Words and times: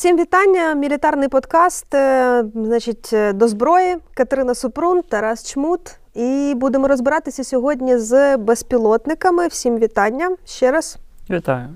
Всім 0.00 0.16
вітання. 0.18 0.74
Мілітарний 0.74 1.28
подкаст. 1.28 1.94
е, 1.94 2.44
Значить, 2.54 3.10
е, 3.12 3.32
до 3.32 3.48
зброї 3.48 3.96
Катерина 4.14 4.54
Супрун, 4.54 5.02
Тарас 5.02 5.50
Чмут. 5.52 5.98
І 6.14 6.52
будемо 6.56 6.88
розбиратися 6.88 7.44
сьогодні 7.44 7.98
з 7.98 8.36
безпілотниками. 8.36 9.46
Всім 9.46 9.78
вітання 9.78 10.36
ще 10.44 10.70
раз. 10.70 10.98
Вітаю. 11.30 11.68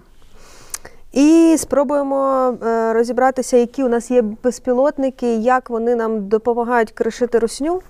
І 1.12 1.56
спробуємо 1.58 2.48
е, 2.66 2.92
розібратися, 2.92 3.56
які 3.56 3.84
у 3.84 3.88
нас 3.88 4.10
є 4.10 4.22
безпілотники, 4.22 5.36
як 5.36 5.70
вони 5.70 5.94
нам 5.94 6.28
допомагають 6.28 6.92
кришити 6.92 7.38
русню, 7.38 7.80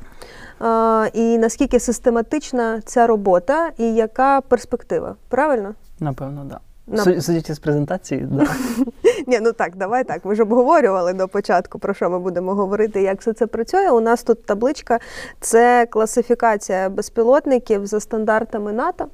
і 1.12 1.38
наскільки 1.38 1.80
систематична 1.80 2.80
ця 2.80 3.06
робота, 3.06 3.70
і 3.78 3.94
яка 3.94 4.40
перспектива. 4.40 5.16
Правильно? 5.28 5.74
Напевно, 6.00 6.46
так. 6.50 6.60
На- 6.86 7.20
Судячи 7.20 7.54
з 7.54 7.58
презентації, 7.58 8.28
да. 8.30 8.46
Ні, 9.26 9.40
ну 9.40 9.52
так, 9.52 9.76
давай 9.76 10.04
так. 10.04 10.24
Ми 10.24 10.34
ж 10.34 10.42
обговорювали 10.42 11.12
до 11.12 11.28
початку, 11.28 11.78
про 11.78 11.94
що 11.94 12.10
ми 12.10 12.18
будемо 12.18 12.54
говорити, 12.54 13.02
як 13.02 13.20
все 13.20 13.32
це 13.32 13.46
працює. 13.46 13.90
У 13.90 14.00
нас 14.00 14.22
тут 14.22 14.46
табличка 14.46 14.98
це 15.40 15.86
класифікація 15.86 16.88
безпілотників 16.88 17.86
за 17.86 18.00
стандартами 18.00 18.72
НАТО. 18.72 19.06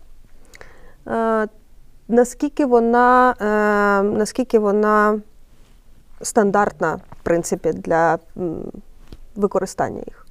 Е, 1.07 1.49
наскільки 2.09 2.67
вона, 2.67 3.35
е, 3.41 4.03
наскільки 4.03 4.59
вона 4.59 5.21
стандартна, 6.23 6.95
в 7.21 7.23
принципі, 7.23 7.73
для 7.73 8.19
використання 9.37 10.03
їх? 10.07 10.27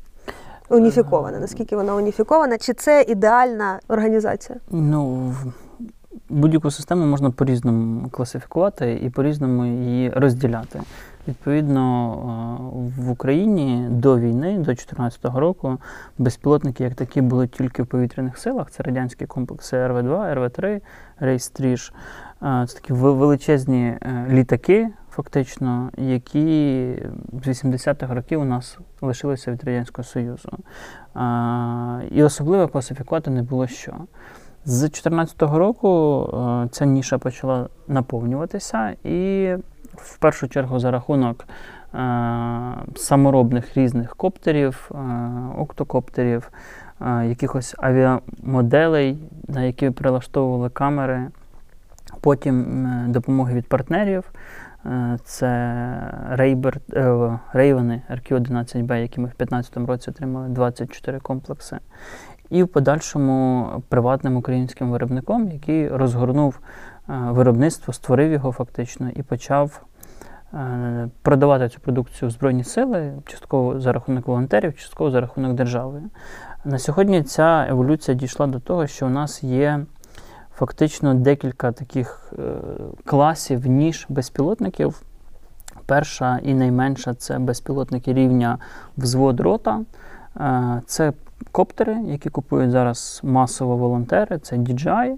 Уніфікована. 0.69 1.39
Наскільки 1.39 1.75
вона 1.75 1.95
уніфікована? 1.95 2.57
Чи 2.57 2.73
це 2.73 3.01
ідеальна 3.01 3.79
організація? 3.87 4.59
ну, 4.69 5.33
будь-яку 6.29 6.71
систему 6.71 7.05
можна 7.05 7.31
по-різному 7.31 8.09
класифікувати 8.09 8.99
і 9.03 9.09
по-різному 9.09 9.65
її 9.65 10.09
розділяти. 10.09 10.81
Відповідно, 11.27 12.13
е, 12.97 13.01
в 13.01 13.09
Україні 13.09 13.87
до 13.89 14.19
війни, 14.19 14.57
до 14.57 14.63
2014 14.63 15.39
року, 15.39 15.77
безпілотники 16.17 16.83
як 16.83 16.93
такі 16.95 17.21
були 17.21 17.47
тільки 17.47 17.83
в 17.83 17.87
повітряних 17.87 18.37
силах. 18.37 18.71
Це 18.71 18.83
радянські 18.83 19.25
комплекси 19.25 19.77
ВР-2, 19.77 20.81
ВР-3, 21.21 21.42
Рейс, 21.42 21.62
Стриж. 21.62 21.91
Е, 22.43 22.65
Це 22.67 22.75
такі 22.75 22.93
ве- 22.93 23.17
величезні 23.17 23.85
е, 23.85 24.25
літаки, 24.29 24.89
фактично, 25.11 25.89
які 25.97 26.85
з 27.43 27.47
80-х 27.47 28.13
років 28.13 28.41
у 28.41 28.45
нас 28.45 28.77
лишилися 29.01 29.51
від 29.51 29.63
Радянського 29.63 30.03
Союзу. 30.03 30.49
І 32.11 32.23
особливо 32.23 32.67
класифікувати 32.67 33.31
не 33.31 33.43
було 33.43 33.67
що. 33.67 33.93
З 34.65 34.79
2014 34.79 35.41
року 35.41 36.23
е, 36.33 36.67
ця 36.71 36.85
ніша 36.85 37.17
почала 37.17 37.69
наповнюватися, 37.87 38.95
і 39.03 39.49
в 39.95 40.17
першу 40.17 40.47
чергу 40.47 40.79
за 40.79 40.91
рахунок 40.91 41.45
е, 41.93 41.97
саморобних 42.95 43.77
різних 43.77 44.15
коптерів, 44.15 44.91
е, 44.91 44.97
октокоптерів, 45.57 46.51
якихось 47.23 47.75
авіамоделей, 47.77 49.17
на 49.47 49.63
які 49.63 49.89
прилаштовували 49.89 50.69
камери, 50.69 51.27
потім 52.21 52.85
допомоги 53.11 53.53
від 53.53 53.67
партнерів. 53.67 54.31
Це 55.23 55.49
Рейбер, 56.29 56.79
е, 56.93 57.39
Рейвени 57.53 58.01
RQ-11B, 58.09 58.95
які 58.95 59.19
ми 59.19 59.27
в 59.27 59.37
2015 59.37 59.87
році 59.87 60.09
отримали 60.09 60.47
24 60.47 61.19
комплекси. 61.19 61.77
І 62.49 62.63
в 62.63 62.67
подальшому 62.67 63.67
приватним 63.89 64.37
українським 64.37 64.91
виробником, 64.91 65.51
який 65.51 65.87
розгорнув 65.87 66.59
е, 66.59 67.13
виробництво, 67.13 67.93
створив 67.93 68.31
його 68.31 68.51
фактично 68.51 69.09
і 69.15 69.23
почав 69.23 69.81
е, 70.53 71.09
продавати 71.21 71.69
цю 71.69 71.79
продукцію 71.79 72.29
в 72.29 72.31
Збройні 72.31 72.63
сили, 72.63 73.13
частково 73.25 73.79
за 73.79 73.93
рахунок 73.93 74.27
волонтерів, 74.27 74.77
частково 74.77 75.11
за 75.11 75.21
рахунок 75.21 75.53
держави. 75.53 76.01
На 76.65 76.79
сьогодні 76.79 77.23
ця 77.23 77.65
еволюція 77.69 78.17
дійшла 78.17 78.47
до 78.47 78.59
того, 78.59 78.87
що 78.87 79.05
у 79.05 79.09
нас 79.09 79.43
є 79.43 79.85
фактично 80.55 81.13
декілька 81.13 81.71
таких 81.71 82.33
е, 82.39 82.41
класів 83.05 83.67
ніж 83.67 84.05
безпілотників. 84.09 85.01
Перша 85.85 86.39
і 86.43 86.53
найменша 86.53 87.13
це 87.13 87.39
безпілотники 87.39 88.13
рівня 88.13 88.57
взвод 88.97 89.39
рота. 89.39 89.81
Це 90.85 91.13
коптери, 91.51 91.97
які 92.05 92.29
купують 92.29 92.71
зараз 92.71 93.21
масово 93.23 93.77
волонтери, 93.77 94.37
це 94.37 94.55
DJI, 94.55 95.09
е, 95.09 95.17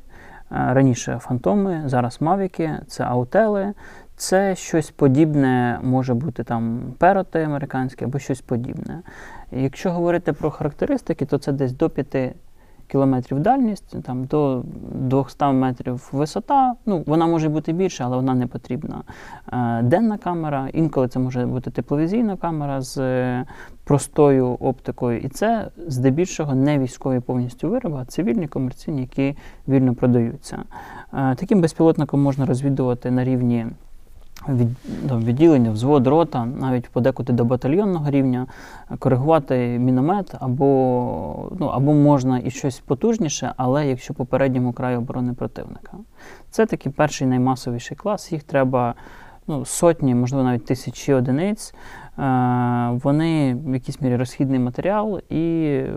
раніше 0.49 1.19
фантоми, 1.21 1.83
зараз 1.85 2.21
мавіки, 2.21 2.71
це 2.87 3.03
аутели. 3.03 3.73
Це 4.15 4.55
щось 4.55 4.91
подібне, 4.91 5.79
може 5.83 6.13
бути 6.13 6.43
там 6.43 6.93
пероти 6.97 7.43
американські 7.43 8.05
або 8.05 8.19
щось 8.19 8.41
подібне. 8.41 9.01
Якщо 9.51 9.91
говорити 9.91 10.33
про 10.33 10.51
характеристики, 10.51 11.25
то 11.25 11.37
це 11.37 11.51
десь 11.51 11.73
до 11.73 11.89
5 11.89 12.35
кілометрів 12.91 13.39
дальність, 13.39 14.03
там 14.03 14.25
до 14.25 14.63
200 14.93 15.45
метрів 15.45 16.09
висота. 16.11 16.73
Ну, 16.85 17.03
вона 17.05 17.27
може 17.27 17.49
бути 17.49 17.73
більша, 17.73 18.05
але 18.05 18.15
вона 18.15 18.33
не 18.33 18.47
потрібна. 18.47 19.03
Е, 19.53 19.81
Денна 19.83 20.17
камера, 20.17 20.69
інколи 20.73 21.07
це 21.07 21.19
може 21.19 21.45
бути 21.45 21.71
тепловізійна 21.71 22.37
камера 22.37 22.81
з 22.81 22.97
е, 22.97 23.45
простою 23.83 24.47
оптикою. 24.47 25.19
І 25.19 25.29
це 25.29 25.67
здебільшого 25.87 26.55
не 26.55 26.79
військові 26.79 27.19
повністю 27.19 27.69
вироби, 27.69 27.97
а 28.01 28.05
цивільні, 28.05 28.47
комерційні, 28.47 29.01
які 29.01 29.35
вільно 29.67 29.95
продаються. 29.95 30.63
Е, 31.13 31.35
Таким 31.35 31.61
безпілотником 31.61 32.21
можна 32.21 32.45
розвідувати 32.45 33.11
на 33.11 33.23
рівні 33.23 33.67
від, 34.49 34.67
ну, 35.09 35.19
відділення, 35.19 35.71
взвод, 35.71 36.07
рота, 36.07 36.45
навіть 36.45 36.89
подекуди 36.89 37.33
до 37.33 37.45
батальйонного 37.45 38.09
рівня, 38.09 38.47
е, 38.91 38.97
коригувати 38.97 39.79
міномет, 39.79 40.35
або, 40.39 41.51
ну, 41.59 41.65
або 41.65 41.93
можна 41.93 42.39
і 42.43 42.51
щось 42.51 42.79
потужніше, 42.79 43.53
але 43.57 43.87
якщо 43.87 44.13
по 44.13 44.25
передньому 44.25 44.73
краю 44.73 44.97
оборони 44.97 45.33
противника. 45.33 45.97
Це 46.49 46.65
такий 46.65 46.91
перший 46.91 47.27
наймасовіший 47.27 47.97
клас. 47.97 48.31
Їх 48.31 48.43
треба 48.43 48.93
ну, 49.47 49.65
сотні, 49.65 50.15
можливо, 50.15 50.43
навіть 50.43 50.65
тисячі 50.65 51.13
одиниць. 51.13 51.73
Е, 52.19 52.99
Вони 53.03 53.55
в 53.65 53.73
якійсь 53.73 54.01
мірі 54.01 54.15
розхідний 54.15 54.59
матеріал 54.59 55.19
і 55.29 55.63
е, 55.65 55.93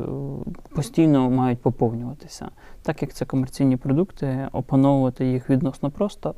постійно 0.75 1.31
мають 1.31 1.63
поповнюватися. 1.63 2.49
Так 2.83 3.03
як 3.03 3.13
це 3.13 3.25
комерційні 3.25 3.77
продукти, 3.77 4.49
опановувати 4.53 5.27
їх 5.27 5.51
відносно 5.51 5.91
просто. 5.91 6.35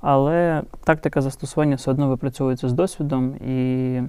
Але 0.00 0.62
тактика 0.84 1.20
застосування 1.20 1.76
все 1.76 1.90
одно 1.90 2.08
випрацьовується 2.08 2.68
з 2.68 2.72
досвідом, 2.72 3.34
і 3.36 4.02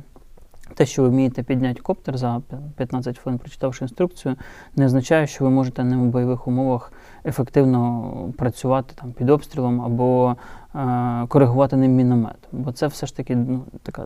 те, 0.73 0.85
що 0.85 1.01
ви 1.01 1.09
вмієте 1.09 1.43
підняти 1.43 1.81
коптер 1.81 2.17
за 2.17 2.41
15 2.75 3.17
хвилин, 3.17 3.39
прочитавши 3.39 3.85
інструкцію, 3.85 4.35
не 4.75 4.85
означає, 4.85 5.27
що 5.27 5.43
ви 5.43 5.49
можете 5.49 5.83
ним 5.83 6.01
у 6.01 6.05
бойових 6.05 6.47
умовах 6.47 6.93
ефективно 7.25 8.11
працювати 8.37 8.93
там, 8.95 9.11
під 9.11 9.29
обстрілом 9.29 9.81
або 9.81 10.35
е, 10.75 11.25
коригувати 11.27 11.75
ним 11.75 11.91
міномет. 11.91 12.37
Бо 12.51 12.71
це 12.71 12.87
все 12.87 13.05
ж 13.05 13.17
таки 13.17 13.35
ну, 13.35 13.63
така 13.83 14.05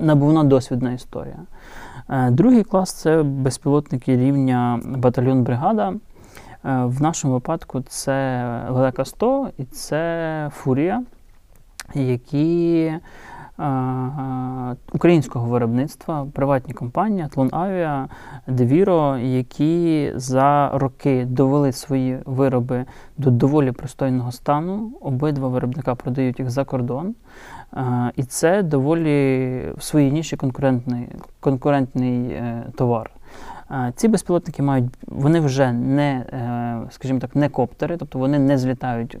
набувна 0.00 0.44
досвідна 0.44 0.92
історія. 0.92 1.38
Е, 2.10 2.30
другий 2.30 2.64
клас 2.64 2.92
це 2.92 3.22
безпілотники 3.22 4.16
рівня 4.16 4.80
батальйон-бригада. 4.84 5.92
Е, 5.92 6.84
В 6.84 7.02
нашому 7.02 7.34
випадку 7.34 7.80
це 7.80 8.44
Лелека 8.70 9.04
100 9.04 9.48
і 9.58 9.64
це 9.64 10.50
Фурія, 10.54 11.02
які 11.94 12.82
е, 12.82 13.02
українського 14.92 15.46
виробництва, 15.46 16.26
приватні 16.32 16.74
компанії, 16.74 17.22
Атлон 17.22 17.48
Авіа, 17.52 18.08
Девіро, 18.46 19.16
які 19.18 20.12
за 20.14 20.70
роки 20.74 21.24
довели 21.24 21.72
свої 21.72 22.18
вироби 22.24 22.84
до 23.18 23.30
доволі 23.30 23.72
пристойного 23.72 24.32
стану. 24.32 24.92
Обидва 25.00 25.48
виробника 25.48 25.94
продають 25.94 26.38
їх 26.38 26.50
за 26.50 26.64
кордон. 26.64 27.14
Е, 27.76 28.12
І 28.16 28.22
це 28.22 28.62
доволі 28.62 29.08
в 29.76 29.82
своїй 29.82 30.12
ніші 30.12 30.36
конкурентний, 30.36 31.08
конкурентний 31.40 32.30
е, 32.30 32.64
товар. 32.76 33.10
Ці 33.94 34.08
безпілотники 34.08 34.62
мають, 34.62 34.84
вони 35.06 35.40
вже 35.40 35.72
не, 35.72 36.12
е, 36.12 36.90
скажімо 36.90 37.20
так, 37.20 37.36
не 37.36 37.48
коптери, 37.48 37.96
тобто 37.96 38.18
вони 38.18 38.38
не 38.38 38.58
злітають 38.58 39.14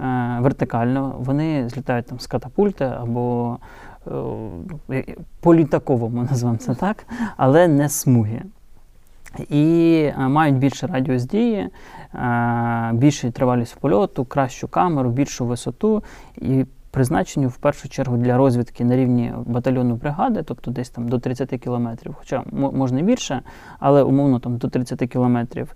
е, 0.00 0.38
вертикально, 0.40 1.14
вони 1.18 1.68
злітають 1.68 2.06
там 2.06 2.20
з 2.20 2.26
катапульти 2.26 2.84
або 2.84 3.58
е, 4.90 5.04
по-літаковому, 5.40 6.22
назвемо 6.30 6.56
це 6.56 6.74
так, 6.74 7.06
але 7.36 7.68
не 7.68 7.88
смуги. 7.88 8.42
І 9.48 10.10
мають 10.18 10.56
більший 10.56 10.88
радіус 10.88 11.24
дії, 11.24 11.68
більшу 12.92 13.30
тривалість 13.30 13.76
польоту, 13.80 14.24
кращу 14.24 14.68
камеру, 14.68 15.10
більшу 15.10 15.46
висоту 15.46 16.02
і 16.36 16.64
призначені 16.94 17.46
в 17.46 17.56
першу 17.56 17.88
чергу 17.88 18.16
для 18.16 18.36
розвідки 18.36 18.84
на 18.84 18.96
рівні 18.96 19.32
батальйону 19.46 19.94
бригади, 19.94 20.42
тобто 20.42 20.70
десь 20.70 20.90
там 20.90 21.08
до 21.08 21.18
30 21.18 21.48
кілометрів, 21.48 22.14
хоча 22.18 22.44
можна 22.52 23.02
більше, 23.02 23.42
але 23.78 24.02
умовно 24.02 24.38
там 24.38 24.56
до 24.56 24.68
30 24.68 25.10
кілометрів, 25.10 25.74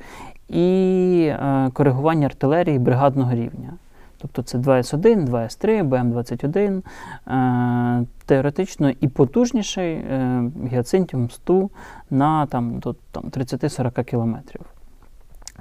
і 0.48 1.30
е, 1.30 1.70
коригування 1.72 2.26
артилерії 2.26 2.78
бригадного 2.78 3.32
рівня. 3.32 3.72
Тобто 4.18 4.42
це 4.42 4.58
2С1, 4.58 5.26
2С3, 5.26 5.88
БМ21. 5.88 6.82
Е, 7.28 8.06
теоретично 8.26 8.90
і 9.00 9.08
потужніший 9.08 9.92
е, 9.92 10.42
гіацинтіум 10.72 11.30
100 11.30 11.70
на 12.10 12.46
там, 12.46 12.78
до 12.78 12.94
там, 13.12 13.24
30-40 13.24 14.04
кілометрів. 14.04 14.77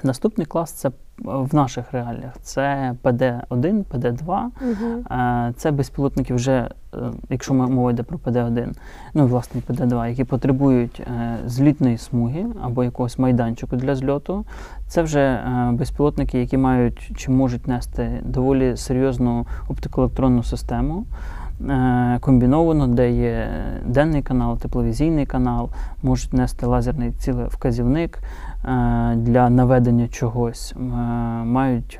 Наступний 0.03 0.45
клас 0.47 0.71
це 0.71 0.89
е, 0.89 0.91
в 1.25 1.55
наших 1.55 1.91
реаліях 1.91 2.33
це 2.41 2.95
ПД-1, 3.03 3.83
ПД-2. 3.83 4.43
Угу. 4.61 5.03
Це 5.57 5.71
безпілотники 5.71 6.33
вже, 6.33 6.69
е, 6.93 6.97
якщо 7.29 7.53
м- 7.53 7.73
мова 7.73 7.91
йде 7.91 8.03
про 8.03 8.17
ПД-1, 8.17 8.67
ну 9.13 9.23
і 9.23 9.27
власне 9.27 9.61
ПД-2, 9.67 10.07
які 10.09 10.23
потребують 10.23 10.99
е, 10.99 11.37
злітної 11.45 11.97
смуги 11.97 12.45
або 12.63 12.83
якогось 12.83 13.19
майданчику 13.19 13.75
для 13.75 13.95
зльоту. 13.95 14.45
Це 14.87 15.01
вже 15.01 15.41
безпілотники, 15.71 16.39
які 16.39 16.57
мають 16.57 17.11
чи 17.15 17.31
можуть 17.31 17.67
нести 17.67 18.21
доволі 18.25 18.77
серйозну 18.77 19.45
оптикоелектронну 19.69 20.43
систему. 20.43 21.05
Комбіновано, 22.19 22.87
де 22.87 23.11
є 23.11 23.49
денний 23.85 24.21
канал, 24.21 24.57
тепловізійний 24.57 25.25
канал, 25.25 25.69
можуть 26.03 26.33
нести 26.33 26.65
лазерний 26.65 27.11
цілевказівник 27.11 28.19
для 29.15 29.49
наведення 29.49 30.07
чогось, 30.07 30.73
е, 30.77 30.79
мають 31.43 31.99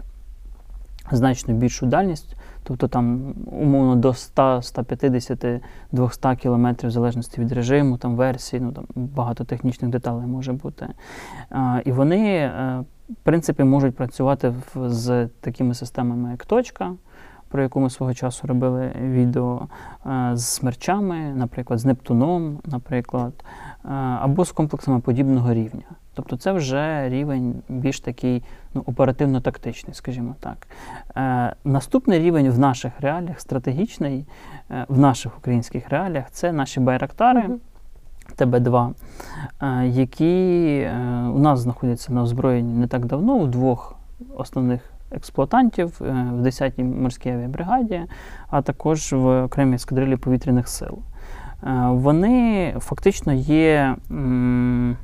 значно 1.12 1.54
більшу 1.54 1.86
дальність, 1.86 2.36
тобто 2.63 2.88
там 2.88 3.33
умовно 3.45 3.95
до 3.95 4.13
100, 4.13 4.62
150, 4.62 5.62
200 5.92 6.36
км 6.36 6.68
в 6.83 6.92
залежності 6.92 7.42
від 7.42 7.51
режиму, 7.51 7.98
там 7.98 8.15
версії, 8.15 8.62
ну 8.62 8.71
там 8.71 8.86
багато 8.95 9.44
технічних 9.44 9.92
деталей 9.92 10.27
може 10.27 10.54
бути. 10.54 10.88
І 11.86 11.92
вони, 11.92 12.27
е, 12.27 12.83
в 13.09 13.15
принципі, 13.24 13.63
можуть 13.63 13.95
працювати 13.95 14.54
з 14.75 15.27
такими 15.27 15.74
системами, 15.74 16.31
як 16.31 16.45
точка. 16.45 16.94
Про 17.50 17.63
яку 17.63 17.80
ми 17.80 17.89
свого 17.89 18.13
часу 18.13 18.48
робили 18.48 18.92
відео 19.01 19.68
е, 20.06 20.31
з 20.33 20.45
смерчами, 20.45 21.33
наприклад, 21.36 21.80
з 21.80 21.86
Нептуном, 21.86 22.59
наприклад, 22.65 23.33
е, 23.86 23.89
або 24.21 24.45
з 24.45 24.51
комплексами 24.51 25.00
подібного 25.00 25.54
рівня. 25.54 25.83
Тобто 26.17 26.37
це 26.37 26.51
вже 26.51 27.09
рівень 27.09 27.55
більш 27.69 27.99
такий 27.99 28.43
ну, 28.73 28.83
оперативно-тактичний, 28.85 29.93
скажімо 29.93 30.35
так. 30.39 30.67
Е, 31.17 31.55
наступний 31.63 32.19
рівень 32.19 32.49
в 32.49 32.59
наших 32.59 32.91
реаліях, 32.99 33.39
стратегічний, 33.39 34.25
е, 34.71 34.85
в 34.87 34.99
наших 34.99 35.37
українських 35.37 35.89
реаліях, 35.89 36.31
це 36.31 36.51
наші 36.51 36.79
байрактари. 36.79 37.39
Мгм. 37.39 37.59
ТБ-2, 38.37 38.89
е, 39.61 39.87
які 39.87 40.65
е, 40.85 40.97
у 41.35 41.39
нас 41.39 41.59
знаходяться 41.59 42.13
на 42.13 42.21
озброєнні 42.21 42.73
не 42.73 42.87
так 42.87 43.05
давно 43.05 43.33
у 43.33 43.47
двох 43.47 43.95
основних 44.35 44.81
експлуатантів 45.11 46.01
е, 46.01 46.03
в 46.33 46.41
10-й 46.45 46.83
морській 46.83 47.29
авіабригаді, 47.29 48.01
а 48.49 48.61
також 48.61 49.13
в 49.13 49.43
окремій 49.43 49.75
ескадрилі 49.75 50.15
повітряних 50.17 50.67
сил. 50.67 50.97
Е, 51.63 51.87
Вони 51.89 52.75
фактично 52.79 53.33
є. 53.33 53.95
м, 54.11 54.97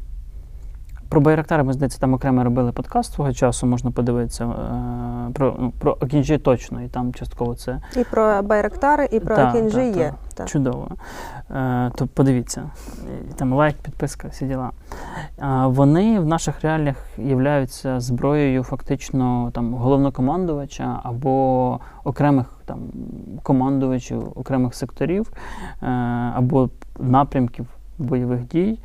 Про 1.14 1.22
Байрактари, 1.22 1.64
ми 1.64 1.74
здається, 1.74 2.00
там 2.00 2.14
окремо 2.14 2.44
робили 2.44 2.72
подкаст 2.72 3.14
свого 3.14 3.34
часу, 3.34 3.68
можна 3.68 3.92
подивитися 3.92 4.46
е, 4.46 5.34
про, 5.34 5.56
ну, 5.60 5.74
про 5.80 5.92
Акінджі 5.92 6.38
точно, 6.38 6.82
і 6.82 6.88
там 6.88 7.14
частково 7.14 7.56
це 7.56 7.82
І 7.96 8.04
про 8.04 8.44
Байрактари, 8.44 9.10
і 9.12 9.20
про 9.20 9.36
Та, 9.36 9.48
Акінджі 9.48 9.76
та, 9.76 10.00
є. 10.00 10.14
та. 10.36 10.46
Чудово. 10.46 10.88
Е, 11.52 11.92
то 11.96 12.08
подивіться, 12.08 12.64
там 13.36 13.54
лайк, 13.54 13.76
підписка, 13.76 14.28
всі 14.28 14.46
діла. 14.46 14.72
Е, 15.40 15.46
вони 15.66 16.20
в 16.20 16.26
наших 16.26 16.62
реаліях 16.62 16.98
являються 17.18 18.00
зброєю 18.00 18.64
фактично 18.64 19.52
там, 19.54 19.74
головнокомандувача 19.74 21.00
або 21.04 21.80
окремих 22.04 22.46
там, 22.66 22.80
командувачів 23.44 24.24
окремих 24.36 24.76
секторів 24.76 25.32
або 26.36 26.70
напрямків 27.00 27.68
бойових 27.98 28.48
дій 28.48 28.80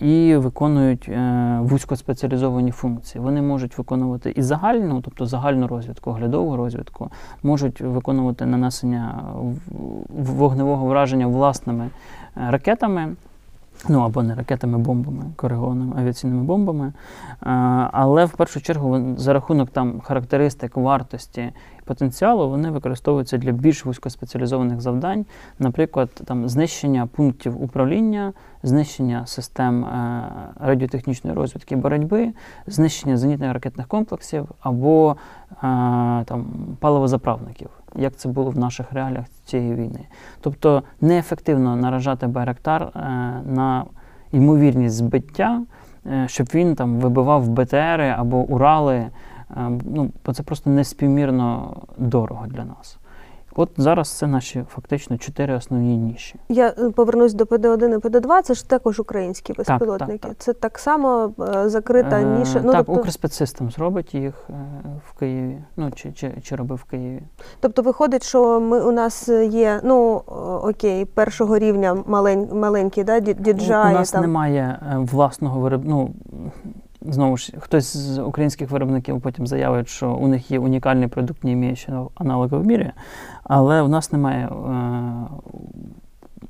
і 0.00 0.36
виконують 0.36 1.08
е, 1.08 1.58
вузькоспеціалізовані 1.62 2.70
функції. 2.70 3.24
Вони 3.24 3.42
можуть 3.42 3.78
виконувати 3.78 4.30
і 4.30 4.42
загальну, 4.42 5.00
тобто 5.00 5.26
загальну 5.26 5.66
розвідку, 5.66 6.10
оглядову 6.10 6.56
розвідку, 6.56 7.10
можуть 7.42 7.80
виконувати 7.80 8.46
нанесення 8.46 9.22
вогневого 10.08 10.86
враження 10.86 11.26
власними 11.26 11.84
е, 12.36 12.50
ракетами. 12.50 13.14
Ну 13.88 14.00
або 14.00 14.22
не 14.22 14.34
ракетами, 14.34 14.78
бомбами, 14.78 15.24
коригованими 15.36 15.96
авіаційними 16.00 16.42
бомбами. 16.42 16.86
Е, 16.86 16.92
Але 17.92 18.24
в 18.24 18.32
першу 18.32 18.60
чергу 18.60 19.16
за 19.16 19.32
рахунок 19.32 19.70
там 19.70 20.00
характеристик, 20.00 20.76
вартості 20.76 21.52
потенціалу 21.86 22.50
вони 22.50 22.70
використовуються 22.70 23.38
для 23.38 23.52
більш 23.52 23.84
вузькоспеціалізованих 23.84 24.80
завдань, 24.80 25.26
наприклад, 25.58 26.10
там 26.24 26.48
знищення 26.48 27.06
пунктів 27.06 27.62
управління, 27.62 28.32
знищення 28.62 29.26
систем 29.26 29.84
е, 29.84 30.22
радіотехнічної 30.60 31.36
розвідки 31.36 31.76
боротьби, 31.76 32.32
знищення 32.66 33.16
зенітних 33.16 33.52
ракетних 33.52 33.86
комплексів 33.86 34.48
або 34.60 35.16
е, 35.50 35.56
там 36.24 36.46
паливозаправників, 36.80 37.68
як 37.96 38.16
це 38.16 38.28
було 38.28 38.50
в 38.50 38.58
наших 38.58 38.92
реаліях 38.92 39.24
цієї 39.44 39.74
війни. 39.74 40.00
Тобто 40.40 40.82
неефективно 41.00 41.76
наражати 41.76 42.26
Байрактар 42.26 42.82
е, 42.82 42.98
на 43.44 43.84
ймовірність 44.32 44.94
збиття, 44.94 45.62
щоб 46.26 46.46
він 46.54 46.74
там 46.74 46.96
вибивав 47.00 47.48
БТРи 47.48 48.14
або 48.18 48.36
Урали. 48.36 49.06
Е, 49.50 49.70
Ну, 49.84 50.10
бо 50.26 50.32
це 50.32 50.42
просто 50.42 50.70
неспівмірно 50.70 51.76
дорого 51.98 52.46
для 52.46 52.64
нас. 52.64 52.98
От 53.58 53.70
зараз 53.76 54.08
це 54.08 54.26
наші 54.26 54.64
фактично 54.68 55.18
чотири 55.18 55.54
основні 55.54 55.96
ніші. 55.96 56.34
Я 56.48 56.74
е, 56.78 56.90
повернусь 56.90 57.34
до 57.34 57.44
ПД-1 57.44 57.94
і 57.94 57.96
ПД-2, 57.98 58.42
це 58.42 58.54
ж 58.54 58.68
також 58.68 59.00
українські 59.00 59.52
безпілотники. 59.52 60.18
так, 60.18 60.30
так. 60.30 60.38
Це 60.38 60.52
так 60.52 60.78
само 60.78 61.32
е, 61.54 61.68
закрита 61.68 62.20
Е, 62.20 62.24
ніша. 62.24 62.60
Ну, 62.64 62.72
так, 62.72 62.86
тобто, 62.86 63.00
Укрспецсистем 63.00 63.70
зробить 63.70 64.14
їх 64.14 64.48
в 65.08 65.18
Києві. 65.18 65.58
Ну, 65.76 65.90
чи, 65.90 66.12
чи, 66.12 66.32
чи 66.42 66.56
робив 66.56 66.78
в 66.78 66.84
Києві. 66.90 67.22
тобто 67.60 67.82
виходить, 67.82 68.22
що 68.22 68.60
ми, 68.60 68.80
у 68.80 68.92
нас 68.92 69.28
є, 69.50 69.80
ну, 69.84 70.22
окей, 70.62 71.04
першого 71.04 71.58
рівня 71.58 71.96
малень, 72.06 72.48
маленькі, 72.52 73.04
да, 73.04 73.20
ді- 73.20 73.90
У 73.90 73.92
нас 73.94 74.10
там, 74.10 74.20
немає 74.20 74.78
власного 74.96 75.60
виробництва. 75.60 76.08
Ну, 76.32 76.50
знову 77.02 77.36
ж, 77.36 77.52
хтось 77.58 77.96
з 77.96 78.18
українських 78.18 78.70
виробників 78.70 79.20
потім 79.20 79.46
заявить, 79.46 79.88
що 79.88 80.12
у 80.12 80.28
них 80.28 80.50
є 80.50 80.58
унікальний 80.58 81.08
продукт, 81.08 81.44
не 81.44 81.56
маючи 81.56 81.92
аналога 82.14 82.58
в 82.58 82.66
мірі, 82.66 82.90
але 83.44 83.82
у 83.82 83.88
нас 83.88 84.12
немає 84.12 84.46
е, 84.46 84.52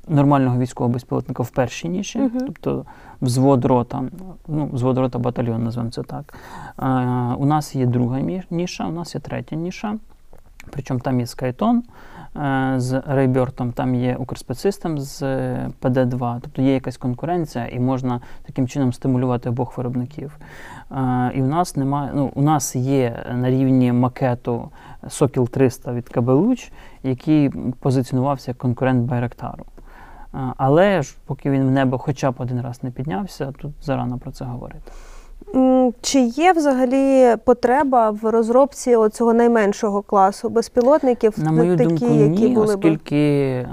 нормального 0.07 0.59
військового 0.59 0.93
безпілотника 0.93 1.43
в 1.43 1.49
першій 1.49 1.89
ніші, 1.89 2.19
Мгм. 2.19 2.39
тобто 2.39 2.85
взвод 3.21 3.65
рота, 3.65 4.03
ну, 4.47 4.69
взвод 4.73 4.97
рота 4.97 5.19
батальйон, 5.19 5.63
називаємо 5.63 5.91
це 5.91 6.03
так. 6.03 6.33
Е, 6.79 6.85
у 7.37 7.45
нас 7.45 7.75
є 7.75 7.85
друга 7.85 8.19
ніша, 8.49 8.87
у 8.87 8.91
нас 8.91 9.15
є 9.15 9.21
третя 9.21 9.55
ніша. 9.55 9.97
Причому 10.69 10.99
там 10.99 11.19
є 11.19 11.25
е, 11.75 11.83
з 12.77 13.01
Рейбертом, 13.07 13.71
там 13.71 13.95
є 13.95 14.15
Укрспецсистем 14.15 14.99
з 14.99 15.21
е, 15.21 15.69
PD2, 15.81 16.39
тобто 16.41 16.61
є 16.61 16.73
якась 16.73 16.97
конкуренція, 16.97 17.67
і 17.67 17.79
можна 17.79 18.21
таким 18.45 18.67
чином 18.67 18.93
стимулювати 18.93 19.49
обох 19.49 19.77
виробників. 19.77 20.37
Е, 20.91 21.31
І 21.35 21.41
у 21.41 21.45
нас 21.45 21.75
немає, 21.75 22.11
ну, 22.15 22.31
у 22.35 22.41
нас 22.41 22.75
є 22.75 23.25
на 23.33 23.49
рівні 23.49 23.91
макету 23.91 24.69
Сокіл 25.07 25.49
300 25.49 25.93
від 25.93 26.09
КБ 26.09 26.29
Луч, 26.29 26.71
який 27.03 27.49
позиціонувався 27.79 28.51
як 28.51 28.57
конкурент 28.57 29.09
Байрактару. 29.09 29.65
Е, 30.33 30.37
Але 30.57 31.01
ж, 31.01 31.15
поки 31.25 31.51
він 31.51 31.67
в 31.67 31.71
небо 31.71 31.97
хоча 31.97 32.31
б 32.31 32.35
один 32.37 32.61
раз 32.61 32.83
не 32.83 32.91
піднявся, 32.91 33.51
тут 33.51 33.71
зарано 33.81 34.17
про 34.17 34.31
це 34.31 34.45
говорити. 34.45 34.91
Чи 36.01 36.19
є 36.19 36.53
взагалі 36.53 37.35
потреба 37.43 38.09
в 38.09 38.31
розробці 38.31 38.97
цього 39.11 39.33
найменшого 39.33 40.01
класу 40.01 40.49
безпілотників, 40.49 41.33
На 41.37 41.51
мою 41.51 41.77
такі, 41.77 41.89
думку, 41.89 42.05
які 42.05 42.49
ні, 42.49 42.55
були 42.55 42.75
оскільки 42.75 43.15
е, 43.15 43.67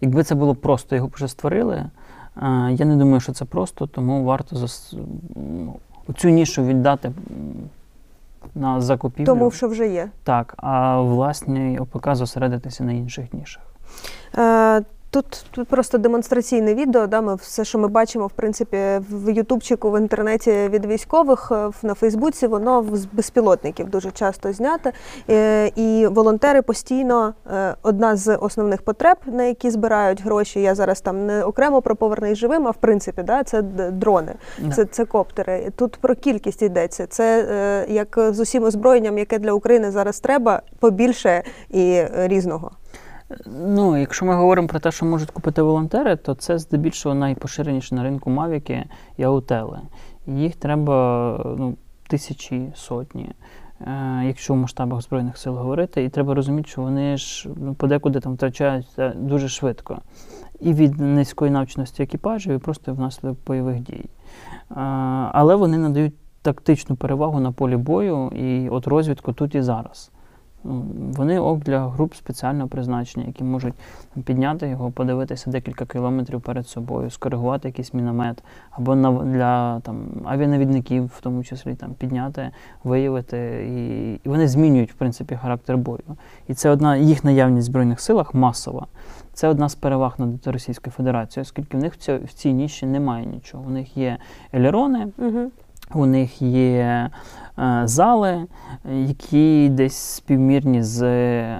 якби 0.00 0.22
це 0.22 0.34
було 0.34 0.54
просто, 0.54 0.96
його 0.96 1.08
б 1.08 1.12
вже 1.14 1.28
створили. 1.28 1.74
Е, 1.76 1.90
я 2.72 2.86
не 2.86 2.96
думаю, 2.96 3.20
що 3.20 3.32
це 3.32 3.44
просто, 3.44 3.86
тому 3.86 4.24
варто 4.24 4.56
зас... 4.56 4.94
цю 6.16 6.28
нішу 6.28 6.64
віддати 6.64 7.12
на 8.54 8.80
закупівлю. 8.80 9.26
Тому 9.26 9.50
що 9.50 9.68
вже 9.68 9.88
є. 9.88 10.08
Так, 10.24 10.54
а 10.56 11.00
власне 11.00 11.78
ОПК 11.80 12.14
зосередитися 12.14 12.84
на 12.84 12.92
інших 12.92 13.32
нішах. 13.32 13.62
Е, 14.38 14.82
Тут, 15.12 15.44
тут 15.50 15.68
просто 15.68 15.98
демонстраційне 15.98 16.74
відео. 16.74 17.06
Да, 17.06 17.20
ми 17.20 17.34
все, 17.34 17.64
що 17.64 17.78
ми 17.78 17.88
бачимо, 17.88 18.26
в 18.26 18.30
принципі, 18.30 18.76
в 19.10 19.32
Ютубчику, 19.32 19.90
в 19.90 20.00
інтернеті 20.00 20.50
від 20.50 20.86
військових 20.86 21.52
е, 21.52 21.70
на 21.82 21.94
Фейсбуці, 21.94 22.46
воно 22.46 22.86
з 22.92 23.04
безпілотників 23.04 23.90
дуже 23.90 24.10
часто 24.10 24.52
знято. 24.52 24.90
Е, 25.30 25.66
І 25.76 26.06
волонтери 26.06 26.62
постійно 26.62 27.34
е, 27.52 27.74
одна 27.82 28.16
з 28.16 28.36
основних 28.36 28.82
потреб, 28.82 29.16
на 29.26 29.44
які 29.44 29.70
збирають 29.70 30.22
гроші. 30.22 30.60
Я 30.60 30.74
зараз 30.74 31.00
там 31.00 31.26
не 31.26 31.44
окремо 31.44 31.82
про 31.82 31.96
повернись 31.96 32.38
живим, 32.38 32.66
а 32.68 32.70
в 32.70 32.76
принципі, 32.76 33.22
да, 33.22 33.44
це 33.44 33.62
дрони, 33.62 34.34
це, 34.74 34.84
це 34.84 35.04
коптери. 35.04 35.72
Тут 35.76 35.96
про 35.96 36.14
кількість 36.14 36.62
йдеться. 36.62 37.06
Це 37.06 37.86
як 37.88 38.18
з 38.30 38.40
усім 38.40 38.64
озброєнням, 38.64 39.18
яке 39.18 39.38
для 39.38 39.52
України 39.52 39.90
зараз 39.90 40.20
треба, 40.20 40.62
побільше 40.80 41.42
і 41.70 42.02
різного. 42.12 42.70
Ну, 43.46 43.96
якщо 43.96 44.24
ми 44.24 44.34
говоримо 44.34 44.68
про 44.68 44.80
те, 44.80 44.90
що 44.90 45.06
можуть 45.06 45.30
купити 45.30 45.62
волонтери, 45.62 46.16
то 46.16 46.34
це 46.34 46.58
здебільшого 46.58 47.14
найпоширеніше 47.14 47.94
на 47.94 48.02
ринку 48.02 48.30
мавіки 48.30 48.84
і 49.16 49.22
аутели. 49.22 49.80
Їх 50.26 50.56
треба 50.56 51.54
ну, 51.58 51.76
тисячі, 52.08 52.72
сотні. 52.74 53.30
Е, 53.80 54.22
Якщо 54.26 54.54
в 54.54 54.56
масштабах 54.56 55.02
Збройних 55.02 55.38
сил 55.38 55.54
говорити, 55.56 56.04
і 56.04 56.08
треба 56.08 56.34
розуміти, 56.34 56.68
що 56.68 56.82
вони 56.82 57.16
ж 57.16 57.48
ну, 57.56 57.74
подекуди 57.74 58.20
там 58.20 58.34
втрачаються 58.34 59.12
дуже 59.16 59.48
швидко. 59.48 59.98
І 60.60 60.72
від 60.72 61.00
низької 61.00 61.50
навченості 61.50 62.02
екіпажів, 62.02 62.54
і 62.54 62.58
просто 62.58 62.94
внаслідок 62.94 63.38
бойових 63.46 63.80
дій. 63.80 64.04
Е, 64.04 64.74
Але 65.32 65.54
вони 65.54 65.78
надають 65.78 66.14
тактичну 66.42 66.96
перевагу 66.96 67.40
на 67.40 67.52
полі 67.52 67.76
бою 67.76 68.28
і 68.28 68.68
от 68.68 68.86
розвідку 68.86 69.32
тут 69.32 69.54
і 69.54 69.62
зараз. 69.62 70.10
Вони 70.64 71.38
ок 71.40 71.58
для 71.58 71.88
груп 71.88 72.14
спеціального 72.14 72.68
призначення, 72.68 73.26
які 73.26 73.44
можуть 73.44 73.74
підняти 74.24 74.68
його, 74.68 74.90
подивитися 74.90 75.50
декілька 75.50 75.86
кілометрів 75.86 76.40
перед 76.40 76.68
собою, 76.68 77.10
скоригувати 77.10 77.68
якийсь 77.68 77.94
міномет, 77.94 78.42
або 78.70 78.94
на, 78.94 79.10
для 79.12 79.80
там, 79.80 80.04
авіанавідників, 80.24 81.04
в 81.04 81.20
тому 81.20 81.44
числі 81.44 81.74
там, 81.74 81.94
підняти, 81.94 82.50
виявити. 82.84 83.66
І, 83.70 84.12
і 84.14 84.28
вони 84.28 84.48
змінюють 84.48 84.92
в 84.92 84.94
принципі 84.94 85.38
характер 85.42 85.76
бою. 85.76 86.16
І 86.48 86.54
це 86.54 86.70
одна 86.70 86.96
їх 86.96 87.24
наявність 87.24 87.68
в 87.68 87.70
Збройних 87.70 88.00
силах 88.00 88.34
масова. 88.34 88.86
Це 89.32 89.48
одна 89.48 89.68
з 89.68 89.74
переваг 89.74 90.14
над 90.18 90.46
Російською 90.46 90.92
Федерацією, 90.92 91.42
оскільки 91.42 91.76
в 91.76 91.80
них 91.80 91.94
в 91.94 91.96
цій, 91.96 92.16
в 92.16 92.32
цій 92.32 92.52
ніші 92.52 92.86
немає 92.86 93.26
нічого. 93.26 93.64
У 93.66 93.70
них 93.70 93.96
є 93.96 94.18
елерони, 94.52 95.08
Угу. 95.18 95.50
у 95.94 96.06
них 96.06 96.42
є 96.42 97.10
зали, 97.84 98.46
які 98.84 99.68
десь 99.68 99.96
співмірні 99.96 100.82
з, 100.82 101.02
е, 101.02 101.58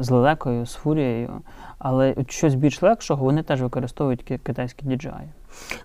з 0.00 0.10
лелекою, 0.10 0.66
з 0.66 0.74
фурією. 0.74 1.30
Але 1.78 2.14
щось 2.28 2.54
більш 2.54 2.82
легшого 2.82 3.24
вони 3.24 3.42
теж 3.42 3.62
використовують 3.62 4.22
китайські 4.22 4.86
DJI. 4.86 5.22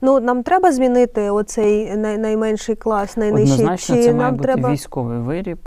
Ну 0.01 0.19
нам 0.19 0.43
треба 0.43 0.71
змінити 0.71 1.29
оцей 1.29 1.97
най- 1.97 2.17
найменший 2.17 2.75
клас, 2.75 3.17
найнижчий. 3.17 3.53
Однозначно, 3.53 3.95
Чи 3.95 4.01
це 4.03 4.13
має 4.13 4.23
нам 4.27 4.35
бути 4.35 4.43
треба 4.43 4.71
військовий 4.71 5.19
виріб. 5.19 5.59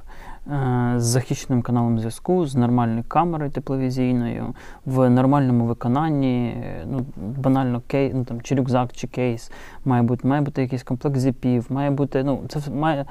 Е, 0.47 0.93
З 0.97 1.03
захищеним 1.03 1.63
каналом 1.63 1.99
зв'язку, 1.99 2.47
з 2.47 2.55
нормальною 2.55 3.05
камерою 3.09 3.51
тепловізійною, 3.51 4.55
в 4.87 5.11
нормальному 5.11 5.65
виконанні, 5.65 6.65
ну 6.87 7.07
банально 7.37 7.83
кей, 7.87 8.13
ну 8.15 8.25
там 8.25 8.41
чи 8.41 8.55
рюкзак, 8.55 8.93
чи 8.93 9.07
кейс, 9.07 9.53
має 9.85 10.03
бути, 10.03 10.29
має 10.29 10.43
бути 10.43 10.63
якийсь 10.63 10.83
комплект 10.83 11.17
зіпів, 11.17 11.67
має 11.69 11.91
бути, 11.91 12.25
ну 12.25 12.41
це 12.49 12.71
має 12.71 13.05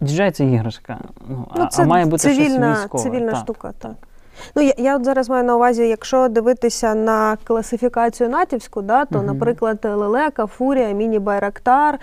DJI 0.00 0.30
це 0.30 0.44
іграшка. 0.44 0.98
Ну, 1.28 1.46
а, 1.50 1.58
ну, 1.58 1.66
це 1.66 1.82
а 1.82 1.86
має 1.86 2.04
бути 2.04 2.18
цивільна, 2.18 2.74
щось 2.74 2.84
військове. 2.84 3.04
цивільна 3.04 3.32
так. 3.32 3.40
штука, 3.40 3.72
так. 3.78 3.94
Ну, 4.56 4.62
я, 4.62 4.72
я 4.78 4.96
от 4.96 5.04
зараз 5.04 5.28
маю 5.28 5.44
на 5.44 5.56
увазі, 5.56 5.88
якщо 5.88 6.28
дивитися 6.28 6.94
на 6.94 7.36
класифікацію 7.44 8.28
натівську, 8.28 8.82
да, 8.82 9.04
то, 9.04 9.18
Мгм. 9.18 9.26
наприклад, 9.26 9.78
Лелека, 9.84 10.46
Фурія, 10.46 10.92
Міні 10.92 11.18
Байрактар, 11.18 11.98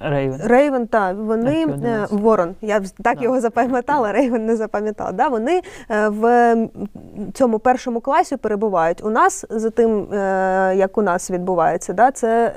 Рейвен. 0.00 0.40
Рейвен, 0.44 0.86
та 0.86 1.12
вони 1.12 1.66
Так, 1.66 1.70
е, 1.70 1.72
11. 1.74 2.12
Ворон. 2.20 2.54
Я 2.60 2.80
так 2.80 3.18
Да. 3.18 3.24
його 3.24 3.40
запам'ятала, 3.40 4.12
Рейвен 4.12 4.46
не 4.46 4.56
запам'ятала. 4.56 5.12
Да, 5.12 5.28
вони 5.28 5.62
е, 5.90 6.08
в 6.08 6.56
цьому 7.34 7.58
першому 7.58 8.00
класі 8.00 8.36
перебувають. 8.36 9.04
У 9.04 9.10
нас 9.10 9.44
за 9.50 9.70
тим, 9.70 10.12
е, 10.12 10.74
як 10.76 10.98
у 10.98 11.02
нас 11.02 11.30
відбувається, 11.30 11.92
да, 11.92 12.10
це 12.10 12.52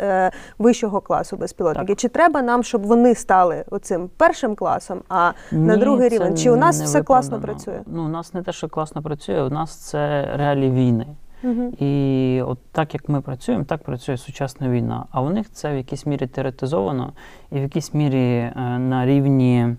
вищого 0.60 1.01
класу 1.01 1.38
безпілотники. 1.38 1.88
Так. 1.88 1.98
Чи 1.98 2.08
треба 2.08 2.42
нам, 2.42 2.63
щоб 2.63 2.86
вони 2.88 3.16
стали 3.16 3.63
оцим 3.72 4.10
першим 4.18 4.56
класом, 4.56 5.01
а 5.10 5.32
на 5.51 5.78
другий 5.78 6.10
рівень? 6.10 6.38
Чи 6.38 6.51
у 6.51 6.56
нас 6.56 6.82
все 6.82 7.04
класно 7.04 7.42
працює? 7.42 7.80
Ну, 8.00 8.06
у 8.06 8.08
нас 8.08 8.34
не 8.34 8.44
те, 8.44 8.51
що 8.51 8.70
класно 8.70 9.01
працює, 9.01 9.44
у 9.44 9.50
нас 9.50 9.75
це 9.75 10.32
реалії 10.36 10.72
війни. 10.72 11.06
Угу. 11.44 11.74
І 11.79 12.41
от 12.48 12.60
так 12.72 12.94
як 12.94 13.10
ми 13.10 13.22
працюємо, 13.22 13.63
так 13.63 13.84
працює 13.84 14.18
сучасна 14.18 14.70
війна. 14.70 15.06
А 15.12 15.22
у 15.22 15.29
них 15.29 15.51
це 15.51 15.74
в 15.74 15.77
якійсь 15.77 16.06
мірі 16.06 16.27
теоретизовано 16.27 17.13
і 17.51 17.56
в 17.56 17.62
якійсь 17.62 17.94
мірі 17.94 18.18
е, 18.18 18.53
на 18.79 19.06
рівні, 19.06 19.75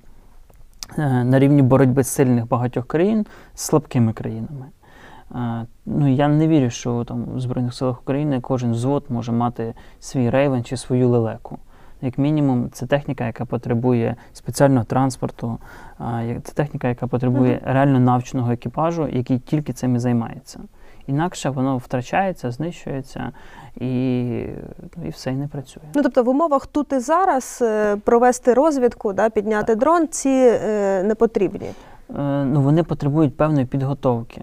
е, 0.99 1.25
на 1.25 1.39
рівні 1.39 1.63
боротьби 1.63 2.05
сильних 2.05 2.49
багатьох 2.49 2.87
країн 2.87 3.27
з 3.55 3.61
слабкими 3.63 4.13
країнами. 4.13 4.67
Е, 5.35 5.67
Ну, 5.87 6.15
я 6.15 6.29
не 6.29 6.49
вірю, 6.49 6.71
що 6.71 7.05
там 7.05 7.25
в 7.35 7.41
Збройних 7.41 7.75
силах 7.75 8.01
України 8.01 8.41
кожен 8.41 8.73
взвод 8.73 9.05
може 9.09 9.33
мати 9.33 9.75
свій 10.01 10.31
рейвен 10.31 10.65
чи 10.65 10.77
свою 10.77 11.09
лелеку. 11.09 11.59
Як 12.03 12.19
мінімум, 12.19 12.71
це 12.71 12.87
техніка, 12.87 13.27
яка 13.27 13.45
потребує 13.45 14.17
спеціального 14.33 14.85
транспорту, 14.85 15.59
це 16.43 16.53
техніка, 16.55 16.89
яка 16.89 17.07
потребує 17.07 17.61
реально 17.65 18.01
навченого 18.01 18.53
екіпажу, 18.53 19.09
який 19.09 19.39
тільки 19.39 19.73
цим 19.73 19.97
і 19.97 19.99
займається. 19.99 20.61
Інакше 21.07 21.51
воно 21.51 21.77
втрачається, 21.77 22.51
знищується 22.51 23.33
і, 23.77 24.45
ну, 24.97 25.07
і 25.07 25.09
все 25.09 25.31
і 25.31 25.35
не 25.35 25.49
працює. 25.49 25.83
Ну, 25.95 26.03
тобто 26.03 26.23
в 26.23 26.29
умовах 26.29 26.67
тут 26.67 26.93
і 26.93 26.99
зараз 26.99 27.59
е, 27.63 27.97
провести 27.97 28.55
розвідку, 28.55 29.13
да, 29.13 29.31
підняти 29.31 29.75
дрон, 29.75 30.09
ці 30.09 30.29
е, 30.29 31.03
не 31.03 31.15
потрібні. 31.15 31.71
Е, 32.19 32.45
ну, 32.45 32.61
вони 32.61 32.83
потребують 32.83 33.37
певної 33.37 33.67
підготовки. 33.67 34.43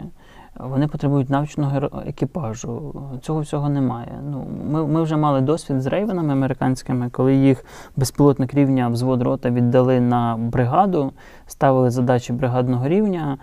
Вони 0.60 0.88
потребують 0.88 1.30
навченого 1.30 2.04
екіпажу. 2.06 2.96
Цього 3.22 3.40
всього 3.40 3.70
немає. 3.70 4.12
Ну, 4.30 4.48
ми, 4.72 4.88
ми 4.88 5.02
вже 5.04 5.18
мали 5.18 5.42
досвід 5.42 5.82
з 5.82 5.86
рейвенами 5.86 6.34
американськими, 6.34 7.10
коли 7.10 7.36
їх 7.36 7.66
безпілотник 7.96 8.54
рівня 8.54 8.90
взвод 8.90 9.22
рота 9.22 9.50
віддали 9.50 10.00
на 10.00 10.38
бригаду, 10.38 11.12
ставили 11.48 11.90
задачі 11.90 12.34
бригадного 12.34 12.88
рівня 12.88 13.38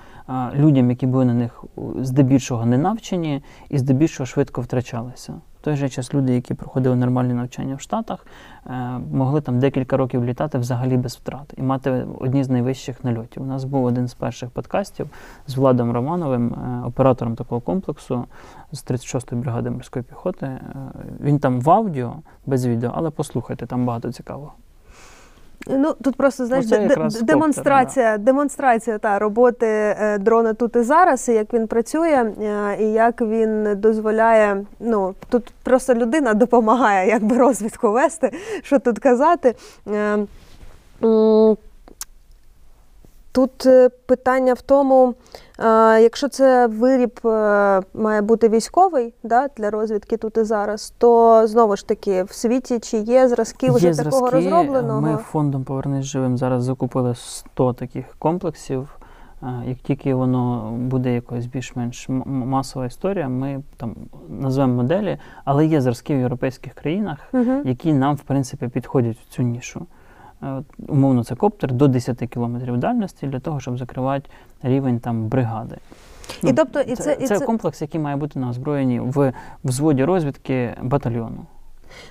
людям, 0.54 0.90
які 0.90 1.06
були 1.06 1.24
на 1.24 1.34
них 1.34 1.64
здебільшого 2.00 2.66
не 2.66 2.78
навчені 2.78 3.42
і 3.68 3.78
здебільшого 3.78 4.26
швидко 4.26 4.60
втрачалися. 4.60 5.34
Той 5.64 5.76
же 5.76 5.88
час 5.88 6.14
люди, 6.14 6.34
які 6.34 6.54
проходили 6.54 6.96
нормальні 6.96 7.34
навчання 7.34 7.74
в 7.74 7.80
Штатах, 7.80 8.26
е, 8.66 8.70
могли 9.12 9.40
там 9.40 9.58
декілька 9.58 9.96
років 9.96 10.24
літати 10.24 10.58
взагалі 10.58 10.96
без 10.96 11.16
втрат 11.16 11.54
і 11.56 11.62
мати 11.62 12.06
одні 12.20 12.44
з 12.44 12.48
найвищих 12.48 13.04
нальотів. 13.04 13.42
У 13.42 13.46
нас 13.46 13.64
був 13.64 13.84
один 13.84 14.08
з 14.08 14.14
перших 14.14 14.50
подкастів 14.50 15.10
з 15.46 15.56
Владом 15.56 15.92
Романовим, 15.92 16.54
е, 16.54 16.86
оператором 16.86 17.36
такого 17.36 17.60
комплексу 17.60 18.24
з 18.72 18.84
36-ї 18.84 19.36
бригади 19.36 19.70
морської 19.70 20.02
піхоти. 20.02 20.46
Е, 20.46 20.60
Він 21.20 21.38
там 21.38 21.60
в 21.60 21.70
аудіо, 21.70 22.14
без 22.46 22.66
відео, 22.66 22.92
але 22.94 23.10
послухайте, 23.10 23.66
там 23.66 23.86
багато 23.86 24.12
цікавого. 24.12 24.52
Ну 25.66 25.94
тут 26.02 26.16
просто 26.16 26.46
знаєш 26.46 26.66
де- 26.66 26.82
якраз 26.82 27.14
коптер, 27.14 27.26
демонстрація, 27.36 28.18
демонстрація 28.18 28.98
та 28.98 29.18
роботи 29.18 29.66
е, 29.66 30.18
дрона 30.18 30.54
тут 30.54 30.76
і 30.76 30.80
зараз, 30.82 31.28
і 31.28 31.32
як 31.32 31.52
він 31.54 31.66
працює, 31.66 32.32
е, 32.42 32.76
і 32.80 32.92
як 32.92 33.20
він 33.20 33.80
дозволяє. 33.80 34.64
Ну 34.80 35.14
тут 35.28 35.52
просто 35.62 35.94
людина 35.94 36.34
допомагає, 36.34 37.08
якби 37.08 37.38
розвідку 37.38 37.90
вести, 37.92 38.32
що 38.62 38.78
тут 38.78 38.98
казати. 38.98 39.54
Тут 43.34 43.66
е, 43.66 43.88
питання 43.88 44.54
в 44.54 44.60
тому, 44.60 45.14
е, 45.58 46.00
якщо 46.02 46.28
це 46.28 46.66
виріб 46.66 47.20
е, 47.24 47.82
має 47.94 48.22
бути 48.22 48.48
військовий 48.48 49.14
да, 49.22 49.48
для 49.56 49.70
розвідки 49.70 50.16
тут 50.16 50.36
і 50.36 50.44
зараз, 50.44 50.92
то 50.98 51.42
знову 51.46 51.76
ж 51.76 51.88
таки 51.88 52.22
в 52.22 52.32
світі 52.32 52.78
чи 52.78 52.96
є 52.96 53.28
зразки 53.28 53.70
вже 53.70 53.86
Є 53.86 53.94
такого 53.94 54.28
зразки. 54.28 54.36
розробленого? 54.50 55.00
Ми 55.00 55.16
фондом 55.16 55.64
Повернись 55.64 56.04
живим 56.04 56.38
зараз 56.38 56.64
закупили 56.64 57.14
100 57.14 57.72
таких 57.72 58.16
комплексів. 58.18 58.88
Як 59.66 59.78
тільки 59.78 60.14
воно 60.14 60.72
буде 60.78 61.14
якось 61.14 61.46
більш-менш 61.46 62.06
масова 62.26 62.86
історія, 62.86 63.28
ми 63.28 63.62
там 63.76 63.96
назвемо 64.28 64.74
моделі, 64.74 65.18
але 65.44 65.66
є 65.66 65.80
зразки 65.80 66.14
в 66.14 66.18
європейських 66.18 66.74
країнах, 66.74 67.18
Угу. 67.32 67.52
які 67.64 67.92
нам, 67.92 68.16
в 68.16 68.20
принципі, 68.20 68.68
підходять 68.68 69.16
в 69.16 69.34
цю 69.34 69.42
нішу. 69.42 69.86
Е, 70.44 70.62
Умовно, 70.88 71.24
це 71.24 71.34
коптер 71.34 71.72
до 71.72 71.88
10 71.88 72.18
кілометрів 72.18 72.76
дальності 72.76 73.26
для 73.26 73.40
того, 73.40 73.60
щоб 73.60 73.78
закривати 73.78 74.30
рівень 74.62 75.00
там 75.00 75.28
бригади. 75.28 75.76
І 76.42 76.52
тобто, 76.52 76.80
і 76.80 76.96
це, 76.96 77.02
це, 77.02 77.16
і 77.20 77.26
це 77.26 77.40
комплекс, 77.40 77.82
який 77.82 78.00
має 78.00 78.16
бути 78.16 78.38
на 78.38 78.48
озброєнні 78.48 79.00
в 79.00 79.32
взводі 79.64 80.04
розвідки 80.04 80.74
батальйону. 80.82 81.46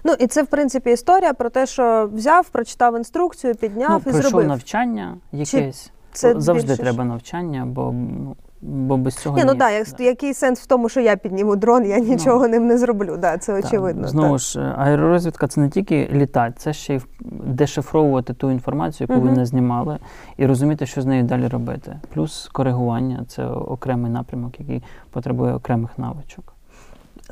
ну 0.04 0.13
і 0.20 0.28
це 0.28 0.44
в 0.44 0.48
принципі 0.48 0.92
історія 0.92 1.34
про 1.34 1.50
те, 1.50 1.66
що 1.66 2.10
взяв, 2.13 2.50
прочитав 2.50 2.98
інструкцію, 2.98 3.56
підняв 3.56 3.92
ну, 3.92 3.98
і 3.98 4.02
пройшов 4.02 4.22
зробив. 4.22 4.48
навчання 4.48 5.18
якесь. 5.32 5.92
Це 6.12 6.42
Завжди 6.42 6.68
більше 6.68 6.82
треба 6.82 7.04
навчання, 7.04 7.66
бо 7.66 7.92
ну, 7.92 8.36
бо 8.65 8.98
без 8.98 9.15
цього 9.15 9.38
Ні, 9.38 9.43
ну 9.46 9.51
ні. 9.53 9.58
да, 9.60 9.70
як, 9.70 10.00
який 10.00 10.34
сенс 10.34 10.60
в 10.60 10.65
тому, 10.65 10.89
що 10.89 11.00
я 11.00 11.15
підніму 11.15 11.55
дрон, 11.55 11.86
я 11.86 12.00
нічого 12.00 12.48
ним 12.48 12.67
не 12.67 12.77
зроблю. 12.77 13.17
Да, 13.17 13.38
це 13.38 13.55
Так, 13.55 13.65
очевидно. 13.65 14.08
Знову 14.08 14.29
так. 14.29 14.39
ж, 14.39 14.60
е, 14.60 14.74
аеророзвідка 14.77 15.48
це 15.48 15.62
не 15.62 15.70
тільки 15.70 16.10
літати, 16.13 16.55
це 16.58 16.74
ще 16.74 16.96
й 16.96 17.01
дешифровувати 17.46 18.34
ту 18.34 18.51
інформацію, 18.51 19.08
яку 19.10 19.22
Мгм. 19.22 19.29
ви 19.29 19.38
не 19.38 19.46
знімали, 19.46 19.98
і 20.38 20.46
розуміти, 20.46 20.86
що 20.86 21.01
з 21.01 21.05
нею 21.05 21.24
далі 21.24 21.48
робити. 21.48 22.00
Плюс 22.13 22.50
коригування 22.53 23.25
це 23.27 23.46
окремий 23.46 24.12
напрямок, 24.12 24.60
який 24.60 24.84
потребує 25.12 25.53
окремих 25.53 26.00
навичок. 26.00 26.53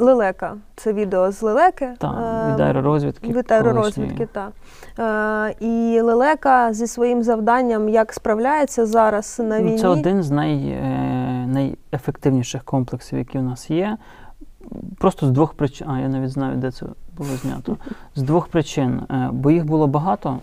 Лелека. 0.02 0.58
Це 0.76 0.94
відео 0.94 1.32
з 1.32 1.42
лелеки. 1.42 1.90
Так, 1.98 2.16
Е, 2.50 2.54
від 2.54 2.60
аеророзвідки. 2.60 3.34
Від 3.34 3.52
аеророзвідки, 3.52 4.26
так. 4.26 4.52
Е, 5.00 5.56
і 5.60 6.02
лелека 6.02 6.74
зі 6.74 6.88
своїм 6.88 7.24
завданням 7.24 7.90
як 7.90 8.14
справляється 8.14 8.86
зараз 8.86 9.40
на 9.40 9.60
Ну, 9.60 9.66
війні. 9.66 9.80
Це 9.80 9.88
один 9.88 10.24
з 10.24 10.32
най, 10.32 10.56
е, 10.70 11.48
найефективніших 11.48 12.64
комплексів, 12.64 13.18
які 13.20 13.40
у 13.40 13.42
нас 13.42 13.70
є. 13.70 13.98
Просто 14.98 15.28
з 15.28 15.32
двох 15.32 15.54
причин. 15.54 15.88
А, 15.90 16.00
я 16.00 16.08
навіть 16.08 16.30
знаю, 16.30 16.58
де 16.58 16.72
це 16.72 16.86
було 17.18 17.30
знято. 17.30 17.78
З 18.16 18.22
двох 18.22 18.48
причин. 18.48 19.02
Бо 19.32 19.52
їх 19.52 19.66
було 19.66 19.88
багато 19.88 20.38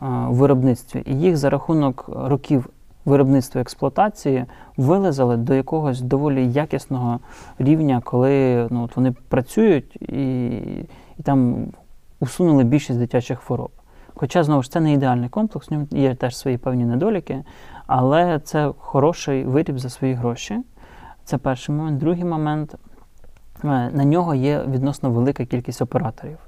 в 0.00 0.34
виробництві, 0.34 1.02
і 1.06 1.20
їх 1.20 1.36
за 1.36 1.50
рахунок 1.50 2.04
років 2.16 2.66
виробництва 3.04 3.60
експлуатації 3.60 4.44
вилизали 4.76 5.36
до 5.36 5.54
якогось 5.54 6.00
доволі 6.00 6.52
якісного 6.52 7.20
рівня, 7.58 8.00
коли 8.04 8.66
ну, 8.70 8.84
от 8.84 8.96
вони 8.96 9.12
працюють 9.28 9.96
і, 9.96 10.46
і 11.18 11.22
там 11.22 11.66
усунули 12.20 12.64
більшість 12.64 12.98
дитячих 12.98 13.38
хвороб. 13.38 13.70
Хоча, 14.14 14.44
знову 14.44 14.62
ж, 14.62 14.70
це 14.70 14.80
не 14.80 14.92
ідеальний 14.92 15.28
комплекс, 15.28 15.70
в 15.70 15.72
ньому 15.72 15.86
є 15.90 16.14
теж 16.14 16.36
свої 16.36 16.58
певні 16.58 16.84
недоліки, 16.84 17.44
але 17.86 18.38
це 18.38 18.72
хороший 18.78 19.44
виріб 19.44 19.78
за 19.78 19.90
свої 19.90 20.14
гроші. 20.14 20.60
Це 21.24 21.38
перший 21.38 21.74
момент. 21.74 21.98
Другий 21.98 22.24
момент 22.24 22.74
е, 22.74 23.90
на 23.92 24.04
нього 24.04 24.34
є 24.34 24.64
відносно 24.68 25.10
велика 25.10 25.44
кількість 25.44 25.82
операторів. 25.82 26.38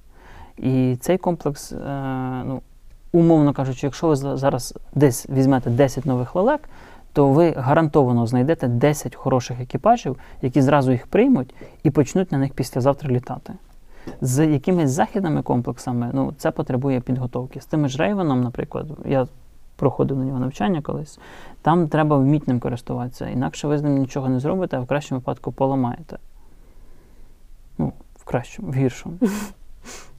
І 0.56 0.96
цей 1.00 1.18
комплекс, 1.18 1.72
е, 1.72 1.78
ну, 2.44 2.62
умовно 3.12 3.52
кажучи, 3.52 3.86
якщо 3.86 4.08
ви 4.08 4.16
зараз 4.16 4.74
десь 4.94 5.28
візьмете 5.28 5.70
10 5.70 6.06
нових 6.06 6.34
лелек, 6.34 6.68
то 7.12 7.28
ви 7.28 7.50
гарантовано 7.50 8.26
знайдете 8.26 8.68
10 8.68 9.14
хороших 9.14 9.60
екіпажів, 9.60 10.16
які 10.42 10.62
зразу 10.62 10.92
їх 10.92 11.06
приймуть 11.06 11.54
і 11.82 11.90
почнуть 11.90 12.32
на 12.32 12.38
них 12.38 12.52
післязавтра 12.52 13.10
літати. 13.10 13.52
З 14.20 14.46
якимись 14.46 14.90
західними 14.90 15.42
комплексами 15.42 16.10
ну, 16.12 16.34
це 16.38 16.50
потребує 16.50 17.00
підготовки. 17.00 17.60
З 17.60 17.66
тими 17.66 17.88
ж 17.88 17.98
Рейвеном, 17.98 18.42
наприклад, 18.42 18.86
я 19.04 19.26
проходив 19.76 20.18
на 20.18 20.24
нього 20.24 20.40
навчання 20.40 20.82
колись, 20.82 21.18
там 21.62 21.88
треба 21.88 22.16
вміти 22.16 22.44
ним 22.46 22.60
користуватися. 22.60 23.28
Інакше 23.28 23.68
ви 23.68 23.78
з 23.78 23.82
ним 23.82 23.98
нічого 23.98 24.28
не 24.28 24.40
зробите, 24.40 24.76
а 24.76 24.80
в 24.80 24.86
кращому 24.86 25.18
випадку 25.20 25.52
поламаєте. 25.52 26.18
Ну, 27.78 27.92
в 28.14 28.24
кращому, 28.24 28.70
в 28.70 28.74
гіршому. 28.74 29.16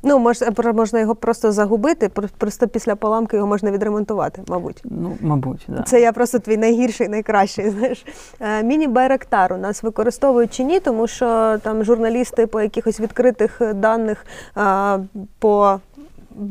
Ну, 0.03 0.19
мож, 0.19 0.37
можна 0.73 0.99
його 0.99 1.15
просто 1.15 1.51
загубити, 1.51 2.09
просто 2.37 2.67
після 2.67 2.95
поламки 2.95 3.35
його 3.35 3.47
можна 3.47 3.71
відремонтувати, 3.71 4.41
мабуть. 4.47 4.81
Ну, 4.85 5.17
мабуть, 5.21 5.65
да. 5.67 5.81
Це 5.81 6.01
я 6.01 6.11
просто 6.11 6.39
твій 6.39 6.57
найгірший, 6.57 7.07
найкращий. 7.07 7.69
Знаєш, 7.69 8.05
Е, 8.39 8.63
міні 8.63 8.87
Байрактар 8.87 9.53
у 9.53 9.57
нас 9.57 9.83
використовують 9.83 10.53
чи 10.53 10.63
ні, 10.63 10.79
тому 10.79 11.07
що 11.07 11.57
там 11.63 11.83
журналісти 11.83 12.47
по 12.47 12.61
якихось 12.61 12.99
відкритих 12.99 13.61
даних 13.73 14.25
е, 14.57 14.99
по 15.39 15.79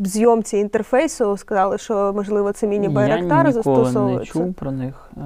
зйомці 0.04 0.56
інтерфейсу 0.56 1.37
сказали, 1.37 1.78
що 1.78 2.12
можливо 2.16 2.52
це 2.52 2.66
міні 2.66 2.88
Байрактар 2.88 3.46
Я 3.46 3.52
ніколи 3.52 3.90
не 3.92 4.25
чув 4.25 4.54
про 4.54 4.70
них, 4.70 5.11
е, 5.16 5.20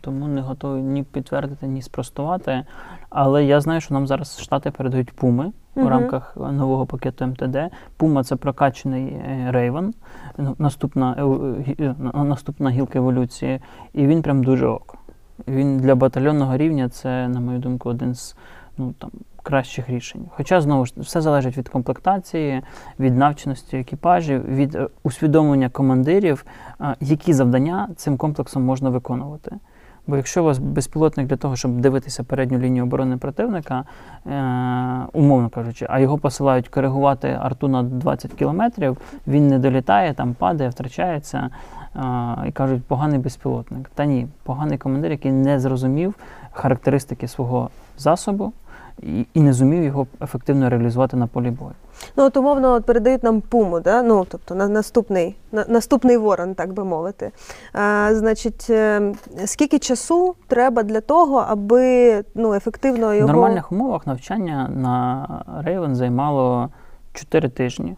тому 0.00 0.28
не 0.28 0.40
готовий 0.40 0.82
ні 0.82 1.02
підтвердити, 1.02 1.66
ні 1.66 1.82
спростувати. 1.82 2.64
Але 3.10 3.44
я 3.44 3.60
знаю, 3.60 3.80
що 3.80 3.94
нам 3.94 4.06
зараз 4.06 4.40
Штати 4.40 4.70
передають 4.70 5.12
пуми 5.12 5.52
у 5.74 5.88
рамках 5.88 6.36
нового 6.36 6.86
пакету 6.86 7.26
МТД. 7.26 7.56
Пума 7.96 8.24
це 8.24 8.36
прокачаний 8.36 9.16
рейвен, 9.48 9.94
наступна, 10.58 11.14
е, 11.18 11.74
е, 11.84 11.94
на- 11.98 12.24
наступна 12.24 12.70
гілка 12.70 12.98
еволюції, 12.98 13.60
і 13.92 14.06
він 14.06 14.22
прям 14.22 14.44
дуже 14.44 14.66
ок. 14.66 14.96
Він 15.48 15.78
для 15.78 15.94
батальйонного 15.94 16.56
рівня 16.56 16.88
це, 16.88 17.28
на 17.28 17.40
мою 17.40 17.58
думку, 17.58 17.88
один 17.88 18.14
з 18.14 18.36
ну, 18.78 18.94
там, 18.98 19.10
кращих 19.42 19.88
рішень. 19.88 20.26
Хоча, 20.30 20.60
знову 20.60 20.86
ж, 20.86 20.92
все 20.96 21.20
залежить 21.20 21.58
від 21.58 21.68
комплектації, 21.68 22.62
від 23.00 23.16
навченості 23.16 23.76
екіпажів, 23.76 24.48
від 24.48 24.74
е, 24.74 24.88
усвідомлення 25.02 25.68
командирів, 25.68 26.44
е, 26.80 26.96
які 27.00 27.32
завдання 27.32 27.88
цим 27.96 28.16
комплексом 28.16 28.64
можна 28.64 28.90
виконувати. 28.90 29.56
Бо 30.10 30.16
якщо 30.16 30.42
у 30.42 30.44
вас 30.44 30.58
безпілотник 30.58 31.26
для 31.26 31.36
того, 31.36 31.56
щоб 31.56 31.80
дивитися 31.80 32.24
передню 32.24 32.58
лінію 32.58 32.84
оборони 32.84 33.16
противника, 33.16 33.84
е, 34.26 34.30
умовно 35.12 35.48
кажучи, 35.48 35.86
а 35.90 36.00
його 36.00 36.18
посилають 36.18 36.68
коригувати 36.68 37.38
арту 37.42 37.68
на 37.68 37.82
20 37.82 38.32
кілометрів, 38.34 38.96
він 39.26 39.48
не 39.48 39.58
долітає, 39.58 40.14
там 40.14 40.34
падає, 40.34 40.70
втрачається, 40.70 41.50
е, 41.96 42.00
і 42.48 42.52
кажуть, 42.52 42.82
поганий 42.84 43.18
безпілотник. 43.18 43.90
Та 43.94 44.04
ні, 44.04 44.26
поганий 44.42 44.78
командир, 44.78 45.10
який 45.10 45.32
не 45.32 45.60
зрозумів 45.60 46.14
характеристики 46.52 47.28
свого 47.28 47.70
засобу 47.98 48.52
і, 49.02 49.26
і 49.34 49.40
не 49.40 49.52
зумів 49.52 49.84
його 49.84 50.06
ефективно 50.22 50.70
реалізувати 50.70 51.16
на 51.16 51.26
полі 51.26 51.50
бою. 51.50 51.72
Ну, 52.16 52.24
от 52.24 52.36
умовно 52.36 52.72
от 52.72 52.84
передають 52.84 53.22
нам 53.22 53.40
пуму, 53.40 53.80
да? 53.80 54.02
ну, 54.02 54.26
тобто 54.30 54.54
на, 54.54 54.68
наступний, 54.68 55.36
на, 55.52 55.64
наступний 55.68 56.16
ворон, 56.16 56.54
так 56.54 56.72
би 56.72 56.84
мовити. 56.84 57.30
А, 57.72 58.10
значить, 58.12 58.66
е, 58.70 59.12
скільки 59.44 59.78
часу 59.78 60.34
треба 60.48 60.82
для 60.82 61.00
того, 61.00 61.44
аби 61.48 62.24
ну, 62.34 62.54
ефективно 62.54 63.10
В 63.10 63.14
його. 63.14 63.26
нормальних 63.26 63.72
умовах 63.72 64.06
навчання 64.06 64.70
на 64.74 65.26
Рейвен 65.64 65.96
займало 65.96 66.68
4 67.12 67.48
тижні. 67.48 67.96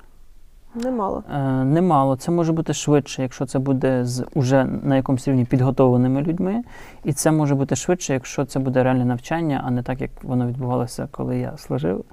Немало. 0.74 1.22
Е, 1.34 1.64
немало. 1.64 2.16
Це 2.16 2.30
може 2.30 2.52
бути 2.52 2.74
швидше, 2.74 3.22
якщо 3.22 3.46
це 3.46 3.58
буде 3.58 4.04
з 4.04 4.24
уже 4.34 4.64
на 4.64 4.96
якомусь 4.96 5.28
рівні 5.28 5.44
підготовленими 5.44 6.22
людьми. 6.22 6.62
І 7.04 7.12
це 7.12 7.32
може 7.32 7.54
бути 7.54 7.76
швидше, 7.76 8.12
якщо 8.12 8.44
це 8.44 8.58
буде 8.58 8.82
реальне 8.82 9.04
навчання, 9.04 9.62
а 9.64 9.70
не 9.70 9.82
так, 9.82 10.00
як 10.00 10.10
воно 10.22 10.46
відбувалося, 10.46 11.08
коли 11.10 11.38
я 11.38 11.56
служив. 11.56 12.04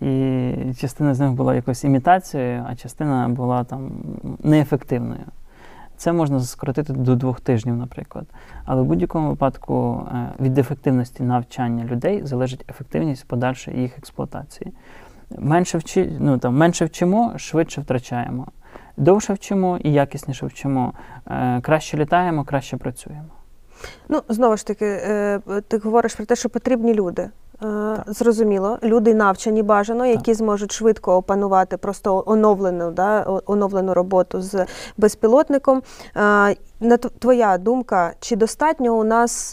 І 0.00 0.52
частина 0.80 1.14
з 1.14 1.20
них 1.20 1.32
була 1.32 1.54
якось 1.54 1.84
імітацією, 1.84 2.64
а 2.68 2.76
частина 2.76 3.28
була 3.28 3.64
там 3.64 3.90
неефективною. 4.42 5.24
Це 5.96 6.12
можна 6.12 6.40
скоротити 6.40 6.92
до 6.92 7.16
двох 7.16 7.40
тижнів, 7.40 7.76
наприклад. 7.76 8.26
Але 8.64 8.82
в 8.82 8.84
будь-якому 8.84 9.28
випадку 9.28 10.06
е, 10.12 10.28
від 10.40 10.58
ефективності 10.58 11.22
навчання 11.22 11.84
людей 11.84 12.26
залежить 12.26 12.64
ефективність 12.70 13.28
подальшої 13.28 13.80
їх 13.80 13.98
експлуатації. 13.98 14.72
Менше, 15.38 15.78
вчи, 15.78 16.12
ну, 16.20 16.38
там, 16.38 16.56
менше 16.56 16.84
вчимо, 16.84 17.32
швидше 17.36 17.80
втрачаємо. 17.80 18.46
Довше 18.96 19.32
вчимо 19.32 19.78
і 19.84 19.92
якісніше 19.92 20.46
вчимо. 20.46 20.92
Е, 21.26 21.60
краще 21.60 21.96
літаємо, 21.96 22.44
краще 22.44 22.76
працюємо. 22.76 23.24
Ну, 24.08 24.22
знову 24.28 24.56
ж 24.56 24.66
таки, 24.66 24.86
е, 24.86 25.40
ти 25.68 25.78
говориш 25.78 26.14
про 26.14 26.26
те, 26.26 26.36
що 26.36 26.48
потрібні 26.48 26.94
люди. 26.94 27.30
Е, 27.62 27.96
Зрозуміло, 28.06 28.78
люди 28.82 29.14
навчені 29.14 29.62
бажано, 29.62 30.06
які 30.06 30.34
зможуть 30.34 30.72
швидко 30.72 31.16
опанувати 31.16 31.76
просто 31.76 32.24
оновлену, 32.26 32.90
да, 32.90 33.40
оновлену 33.46 33.94
роботу 33.94 34.40
з 34.40 34.66
безпілотником. 34.96 35.82
На 36.80 36.96
твоя 37.18 37.58
думка, 37.58 38.12
чи 38.20 38.36
достатньо 38.36 38.94
у 38.98 39.04
нас 39.04 39.50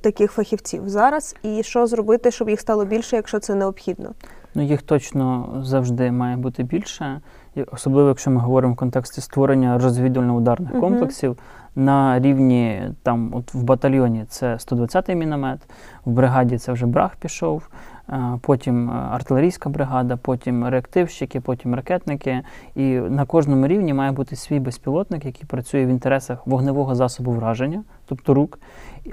таких 0.00 0.32
фахівців 0.32 0.88
зараз, 0.88 1.36
і 1.42 1.62
що 1.62 1.86
зробити, 1.86 2.30
щоб 2.30 2.48
їх 2.48 2.60
стало 2.60 2.84
більше, 2.84 3.16
якщо 3.16 3.38
це 3.38 3.54
необхідно? 3.54 4.14
Ну, 4.56 4.62
їх 4.62 4.82
точно 4.82 5.48
завжди 5.62 6.12
має 6.12 6.36
бути 6.36 6.62
більше, 6.62 7.20
і 7.54 7.62
особливо 7.62 8.08
якщо 8.08 8.30
ми 8.30 8.40
говоримо 8.40 8.72
в 8.72 8.76
контексті 8.76 9.20
створення 9.20 9.78
розвідувально-ударних 9.78 10.70
Мгм. 10.70 10.80
комплексів 10.80 11.38
на 11.74 12.20
рівні 12.20 12.82
там, 13.02 13.34
от 13.34 13.54
в 13.54 13.62
батальйоні 13.62 14.24
це 14.28 14.54
120-й 14.54 15.14
міномет, 15.14 15.60
в 16.04 16.10
бригаді 16.10 16.58
це 16.58 16.72
вже 16.72 16.86
брах 16.86 17.16
пішов, 17.16 17.68
е, 18.08 18.38
потім 18.40 18.90
е, 18.90 18.92
артилерійська 18.92 19.68
бригада, 19.68 20.16
потім 20.16 20.68
реактивщики, 20.68 21.40
потім 21.40 21.74
ракетники. 21.74 22.42
І 22.74 22.84
на 22.98 23.24
кожному 23.24 23.66
рівні 23.66 23.94
має 23.94 24.12
бути 24.12 24.36
свій 24.36 24.60
безпілотник, 24.60 25.24
який 25.24 25.44
працює 25.44 25.86
в 25.86 25.88
інтересах 25.88 26.46
вогневого 26.46 26.94
засобу 26.94 27.32
враження, 27.32 27.82
тобто 28.06 28.34
рук. 28.34 28.58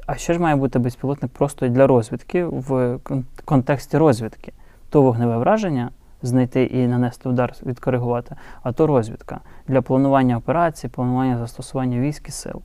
А 0.06 0.16
ще 0.16 0.34
ж 0.34 0.40
має 0.40 0.56
бути 0.56 0.80
безпілотник 0.80 1.32
просто 1.32 1.68
для 1.68 1.88
розвідки 1.88 2.46
в 2.46 3.00
контексті 3.46 3.98
розвідки 3.98 4.54
то 4.94 5.02
вогневе 5.02 5.38
враження 5.38 5.92
знайти 6.22 6.64
і 6.64 6.88
нанести 6.88 7.30
удар, 7.30 7.54
відкоригувати, 7.66 8.36
а 8.64 8.72
то 8.72 8.88
розвідка 8.88 9.40
для 9.68 9.82
планування 9.82 10.38
операцій, 10.38 10.88
планування 10.88 11.38
застосування 11.38 12.00
військ 12.00 12.28
і 12.28 12.32
сил. 12.32 12.62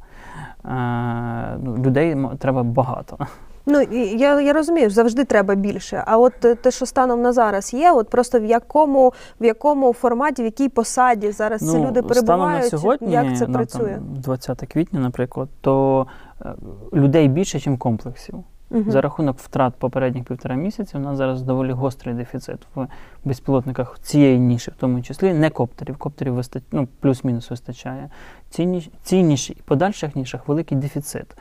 Е, 0.64 1.58
ну, 1.62 1.76
людей 1.76 2.16
треба 2.38 2.62
багато. 2.62 3.18
Ну 3.66 3.80
я, 4.16 4.40
я 4.40 4.52
розумію, 4.52 4.90
завжди 4.90 5.24
треба 5.24 5.54
більше. 5.54 6.02
А 6.06 6.18
от 6.18 6.32
те, 6.62 6.70
що 6.70 6.86
станом 6.86 7.22
на 7.22 7.32
зараз 7.32 7.74
є, 7.74 7.92
от 7.92 8.10
просто 8.10 8.40
в 8.40 8.44
якому 8.44 9.12
в 9.40 9.44
якому 9.44 9.92
форматі, 9.92 10.42
в 10.42 10.44
якій 10.44 10.68
посаді 10.68 11.30
зараз 11.30 11.60
ці 11.70 11.78
люди 11.78 12.02
перебувають, 12.02 12.08
Ну, 12.08 12.22
станом 12.22 12.52
на 12.52 12.62
сьогодні, 12.62 13.12
як 13.12 13.36
це 13.36 13.46
на, 13.46 13.58
працює? 13.58 13.94
Там, 13.94 14.16
20 14.16 14.60
квітня, 14.60 15.00
наприклад, 15.00 15.48
то 15.60 16.06
е, 16.42 16.54
людей 16.92 17.28
більше, 17.28 17.70
ніж 17.70 17.78
комплексів. 17.78 18.44
Мгм. 18.70 18.90
За 18.90 19.00
рахунок 19.00 19.38
втрат 19.38 19.74
попередніх 19.74 20.24
півтора 20.24 20.54
місяці 20.54 20.96
у 20.96 21.00
нас 21.00 21.16
зараз 21.16 21.42
доволі 21.42 21.72
гострий 21.72 22.14
дефіцит 22.14 22.58
в 22.74 22.86
безпілотниках 23.24 23.98
цієї 24.02 24.38
ніші, 24.38 24.70
в 24.70 24.74
тому 24.74 25.02
числі 25.02 25.32
не 25.32 25.50
коптерів. 25.50 25.96
Коптерів 25.96 26.34
виста... 26.34 26.60
ну, 26.72 26.88
плюс-мінус 27.00 27.50
вистачає. 27.50 28.10
Ці, 28.50 28.66
ніш... 28.66 28.90
Ці 29.02 29.22
ніші 29.22 29.52
і 29.52 29.62
подальших 29.62 30.16
нішах 30.16 30.48
великий 30.48 30.78
дефіцит. 30.78 31.36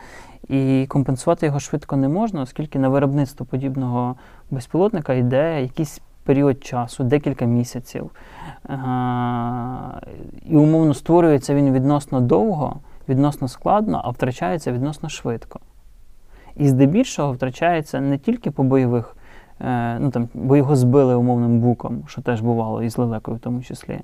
І 0.48 0.86
компенсувати 0.90 1.46
його 1.46 1.60
швидко 1.60 1.98
не 1.98 2.08
можна, 2.08 2.42
оскільки 2.42 2.80
на 2.80 2.90
виробництво 2.90 3.46
подібного 3.46 4.16
безпілотника 4.52 5.13
йде 5.13 5.62
якийсь 5.62 6.02
період 6.24 6.63
часу, 6.63 7.04
декілька 7.04 7.46
місяців. 7.46 8.12
Ага, 8.63 10.02
І 10.46 10.56
умовно 10.56 10.94
створюється 10.94 11.56
він 11.56 11.74
відносно 11.74 12.22
довго, 12.22 12.80
відносно 13.10 13.48
складно, 13.48 14.02
а 14.04 14.10
втрачається 14.10 14.72
відносно 14.72 15.10
швидко. 15.10 15.60
І 16.58 16.67
здебільшого 16.67 17.32
втрачається 17.32 18.02
не 18.02 18.17
тільки 18.17 18.52
по 18.52 18.63
бойових, 18.63 19.15
е, 19.62 20.00
ну 20.00 20.12
там, 20.12 20.30
бо 20.34 20.56
його 20.58 20.76
збили 20.76 21.15
умовним 21.15 21.60
буком, 21.60 22.04
що 22.08 22.22
теж 22.22 22.41
бувало, 22.41 22.84
і 22.84 22.89
з 22.89 22.98
лелекою 22.98 23.38
в 23.38 23.39
тому 23.39 23.62
числі, 23.62 24.00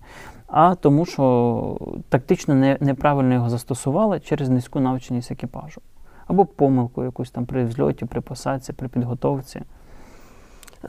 а 0.47 0.75
тому, 0.75 1.05
що 1.05 1.77
тактично 2.09 2.55
не, 2.55 2.77
неправильно 2.79 3.33
його 3.33 3.49
застосували 3.49 4.19
через 4.19 4.49
низьку 4.49 4.79
навченість 4.79 5.31
екіпажу. 5.31 5.81
Або 6.27 6.45
помилку 6.45 7.03
якусь 7.03 7.31
там 7.31 7.45
при 7.45 7.65
взльоті, 7.65 8.05
при 8.05 8.21
посадці, 8.21 8.73
при 8.73 8.87
підготовці. 8.87 9.61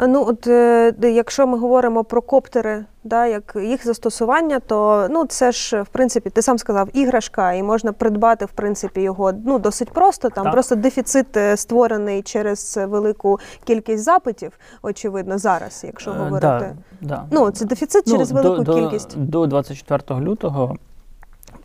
Ну, 0.01 0.25
от 0.29 0.47
е, 0.47 0.95
якщо 1.03 1.47
ми 1.47 1.59
говоримо 1.59 2.05
про 2.05 2.23
коптери, 2.23 2.85
да, 3.05 3.27
як 3.27 3.57
їх 3.63 3.85
застосування, 3.87 4.61
то 4.61 5.07
ну 5.11 5.27
це 5.27 5.53
ж 5.53 5.83
в 5.83 5.89
принципі 5.89 6.31
ти 6.31 6.43
сам 6.43 6.59
сказав 6.59 6.89
іграшка, 6.93 7.53
і 7.53 7.63
можна 7.63 7.93
придбати 7.93 8.45
в 8.45 8.51
принципі 8.51 9.01
його 9.01 9.33
ну 9.45 9.59
досить 9.59 9.91
просто. 9.91 10.31
Там 10.31 10.45
Так. 10.45 10.53
просто 10.53 10.75
дефіцит 10.75 11.37
е, 11.37 11.57
створений 11.57 12.23
через 12.23 12.79
велику 12.89 13.39
кількість 13.65 14.05
запитів, 14.05 14.59
очевидно, 14.83 15.39
зараз, 15.39 15.83
якщо 15.87 16.11
Е, 16.11 16.15
говорити. 16.15 16.77
Да, 17.01 17.09
да. 17.09 17.25
Ну, 17.31 17.51
це 17.51 17.65
дефіцит 17.65 18.11
через 18.11 18.33
Ну, 18.33 18.43
велику 18.43 18.63
до, 18.65 18.75
кількість. 18.75 19.19
До, 19.19 19.39
до 19.39 19.47
24 19.47 20.21
лютого, 20.21 20.77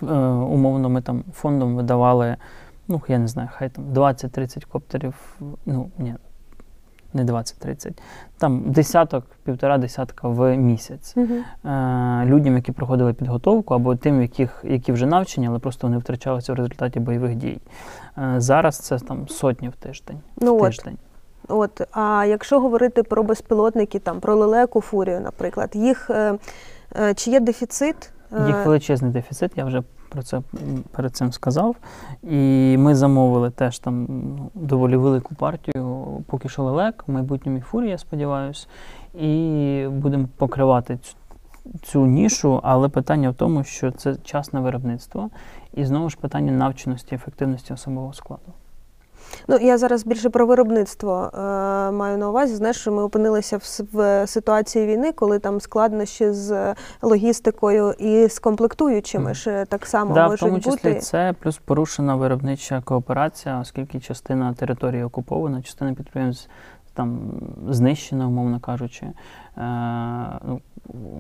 е, 0.04 0.06
умовно, 0.16 0.90
ми 0.90 1.02
там 1.02 1.24
фондом 1.34 1.76
видавали, 1.76 2.36
ну, 2.88 3.02
я 3.08 3.18
не 3.18 3.28
знаю, 3.28 3.50
хай 3.58 3.70
там 3.70 3.86
20-30 3.94 4.66
коптерів, 4.66 5.14
ну, 5.66 5.90
ні, 5.98 6.16
не 7.14 7.24
20-30, 7.24 7.92
там 8.38 8.64
десяток, 8.72 9.26
півтора 9.44 9.78
десятка 9.78 10.28
в 10.28 10.58
місяць. 10.58 11.16
Мгм. 11.16 11.44
Е, 11.72 12.26
людям, 12.26 12.56
які 12.56 12.72
проходили 12.72 13.14
підготовку, 13.14 13.74
або 13.74 13.96
тим, 13.96 14.22
яких, 14.22 14.64
які 14.68 14.92
вже 14.92 15.06
навчені, 15.06 15.48
але 15.48 15.60
просто 15.60 15.88
вони 15.88 15.98
втрачалися 15.98 16.54
в 16.54 16.56
результаті 16.56 17.00
бойових 17.00 17.36
дій. 17.36 17.62
Е, 18.18 18.34
зараз 18.38 18.78
це 18.78 19.00
там 19.00 19.28
сотні 19.28 19.70
в 19.70 19.76
тиждень. 19.76 20.20
Ну 20.38 20.58
в 20.58 20.62
тиждень. 20.62 20.98
От, 21.48 21.82
а 21.92 22.26
якщо 22.28 22.60
говорити 22.60 23.04
про 23.04 23.24
безпілотники, 23.24 24.00
там 24.00 24.20
про 24.20 24.36
лелеку 24.36 24.82
фурію, 24.82 25.22
наприклад, 25.22 25.70
їх 25.74 26.10
е, 26.10 26.38
е, 26.96 27.14
чи 27.14 27.32
є 27.32 27.40
дефіцит? 27.40 28.12
Їх 28.48 28.66
величезний 28.66 29.12
дефіцит, 29.12 29.52
я 29.56 29.66
вже 29.66 29.84
про 30.10 30.24
це 30.24 30.42
перед 30.92 31.16
цим 31.16 31.32
сказав. 31.32 31.76
І 32.24 32.76
ми 32.78 32.96
замовили 32.96 33.50
теж 33.50 33.80
там 33.80 34.06
ну, 34.10 34.52
доволі 34.54 34.96
велику 34.96 35.36
партію, 35.36 36.08
поки 36.28 36.50
що 36.50 36.64
лелек, 36.64 37.04
в 37.08 37.12
майбутньому 37.12 37.62
фурі, 37.62 37.90
я 37.90 37.98
сподіваюся. 37.98 38.68
І 39.14 39.86
будемо 39.92 40.28
покривати 40.38 40.98
цю, 40.98 41.16
цю 41.84 42.06
нішу, 42.06 42.60
але 42.64 42.90
питання 42.90 43.30
в 43.30 43.36
тому, 43.36 43.64
що 43.64 43.92
це 43.92 44.16
час 44.16 44.54
на 44.54 44.60
виробництво. 44.60 45.30
І 45.74 45.86
знову 45.86 46.10
ж 46.10 46.18
питання 46.18 46.52
навченості, 46.52 47.16
ефективності 47.16 47.74
особового 47.74 48.14
складу. 48.14 48.54
Ну, 49.48 49.58
я 49.62 49.78
зараз 49.78 50.06
більше 50.06 50.30
про 50.30 50.46
виробництво 50.46 51.32
е, 51.34 51.40
маю 51.92 52.18
на 52.18 52.30
увазі. 52.30 52.56
Знаєш, 52.56 52.78
що 52.78 52.92
ми 52.92 53.04
опинилися 53.04 53.58
в, 53.58 53.82
в 53.94 54.28
ситуації 54.28 54.86
війни, 54.86 55.12
коли 55.12 55.40
там 55.40 55.62
складнощі 55.62 56.32
з 56.32 56.76
логістикою 57.02 57.92
і 57.92 58.28
з 58.28 58.40
комплектуючими 58.40 59.34
ж 59.34 59.66
так 59.70 59.86
само 59.86 60.14
Да, 60.14 60.28
в 60.28 60.38
тому 60.38 60.60
числі 60.60 60.90
бути. 60.90 61.00
це 61.00 61.34
плюс 61.40 61.58
порушена 61.58 62.16
виробнича 62.16 62.82
кооперація, 62.86 63.60
оскільки 63.60 64.00
частина 64.00 64.54
території 64.54 65.04
окупована, 65.04 65.62
частина 65.62 65.94
підприємств 65.94 66.50
там 66.94 67.20
знищена, 67.70 68.28
умовно 68.28 68.60
кажучи. 68.60 69.06
Е, 69.06 69.12
ну, 70.48 70.62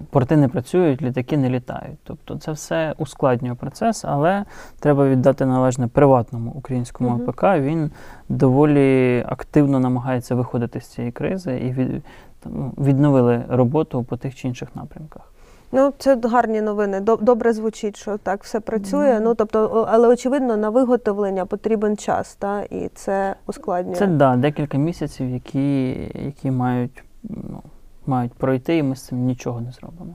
порти 0.09 0.37
не 0.37 0.47
працюють, 0.47 1.01
літаки 1.01 1.37
не 1.37 1.49
літають. 1.49 1.99
Тобто 2.03 2.37
це 2.37 2.51
все 2.51 2.93
ускладнює 2.97 3.55
процес, 3.55 4.05
але 4.05 4.45
треба 4.79 5.09
віддати 5.09 5.45
належне 5.45 5.87
приватному 5.87 6.51
українському 6.51 7.09
Мгм. 7.09 7.21
АПК. 7.29 7.43
Він 7.43 7.91
доволі 8.29 9.23
активно 9.27 9.79
намагається 9.79 10.35
виходити 10.35 10.81
з 10.81 10.85
цієї 10.87 11.11
кризи 11.11 11.57
і 11.57 11.71
від, 11.71 12.03
там, 12.39 12.51
ну, 12.55 12.85
відновили 12.85 13.43
роботу 13.49 14.03
по 14.03 14.17
тих 14.17 14.35
чи 14.35 14.47
інших 14.47 14.75
напрямках. 14.75 15.31
Ну, 15.71 15.93
це 15.97 16.17
гарні 16.23 16.61
новини. 16.61 16.99
Добре 16.99 17.53
звучить, 17.53 17.97
що 17.97 18.17
так 18.17 18.43
все 18.43 18.59
працює. 18.59 19.19
Ну 19.21 19.35
тобто, 19.35 19.87
але 19.89 20.07
очевидно, 20.07 20.57
на 20.57 20.69
виготовлення 20.69 21.45
потрібен 21.45 21.97
час, 21.97 22.35
та 22.35 22.61
і 22.61 22.89
це 22.95 23.35
ускладнює. 23.47 23.95
Це 23.95 24.07
да, 24.07 24.35
декілька 24.35 24.77
місяців, 24.77 25.29
які, 25.29 25.91
які 26.25 26.51
мають, 26.51 27.03
ну, 27.23 27.61
мають 28.05 28.33
пройти, 28.33 28.77
і 28.77 28.83
ми 28.83 28.95
з 28.95 29.01
цим 29.01 29.25
нічого 29.25 29.61
не 29.61 29.71
зробимо. 29.71 30.13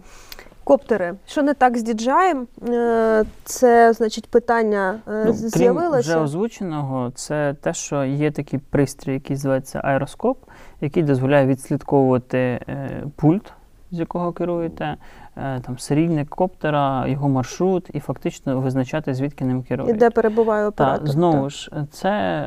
Коптери. 0.65 1.15
Що 1.27 1.43
не 1.43 1.55
так 1.55 1.79
з 1.79 1.85
DJI? 1.85 2.47
Е, 2.69 3.25
Це 3.45 3.93
значить 3.93 4.27
питання 4.31 4.99
е, 5.09 5.25
Ну, 5.27 5.33
з'явилося 5.33 5.93
крім 5.93 6.01
вже 6.01 6.17
озвученого, 6.17 7.13
це 7.15 7.55
те, 7.61 7.75
що 7.75 8.05
є 8.05 8.31
такий 8.31 8.61
пристрій, 8.71 9.13
який 9.13 9.37
називається 9.37 9.81
аероскоп, 9.85 10.39
який 10.81 11.03
дозволяє 11.03 11.47
відслідковувати 11.47 12.39
е, 12.39 13.05
пульт, 13.17 13.53
з 13.91 13.99
якого 13.99 14.33
керуєте, 14.33 14.97
там 15.35 15.79
серійник 15.79 16.29
коптера, 16.29 17.07
його 17.09 17.29
маршрут, 17.29 17.91
і 17.93 18.01
фактично 18.01 18.61
визначати, 18.61 19.15
звідки 19.15 19.45
ним 19.45 19.65
І 19.89 19.93
де 19.93 20.11
перебуває 20.11 20.67
оператор. 20.67 20.99
Так, 20.99 21.09
знову 21.09 21.51
ж, 21.51 21.71
це, 21.91 22.47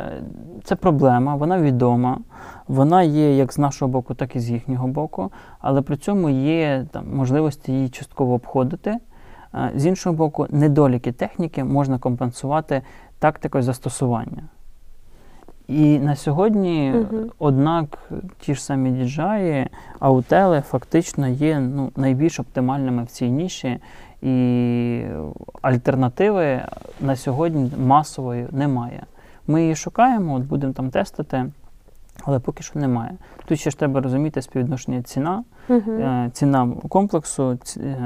це 0.63 0.75
проблема, 0.75 1.35
вона 1.35 1.59
відома, 1.59 2.19
вона 2.67 3.03
є 3.03 3.35
як 3.35 3.53
з 3.53 3.57
нашого 3.57 3.91
боку, 3.91 4.13
так 4.13 4.35
і 4.35 4.39
з 4.39 4.49
їхнього 4.49 4.87
боку, 4.87 5.31
але 5.59 5.81
при 5.81 5.97
цьому 5.97 6.29
є 6.29 6.85
там, 6.91 7.15
можливості 7.15 7.71
її 7.71 7.89
частково 7.89 8.33
обходити. 8.33 8.97
Е, 9.53 9.71
З 9.75 9.85
іншого 9.85 10.15
боку, 10.15 10.47
недоліки 10.49 11.11
техніки 11.11 11.63
можна 11.63 11.99
компенсувати 11.99 12.81
тактикою 13.19 13.63
застосування. 13.63 14.43
І 15.67 15.99
на 15.99 16.15
сьогодні, 16.15 16.91
Мгм. 16.95 17.31
однак, 17.39 18.11
ті 18.39 18.55
ж 18.55 18.63
самі 18.63 18.89
DJI, 18.89 19.67
аутели 19.99 20.61
фактично 20.61 21.27
є 21.27 21.59
ну, 21.59 21.91
найбільш 21.95 22.39
оптимальними 22.39 23.03
в 23.03 23.07
цій 23.07 23.29
ніші, 23.29 23.79
і 24.21 25.01
альтернативи 25.61 26.61
на 27.01 27.15
сьогодні 27.15 27.71
масової 27.79 28.47
немає. 28.51 29.03
Ми 29.47 29.61
її 29.61 29.75
шукаємо, 29.75 30.33
от 30.35 30.43
будемо 30.43 30.73
там 30.73 30.89
тестити, 30.89 31.45
але 32.23 32.39
поки 32.39 32.63
що 32.63 32.79
немає. 32.79 33.11
Тут 33.45 33.59
ще 33.59 33.69
ж 33.69 33.79
треба 33.79 34.01
розуміти 34.01 34.41
співвідношення 34.41 35.01
ціна, 35.01 35.43
е, 35.69 36.29
ціна 36.33 36.69
комплексу 36.89 37.59
е, 37.77 37.97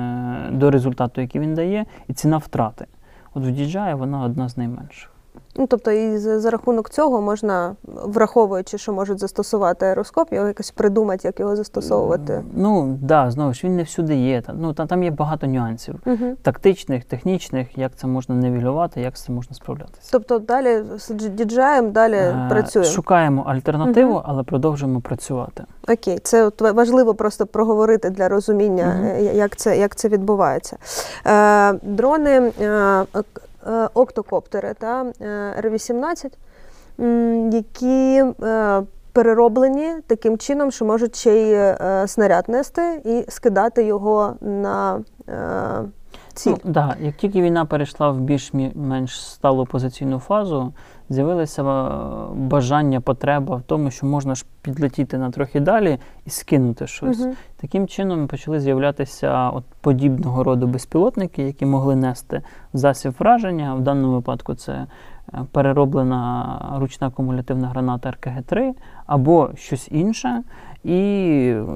до 0.52 0.72
результату, 0.72 1.22
який 1.22 1.42
він 1.42 1.56
дає, 1.56 1.86
і 2.08 2.14
ціна 2.14 2.38
втрати. 2.38 2.86
От 3.34 3.44
в 3.44 3.48
DJI 3.48 3.96
вона 3.96 4.22
одна 4.22 4.50
з 4.50 4.58
найменших. 4.58 5.12
Ну, 5.56 5.68
тобто, 5.68 5.92
і 5.92 6.18
за, 6.18 6.50
рахунок 6.50 6.90
цього 6.90 7.22
можна, 7.22 7.76
враховуючи, 7.84 8.78
що 8.78 8.94
можуть 8.94 9.20
застосувати 9.20 9.86
аероскоп, 9.86 10.34
його 10.34 10.48
якось 10.48 10.72
придумати, 10.72 11.28
як 11.28 11.40
його 11.40 11.56
застосовувати. 11.56 12.44
Ну, 12.56 12.82
так, 12.82 13.08
да, 13.08 13.32
знову 13.32 13.54
ж 13.54 13.62
він 13.64 13.76
не 13.76 13.84
всюди 13.84 14.16
є. 14.16 14.42
Та- 14.42 14.54
Ну, 14.54 14.74
та, 14.74 14.86
там 14.86 15.04
є 15.04 15.12
багато 15.12 15.48
нюансів. 15.48 15.96
Угу. 16.06 16.26
Тактичних, 16.42 17.06
технічних, 17.06 17.78
як 17.78 17.92
це 17.96 18.08
можна 18.08 18.36
нивелювати, 18.36 19.02
як 19.02 19.18
з 19.18 19.22
цим 19.22 19.36
можна 19.36 19.56
справлятися. 19.56 20.10
Тобто 20.12 20.40
далі 20.40 20.84
з 20.98 21.12
DJI 21.12 21.92
далі 21.92 22.16
Е, 22.16 22.48
працює. 22.50 22.84
Шукаємо 22.84 23.44
альтернативу, 23.48 24.12
Мгм. 24.14 24.22
але 24.26 24.44
продовжуємо 24.44 25.02
працювати. 25.02 25.64
Окей, 25.90 26.20
це 26.24 26.46
от 26.46 26.62
важливо 26.62 27.14
просто 27.14 27.46
проговорити 27.46 28.10
для 28.10 28.30
розуміння, 28.30 29.00
е, 29.06 29.24
як, 29.24 29.56
це, 29.56 29.78
як 29.78 29.96
це 29.96 30.08
відбувається. 30.08 30.78
Е, 31.28 31.74
дрони, 31.74 32.52
е, 32.62 33.06
октокоптери 33.94 34.74
та 34.74 35.06
е, 35.22 35.26
Р-18, 35.58 36.34
які 37.52 38.24
е, 38.44 38.84
перероблені 39.14 39.90
таким 40.08 40.38
чином, 40.38 40.72
що 40.72 40.86
можуть 40.86 41.16
ще 41.16 41.36
й 41.36 41.54
е, 41.54 42.04
снаряд 42.08 42.50
нести 42.50 43.02
і 43.06 43.26
скидати 43.32 43.84
його 43.84 44.36
на. 44.42 45.02
Е, 45.30 45.84
ціль. 46.34 46.52
Ну, 46.52 46.58
да, 46.64 46.96
як 47.00 47.16
тільки 47.16 47.42
війна 47.42 47.66
перейшла 47.66 48.10
в 48.10 48.20
більш-менш 48.20 49.26
сталу 49.26 49.66
позиційну 49.66 50.20
фазу, 50.20 50.74
з'явилося 51.12 51.64
е, 51.64 51.92
бажання, 52.36 53.02
потреба 53.02 53.56
в 53.56 53.62
тому, 53.62 53.92
що 53.92 54.06
можна 54.06 54.36
ж 54.36 54.46
підлетіти 54.62 55.18
на 55.18 55.32
трохи 55.32 55.60
далі 55.60 55.98
і 56.26 56.30
скинути 56.30 56.88
щось. 56.88 57.20
Мгм. 57.20 57.34
Таким 57.62 57.88
чином 57.88 58.28
почали 58.28 58.60
з'являтися 58.60 59.50
от 59.50 59.64
подібного 59.82 60.44
роду 60.44 60.68
безпілотники, 60.68 61.44
які 61.44 61.66
могли 61.66 61.96
нести 61.96 62.42
засіб 62.74 63.14
враження. 63.20 63.76
В 63.76 63.82
даному 63.82 64.14
випадку 64.14 64.56
це 64.56 64.72
е, 64.74 64.88
перероблена 65.52 66.60
ручна 66.80 67.10
кумулятивна 67.10 67.68
граната 67.68 68.12
РКГ-3 68.12 68.72
або 69.06 69.50
щось 69.56 69.88
інше, 69.92 70.44
і 70.84 70.98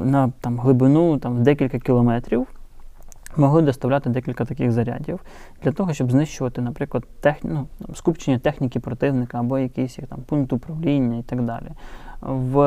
на 0.03 0.31
там, 0.41 0.59
глибину 0.59 1.17
там, 1.17 1.43
декілька 1.43 1.79
кілометрів 1.79 2.47
могли 3.37 3.61
доставляти 3.61 4.09
декілька 4.09 4.45
таких 4.45 4.71
зарядів 4.71 5.19
для 5.63 5.71
того, 5.71 5.93
щоб 5.93 6.11
знищувати, 6.11 6.61
наприклад, 6.61 7.03
техні... 7.19 7.49
ну, 7.53 7.67
там, 7.85 7.95
скупчення 7.95 8.39
техніки 8.39 8.79
противника 8.79 9.39
або 9.39 9.59
якийсь 9.59 9.97
їх 9.97 10.07
там 10.07 10.19
пункт 10.25 10.53
управління 10.53 11.17
і 11.17 11.23
так 11.23 11.41
далі. 11.41 11.71
В 12.21 12.59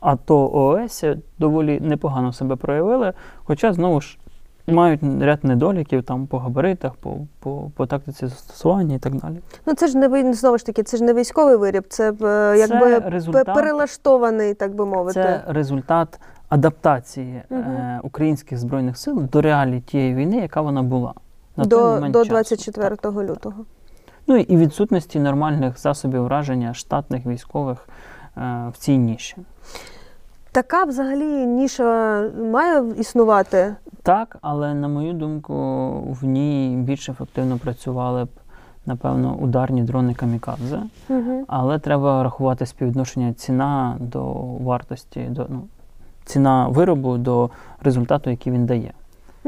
АТО 0.00 0.50
ООС 0.52 1.04
доволі 1.38 1.80
непогано 1.80 2.32
себе 2.32 2.56
проявили, 2.56 3.12
хоча 3.44 3.72
знову 3.72 4.00
ж 4.00 4.18
мають 4.66 5.00
ряд 5.20 5.44
недоліків 5.44 6.02
там 6.02 6.26
по 6.26 6.38
габаритах, 6.38 6.94
по, 6.94 7.16
по, 7.40 7.70
по 7.76 7.86
тактиці 7.86 8.26
застосування 8.26 8.94
і 8.94 8.98
так 8.98 9.14
далі. 9.14 9.36
Ну 9.66 9.74
це 9.74 9.86
ж 9.86 9.98
не 9.98 10.32
знову 10.32 10.58
ж 10.58 10.66
таки, 10.66 10.82
це 10.82 10.96
ж 10.96 11.04
не 11.04 11.14
військовий 11.14 11.56
виріб, 11.56 11.84
це 11.88 12.12
е, 12.22 12.58
якби 12.58 13.00
пе- 13.00 13.10
результат- 13.10 13.54
перелаштований, 13.54 14.54
так 14.54 14.74
би 14.74 14.86
мовити. 14.86 15.22
Це 15.22 15.44
результат 15.46 16.20
адаптації 16.48 17.42
Мгм. 17.50 17.60
е, 17.60 18.00
українських 18.02 18.58
збройних 18.58 18.96
сил 18.96 19.22
до 19.32 19.40
реалій 19.40 19.80
тієї 19.80 20.14
війни, 20.14 20.36
яка 20.36 20.60
вона 20.60 20.82
була. 20.82 21.14
На 21.56 21.64
той 21.64 21.80
до, 21.80 21.94
момент 21.94 22.12
до 22.12 22.24
24 22.24 22.96
Так. 22.96 23.14
лютого. 23.14 23.64
Ну 24.26 24.36
і 24.36 24.56
відсутності 24.56 25.20
нормальних 25.20 25.78
засобів 25.78 26.22
враження 26.22 26.74
штатних 26.74 27.26
військових 27.26 27.88
е, 28.36 28.70
в 28.72 28.76
цій 28.78 28.98
ніші. 28.98 29.36
Така 30.52 30.84
взагалі 30.84 31.46
ніша 31.46 32.22
має 32.52 32.84
існувати. 32.98 33.74
Так, 34.02 34.36
але 34.40 34.74
на 34.74 34.88
мою 34.88 35.12
думку, 35.12 35.54
в 36.20 36.24
ній 36.24 36.76
більш 36.76 37.08
ефективно 37.08 37.58
працювали 37.58 38.24
б, 38.24 38.28
напевно, 38.86 39.34
ударні 39.34 39.82
дрони 39.82 40.14
камікадзе. 40.14 40.80
Угу. 41.08 41.44
Але 41.48 41.78
треба 41.78 42.22
рахувати 42.22 42.66
співвідношення 42.66 43.32
ціна 43.32 43.96
до 44.00 44.24
вартості, 44.42 45.20
до 45.20 45.46
ну, 45.48 45.62
ціна 46.26 46.68
виробу 46.68 47.16
до 47.18 47.50
результату, 47.82 48.30
який 48.30 48.52
він 48.52 48.66
дає. 48.66 48.92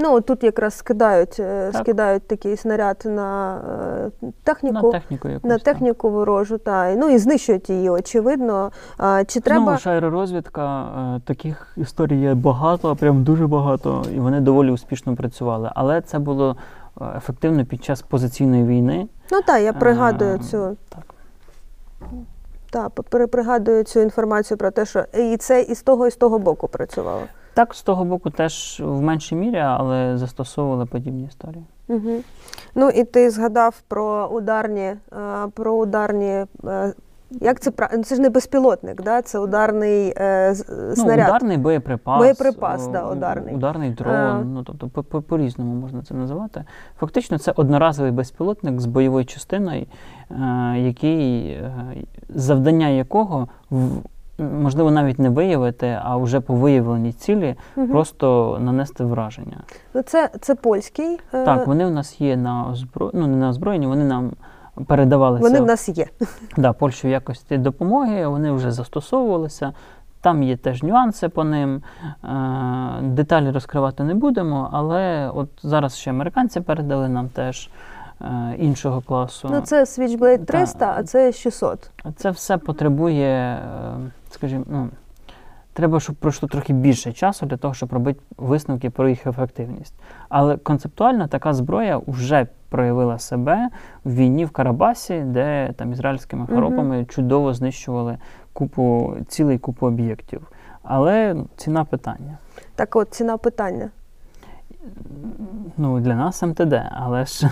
Ну 0.01 0.21
тут 0.21 0.45
якраз 0.45 0.75
скидають, 0.75 1.37
е, 1.41 1.71
Так. 1.73 1.83
скидають 1.83 2.29
такий 2.29 2.57
снаряд 2.57 3.03
на 3.05 3.59
е, 4.23 4.31
техніку. 4.43 4.87
На 4.87 4.93
техніку 4.93 5.29
якусь. 5.29 5.49
На 5.51 5.55
так. 5.55 5.65
техніку 5.65 6.11
ворожу, 6.11 6.59
та 6.59 6.95
ну 6.95 7.09
і 7.11 7.19
знищують 7.19 7.71
її, 7.71 7.91
очевидно. 7.91 8.71
А, 8.99 9.25
чи 9.25 9.41
треба 9.41 9.63
Знову 9.65 9.79
ж 9.79 9.91
аеророзвідка, 9.91 10.85
е, 11.17 11.21
таких 11.25 11.73
історій 11.77 12.21
є 12.21 12.35
багато, 12.35 12.97
прям 12.97 13.25
дуже 13.25 13.47
багато, 13.47 14.05
і 14.15 14.21
вони 14.21 14.41
доволі 14.41 14.71
успішно 14.71 15.17
працювали. 15.17 15.71
Але 15.75 16.01
це 16.01 16.19
було 16.19 16.57
ефективно 17.17 17.65
під 17.65 17.85
час 17.85 18.03
позиційної 18.03 18.65
війни. 18.65 19.09
ну 19.33 19.41
так, 19.47 19.63
я 19.63 19.73
пригадую 19.73 20.35
Е, 20.35 20.39
цю 20.39 20.77
Так. 20.89 21.15
Та 22.71 22.89
пере- 22.89 23.27
пригадую 23.27 23.85
цю 23.85 24.01
інформацію 24.01 24.59
про 24.59 24.71
те, 24.71 24.87
що 24.87 25.05
і 25.15 25.37
це 25.37 25.63
і 25.63 25.75
з 25.75 25.83
того, 25.83 26.07
і 26.07 26.11
з 26.11 26.17
того 26.17 26.39
боку 26.39 26.69
працювало. 26.69 27.23
так, 27.55 27.75
з 27.75 27.83
того 27.83 28.05
боку 28.05 28.31
теж 28.31 28.83
в 28.85 29.01
меншій 29.01 29.35
мірі, 29.35 29.59
але 29.59 30.19
застосовували 30.19 30.87
подібні 30.87 31.25
історії. 31.25 31.65
Угу. 31.89 32.11
Ну 32.75 32.89
і 32.91 33.05
ти 33.05 33.31
згадав 33.31 33.83
про 33.89 34.27
ударні, 34.27 34.83
е, 34.83 34.97
про 35.55 35.73
ударні. 35.73 36.45
Е, 37.33 37.37
Як 37.41 37.61
це 37.61 37.71
пра- 37.71 38.03
Це 38.03 38.15
ж 38.15 38.21
не 38.21 38.31
безпілотник, 38.31 39.03
да? 39.03 39.23
це 39.23 39.39
ударний 39.39 40.15
е, 40.17 40.55
Ну, 40.89 40.97
снаряд. 40.97 41.29
ударний 41.29 41.57
боєприпас. 41.57 42.19
Боєприпас, 42.19 42.87
о, 42.89 42.91
да, 42.91 43.11
ударний. 43.11 43.55
Ударний 43.55 43.91
дрон, 43.91 44.15
Е. 44.15 44.45
ну 44.45 44.63
тобто 44.63 44.89
по- 44.89 45.03
по- 45.03 45.23
по-різному 45.23 45.75
можна 45.75 46.03
це 46.03 46.15
називати. 46.15 46.65
Фактично, 46.99 47.39
це 47.39 47.53
одноразовий 47.57 48.13
безпілотник 48.13 48.81
з 48.81 48.87
бойовою 48.87 49.25
частиною, 49.25 49.87
е, 50.31 50.35
який, 50.79 51.49
е, 51.51 51.73
завдання 52.29 52.89
якого 52.89 53.49
в- 53.71 54.01
можливо 54.39 54.91
навіть 54.91 55.19
не 55.19 55.31
виявити, 55.31 55.99
а 56.03 56.17
вже 56.17 56.41
по 56.41 56.55
виявленій 56.55 57.13
цілі 57.13 57.55
Мгм. 57.77 57.89
просто 57.89 58.59
нанести 58.61 59.05
враження. 59.05 59.57
Ну, 59.95 60.03
це, 60.03 60.31
це 60.41 60.55
польський. 60.55 61.19
е, 61.35 61.45
Так, 61.45 61.67
вони 61.67 61.87
в 61.87 61.91
нас 61.91 62.21
є 62.21 62.37
на 62.37 62.67
озбро... 62.73 63.11
ну, 63.15 63.27
не 63.27 63.37
на 63.37 63.49
озброєнні, 63.49 63.87
вони 63.87 64.05
нам 64.05 64.31
передавалися 64.87 65.43
вони 65.43 65.61
в 65.61 65.67
нас 65.67 65.89
є. 65.89 66.07
да, 66.57 66.73
Польщі 66.73 67.07
в 67.07 67.11
якості 67.11 67.59
допомоги, 67.59 68.27
вони 68.27 68.53
вже 68.53 68.73
застосовувалися. 68.73 69.73
Там 70.21 70.43
є 70.43 70.57
теж 70.57 70.83
нюанси 70.83 71.29
по 71.29 71.45
ним. 71.45 71.83
Е, 72.25 73.03
Деталі 73.03 73.51
розкривати 73.51 74.05
не 74.05 74.15
будемо, 74.15 74.71
але 74.73 75.31
от 75.35 75.49
зараз 75.63 75.97
ще 75.97 76.11
американці 76.11 76.61
передали 76.61 77.09
нам 77.09 77.29
теж 77.29 77.71
е, 78.21 78.55
іншого 78.59 79.01
класу. 79.01 79.49
Ну, 79.53 79.61
це 79.61 79.83
Switchblade 79.85 80.75
Та. 80.79 80.95
а 80.99 81.03
це 81.03 81.33
600. 81.33 81.91
Це 82.17 82.31
все 82.31 82.57
потребує, 82.59 83.27
е, 83.27 83.61
скажімо, 84.31 84.65
ну, 84.69 84.89
треба, 85.79 86.01
щоб 86.01 86.17
пройшло 86.17 86.49
трохи 86.49 86.73
більше 86.73 87.13
часу 87.13 87.47
для 87.47 87.57
того, 87.57 87.75
щоб 87.75 87.93
робити 87.93 88.21
висновки 88.37 88.91
про 88.91 89.09
їх 89.09 89.27
ефективність. 89.27 89.95
Але 90.29 90.57
концептуально 90.57 91.29
така 91.29 91.53
зброя 91.53 92.01
вже 92.07 92.47
проявила 92.69 93.19
себе 93.19 93.69
в 94.05 94.15
війні 94.15 94.45
в 94.45 94.51
Карабасі, 94.51 95.21
де 95.21 95.73
там 95.77 95.93
ізраїльськими 95.93 96.47
хоробами 96.47 96.77
хоропами 96.77 97.05
чудово 97.05 97.55
знищували 97.55 98.19
купу, 98.53 99.17
цілий 99.29 99.59
купу 99.59 99.87
об'єктів. 99.87 100.53
Але 100.83 101.37
ціна 101.57 101.85
питання. 101.85 102.39
Так 102.75 102.97
от, 102.97 103.15
ціна 103.15 103.37
питання. 103.37 103.91
Ну, 105.77 106.01
для 106.01 106.15
нас 106.15 106.43
МТД, 106.43 106.75
але 106.91 107.25
ж 107.25 107.51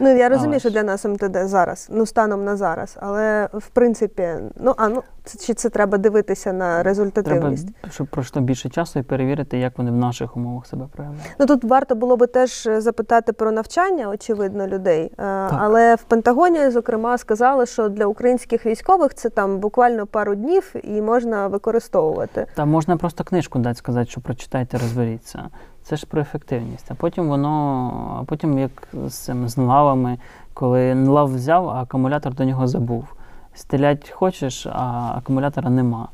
Ну, 0.00 0.16
я 0.16 0.28
розумію, 0.28 0.52
Але 0.52 0.58
що 0.60 0.70
для 0.70 0.82
нас 0.82 1.04
МТД 1.04 1.48
зараз, 1.48 1.88
ну, 1.92 2.06
станом 2.06 2.44
на 2.44 2.56
зараз. 2.56 2.96
Але 3.00 3.48
в 3.52 3.68
принципі, 3.68 4.28
ну 4.56 4.74
а 4.76 4.88
ну 4.88 5.02
це, 5.24 5.38
чи 5.38 5.54
це 5.54 5.68
треба 5.68 5.98
дивитися 5.98 6.52
на 6.52 6.68
треба, 6.68 6.82
результативність? 6.82 7.68
щоб 7.90 8.06
пройшло 8.06 8.42
більше 8.42 8.68
часу 8.68 8.98
і 8.98 9.02
перевірити, 9.02 9.58
як 9.58 9.78
вони 9.78 9.90
в 9.90 9.96
наших 9.96 10.36
умовах 10.36 10.66
себе 10.66 10.86
проявляють. 10.92 11.36
Ну 11.38 11.46
тут 11.46 11.64
варто 11.64 11.94
було 11.94 12.16
би 12.16 12.26
теж 12.26 12.66
е, 12.66 12.80
запитати 12.80 13.32
про 13.32 13.52
навчання, 13.52 14.08
очевидно, 14.08 14.66
людей. 14.66 15.12
Е, 15.18 15.24
Але 15.52 15.94
в 15.94 16.02
Пентагоні, 16.02 16.70
зокрема, 16.70 17.18
сказали, 17.18 17.66
що 17.66 17.88
для 17.88 18.06
українських 18.06 18.66
військових 18.66 19.14
це 19.14 19.28
там 19.28 19.58
буквально 19.58 20.06
пару 20.06 20.34
днів 20.34 20.74
і 20.82 21.02
можна 21.02 21.48
використовувати. 21.48 22.46
Та 22.54 22.64
можна 22.64 22.96
просто 22.96 23.24
книжку 23.24 23.58
дати 23.58 23.78
сказати, 23.78 24.10
що 24.10 24.20
прочитайте, 24.20 24.78
розберіться. 24.78 25.48
Це 25.88 25.96
ж 25.96 26.06
про 26.06 26.20
ефективність. 26.20 26.90
А 26.90 26.94
потім 26.94 27.28
воно, 27.28 28.18
а 28.20 28.24
потім 28.24 28.58
як 28.58 28.88
з 29.06 29.14
цим 29.14 29.48
з 29.48 29.56
нлавами, 29.56 30.18
коли 30.54 30.94
нлав 30.94 31.34
взяв, 31.34 31.68
а 31.68 31.82
акумулятор 31.82 32.34
до 32.34 32.44
нього 32.44 32.66
забув. 32.66 33.14
Стрілять 33.54 34.10
хочеш, 34.10 34.66
а 34.66 35.12
акумулятора 35.16 35.70
нема. 35.70 36.08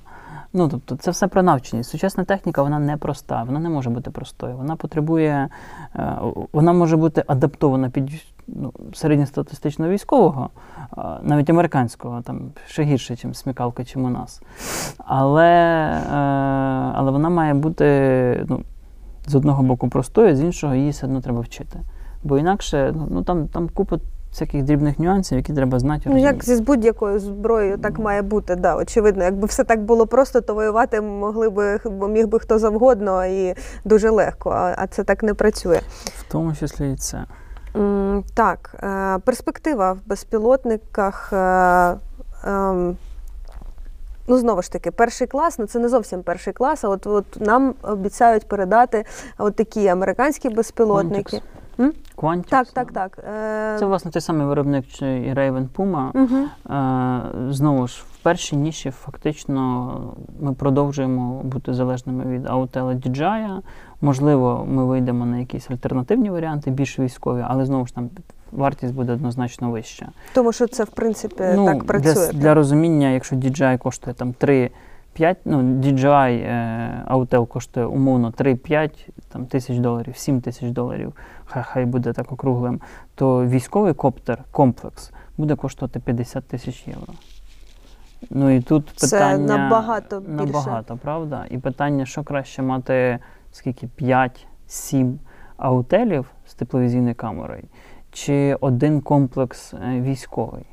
Ну, 0.53 0.69
тобто, 0.69 0.97
це 0.97 1.11
все 1.11 1.29
про 1.29 1.43
навченість. 1.43 1.91
Сучасна 1.91 2.25
техніка 2.25 2.63
вона 2.63 2.79
не 2.79 2.97
проста, 2.97 3.43
вона 3.43 3.61
не 3.61 3.69
може 3.69 3.91
бути 3.91 4.11
простою. 4.11 4.57
Вона 4.57 4.77
потребує, 4.77 5.49
е, 5.97 6.17
вона 6.53 6.73
може 6.73 6.97
бути 6.97 7.25
адаптована 7.27 7.91
під 7.91 8.11
ну, 8.49 8.73
середньостатистичного 8.93 9.91
військового, 9.91 10.51
е, 10.99 11.03
навіть 11.23 11.51
американського, 11.51 12.23
там 12.23 12.41
ще 12.67 12.83
гірше, 12.83 13.17
ніж 13.25 13.37
смікалка, 13.37 13.85
чим 13.85 14.05
у 14.05 14.11
нас. 14.11 14.43
Але, 14.99 15.51
е, 15.51 16.15
але 16.95 17.11
вона 17.11 17.29
має 17.29 17.55
бути 17.55 18.47
ну, 18.49 18.61
з 19.27 19.35
одного 19.35 19.63
боку 19.63 19.89
простою, 19.89 20.37
з 20.37 20.41
іншого 20.41 20.75
її 20.75 20.91
все 20.91 21.07
одно 21.07 21.21
треба 21.21 21.41
вчити. 21.41 21.79
Бо 22.25 22.39
інакше 22.39 22.95
ну, 23.11 23.23
там, 23.23 23.49
там 23.49 23.69
купа 23.69 23.99
всяких 24.31 24.63
дрібних 24.63 24.99
нюансів, 24.99 25.39
які 25.39 25.53
треба 25.53 25.79
знати. 25.79 26.03
Ну 26.07 26.13
розуміти. 26.13 26.35
як 26.35 26.45
зі 26.45 26.55
з 26.55 26.61
будь-якою 26.61 27.19
зброєю 27.19 27.79
так 27.79 27.99
має 27.99 28.23
бути. 28.23 28.57
Да, 28.57 28.77
очевидно, 28.77 29.25
якби 29.25 29.47
все 29.47 29.65
так 29.65 29.85
було 29.85 30.07
просто, 30.07 30.41
то 30.41 30.55
воювати 30.55 31.01
могли 31.01 31.51
би 31.51 31.81
міг 32.09 32.29
би 32.29 32.39
хто 32.41 32.59
завгодно 32.59 33.27
і 33.27 33.55
дуже 33.85 34.11
легко. 34.11 34.51
А, 34.51 34.75
а 34.79 34.87
це 34.87 35.05
так 35.05 35.23
не 35.23 35.35
працює. 35.35 35.81
В 36.05 36.33
тому 36.33 36.55
числі 36.55 36.93
і 36.93 36.97
це. 36.97 37.25
М, 37.77 38.25
Так, 38.35 38.75
е, 38.83 39.19
перспектива 39.19 39.93
в 39.93 39.99
безпілотниках. 40.07 41.33
е, 41.33 41.97
ем, 42.45 42.97
Ну, 44.27 44.37
знову 44.39 44.63
ж 44.63 44.73
таки, 44.73 44.91
перший 44.91 45.27
клас, 45.27 45.59
ну 45.59 45.67
це 45.67 45.79
не 45.79 45.89
зовсім 45.89 46.23
перший 46.23 46.53
клас, 46.53 46.85
а 46.85 46.89
от, 46.89 47.07
от 47.07 47.41
нам 47.41 47.75
обіцяють 47.83 48.49
передати 48.49 49.05
от 49.39 49.57
такі 49.57 49.89
американські 49.89 50.49
безпілотники. 50.49 51.41
Quantix. 52.17 52.49
Так, 52.49 52.67
так, 52.69 52.93
так. 52.93 53.19
Е, 53.19 53.77
Це, 53.79 53.87
власне, 53.87 54.11
той 54.11 54.23
самий 54.23 54.47
виробник 54.47 55.03
і 55.03 55.05
Raven 55.35 55.69
Puma. 55.77 56.11
Е, 56.71 57.53
Знову 57.53 57.87
ж, 57.87 58.05
в 58.13 58.23
першій 58.23 58.57
ніші 58.57 58.91
фактично 58.91 59.91
ми 60.41 60.53
продовжуємо 60.53 61.43
бути 61.43 61.75
залежними 61.75 62.25
від 62.25 62.47
Autel 62.47 63.09
DJI. 63.09 63.61
Можливо, 64.01 64.67
ми 64.69 64.85
вийдемо 64.85 65.27
на 65.27 65.39
якісь 65.39 65.71
альтернативні 65.71 66.31
варіанти, 66.31 66.71
більш 66.71 66.99
військові, 66.99 67.45
але 67.49 67.67
знову 67.67 67.87
ж 67.87 67.95
там 67.95 68.11
вартість 68.55 68.95
буде 68.95 69.13
однозначно 69.13 69.71
вища. 69.71 70.09
Тому 70.35 70.53
що 70.53 70.67
це, 70.67 70.85
в 70.85 70.89
принципі, 70.91 71.35
так 71.37 71.85
працює. 71.85 72.13
с- 72.13 72.33
для 72.33 72.55
розуміння, 72.55 73.09
якщо 73.11 73.37
DJI 73.37 73.79
коштує 73.79 74.15
там 74.15 74.33
3 74.33 74.71
5, 75.13 75.37
ну, 75.45 75.63
DJI 75.63 76.31
е, 76.33 77.05
Autel 77.11 77.47
коштує 77.47 77.87
умовно 77.87 78.31
3-5 78.31 78.91
тисяч 79.49 79.79
доларів, 79.79 80.17
7 80.17 80.41
тисяч 80.41 80.71
доларів, 80.71 81.13
хай, 81.45 81.63
хай 81.67 81.85
буде 81.85 82.13
так 82.13 82.33
округлим, 82.33 82.81
то 83.15 83.47
військовий 83.47 83.95
коптер, 83.95 84.39
комплекс, 84.51 85.11
буде 85.37 85.57
коштувати 85.57 86.01
50 86.01 86.45
тисяч 86.49 86.87
євро. 86.89 87.13
Ну 88.31 88.51
і 88.51 88.61
тут 88.61 88.93
Це 88.97 89.17
питання 89.17 89.57
набагато 89.59 90.21
більше. 90.21 90.33
набагато, 90.35 90.97
правда? 90.97 91.45
І 91.51 91.59
питання, 91.59 92.07
що 92.07 92.23
краще 92.23 92.63
мати 92.63 93.19
скільки 93.53 93.89
5-7 94.69 95.13
аутелів 95.57 96.27
з 96.47 96.55
тепловізійною 96.55 97.15
камерою, 97.15 97.63
чи 98.15 98.57
один 98.61 99.01
комплекс 99.01 99.75
е, 99.75 100.01
військовий. 100.01 100.65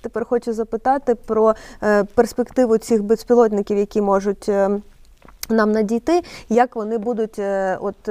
Тепер 0.00 0.24
хочу 0.24 0.52
запитати 0.52 1.14
про 1.14 1.54
е, 1.82 2.04
перспективу 2.04 2.78
цих 2.78 3.02
безпілотників, 3.02 3.78
які 3.78 4.00
можуть 4.00 4.48
е, 4.48 4.80
нам 5.48 5.72
надійти, 5.72 6.22
як 6.48 6.76
вони 6.76 6.98
будуть, 6.98 7.38
от 7.80 8.08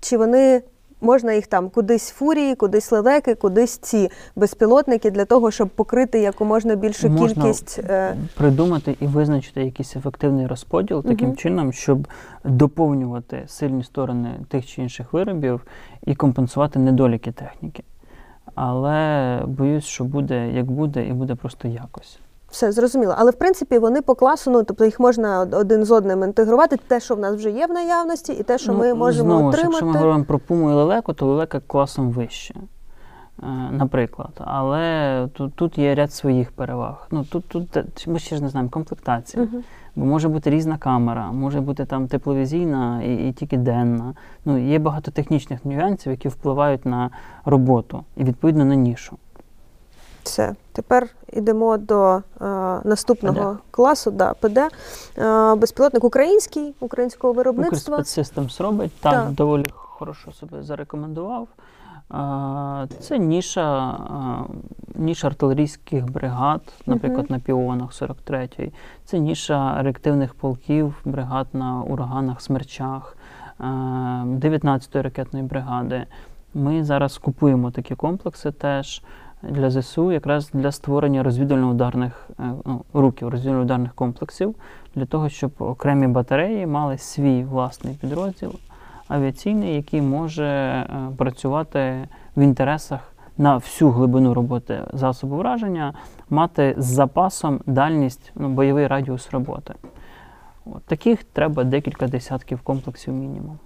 чи 0.00 0.16
вони. 0.16 0.62
Можна 1.00 1.32
їх 1.32 1.46
там 1.46 1.70
кудись 1.70 2.10
фурії, 2.10 2.54
кудись 2.54 2.92
лелеки, 2.92 3.34
кудись 3.34 3.78
ці 3.78 4.10
безпілотники 4.36 5.10
для 5.10 5.24
того, 5.24 5.50
щоб 5.50 5.68
покрити 5.68 6.20
якомога 6.20 6.74
більшу 6.76 7.08
Можна 7.08 7.42
кількість. 7.42 7.78
е, 7.78 8.16
придумати 8.36 8.96
і 9.00 9.06
визначити 9.06 9.64
якийсь 9.64 9.96
ефективний 9.96 10.46
розподіл 10.46 11.02
таким 11.02 11.28
Мгм. 11.28 11.36
чином, 11.36 11.72
щоб 11.72 12.08
доповнювати 12.44 13.42
сильні 13.46 13.84
сторони 13.84 14.30
тих 14.48 14.66
чи 14.66 14.82
інших 14.82 15.12
виробів 15.12 15.60
і 16.06 16.14
компенсувати 16.14 16.78
недоліки 16.78 17.32
техніки. 17.32 17.82
Але 18.54 19.42
боюсь, 19.46 19.84
що 19.84 20.04
буде 20.04 20.50
як 20.52 20.70
буде, 20.70 21.06
і 21.06 21.12
буде 21.12 21.34
просто 21.34 21.68
якось. 21.68 22.18
Все 22.50 22.72
зрозуміло. 22.72 23.14
Але 23.18 23.30
в 23.30 23.34
принципі 23.34 23.78
вони 23.78 24.02
по 24.02 24.14
класу, 24.14 24.50
ну 24.50 24.62
тобто 24.62 24.84
їх 24.84 25.00
можна 25.00 25.40
один 25.40 25.84
з 25.84 25.90
одним 25.90 26.22
інтегрувати. 26.22 26.76
Те, 26.88 27.00
що 27.00 27.14
в 27.14 27.18
нас 27.18 27.34
вже 27.36 27.50
є 27.50 27.66
в 27.66 27.70
наявності, 27.70 28.32
і 28.32 28.42
те, 28.42 28.58
що 28.58 28.72
ми 28.74 28.94
можемо 28.94 29.28
Ну, 29.28 29.34
знову 29.36 29.48
отримати. 29.48 29.70
якщо 29.70 29.86
ми 29.86 29.92
говоримо 29.92 30.24
про 30.24 30.38
пуму 30.38 30.70
і 30.70 30.74
лелеку, 30.74 31.12
то 31.12 31.26
лелека 31.26 31.60
класом 31.66 32.10
вище. 32.10 32.54
е, 33.42 33.46
Наприклад, 33.72 34.30
але 34.38 35.28
тут, 35.32 35.54
тут 35.54 35.78
є 35.78 35.94
ряд 35.94 36.12
своїх 36.12 36.52
переваг. 36.52 37.06
Ну 37.10 37.24
тут, 37.24 37.48
тут 37.48 37.68
ми 38.06 38.18
ще 38.18 38.36
ж 38.36 38.42
не 38.42 38.48
знаємо 38.48 38.70
комплектація. 38.70 39.42
Мгм. 39.42 39.62
Бо 39.96 40.04
може 40.06 40.28
бути 40.28 40.50
різна 40.50 40.78
камера, 40.78 41.32
може 41.32 41.60
бути 41.60 41.84
там 41.84 42.08
тепловізійна 42.08 43.02
і, 43.02 43.28
і 43.28 43.32
тільки 43.32 43.56
денна. 43.56 44.14
Ну, 44.44 44.58
є 44.58 44.78
багато 44.78 45.10
технічних 45.10 45.64
нюансів, 45.64 46.12
які 46.12 46.28
впливають 46.28 46.86
на 46.86 47.10
роботу 47.44 48.04
і 48.16 48.24
відповідно 48.24 48.64
на 48.64 48.74
нішу. 48.74 49.16
Все, 50.22 50.54
тепер 50.72 51.08
йдемо 51.32 51.76
до 51.78 52.14
е, 52.16 52.20
наступного 52.84 53.54
ПД. 53.54 53.60
класу, 53.70 54.10
да, 54.10 54.34
ПД. 54.34 54.58
Е, 54.58 55.54
безпілотник 55.54 56.04
український, 56.04 56.74
українського 56.80 57.32
виробництва. 57.32 57.94
Укрспецсистемс 57.96 58.60
робить, 58.60 58.92
так, 59.00 59.12
Так. 59.12 59.30
доволі 59.32 59.64
хорошо 59.74 60.32
себе 60.32 60.62
зарекомендував. 60.62 61.48
А, 62.10 62.86
Це 63.00 63.18
ніша, 63.18 63.62
а, 63.90 64.44
ніша 64.94 65.26
артилерійських 65.26 66.10
бригад, 66.10 66.60
наприклад, 66.86 67.24
Мгм. 67.24 67.34
на 67.34 67.38
піонах 67.38 67.92
43-ї. 67.92 68.72
Це 69.04 69.18
ніша 69.18 69.82
реактивних 69.82 70.34
полків, 70.34 70.94
бригад 71.04 71.46
на 71.52 71.82
ураганах, 71.82 72.40
смерчах, 72.40 73.16
а, 73.58 73.64
19-ї 74.26 75.02
ракетної 75.02 75.44
бригади. 75.44 76.06
Ми 76.54 76.84
зараз 76.84 77.18
купуємо 77.18 77.70
такі 77.70 77.94
комплекси 77.94 78.52
теж 78.52 79.02
для 79.42 79.70
ЗСУ, 79.70 80.12
якраз 80.12 80.50
для 80.52 80.72
створення 80.72 81.22
розвідувально-ударних 81.22 82.10
е, 82.40 82.52
ну, 82.66 82.84
руків, 82.94 83.28
розвідувально-ударних 83.28 83.94
комплексів, 83.94 84.54
для 84.94 85.06
того, 85.06 85.28
щоб 85.28 85.50
окремі 85.58 86.06
батареї 86.06 86.66
мали 86.66 86.98
свій 86.98 87.44
власний 87.44 87.94
підрозділ 87.94 88.52
авіаційний, 89.08 89.74
який 89.74 90.02
може 90.02 90.46
е, 90.46 90.86
працювати 91.16 92.08
в 92.36 92.42
інтересах 92.42 93.12
на 93.38 93.56
всю 93.56 93.90
глибину 93.90 94.34
роботи 94.34 94.80
засобу 94.92 95.36
враження, 95.36 95.94
мати 96.30 96.74
з 96.78 96.86
запасом 96.86 97.60
дальність, 97.66 98.32
ну, 98.34 98.48
бойовий 98.48 98.86
радіус 98.86 99.30
роботи. 99.30 99.74
От, 100.66 100.82
таких 100.82 101.24
треба 101.24 101.64
декілька 101.64 102.08
десятків 102.08 102.60
комплексів 102.60 103.14
мінімум. 103.14 103.58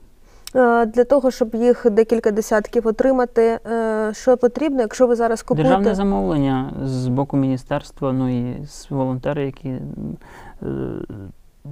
Е, 0.54 0.86
Для 0.86 1.04
того, 1.04 1.30
щоб 1.30 1.54
їх 1.54 1.86
декілька 1.90 2.30
десятків 2.30 2.86
отримати, 2.86 3.58
е, 3.66 4.10
що 4.14 4.36
потрібно, 4.36 4.80
якщо 4.80 5.06
ви 5.06 5.16
зараз 5.16 5.42
купуєте. 5.42 5.68
Державне 5.68 5.94
замовлення 5.94 6.72
з 6.84 7.08
боку 7.08 7.36
міністерства, 7.36 8.12
ну 8.12 8.28
і 8.40 8.66
з 8.66 8.90
волонтери, 8.90 9.44
які 9.46 9.68
е, 9.68 9.78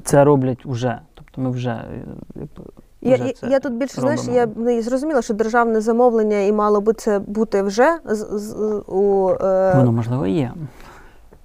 це 0.04 0.24
роблять 0.24 0.66
вже. 0.66 0.98
Тобто 1.14 1.40
ми 1.40 1.50
вже, 1.50 1.84
Я, 3.00 3.16
я, 3.16 3.32
я 3.42 3.60
тут 3.60 3.72
більше 3.72 4.00
знаєш, 4.00 4.20
я 4.32 4.44
робимо. 4.44 4.66
не 4.70 4.82
зрозуміла, 4.82 5.22
що 5.22 5.34
державне 5.34 5.80
замовлення 5.80 6.38
і 6.38 6.52
мало 6.52 6.80
би 6.80 6.92
це 6.92 7.18
бути 7.18 7.62
вже 7.62 7.98
з, 8.04 8.16
з, 8.38 8.54
у 8.86 9.30
е, 9.30 9.72
воно 9.76 9.92
можливо 9.92 10.26
є. 10.26 10.52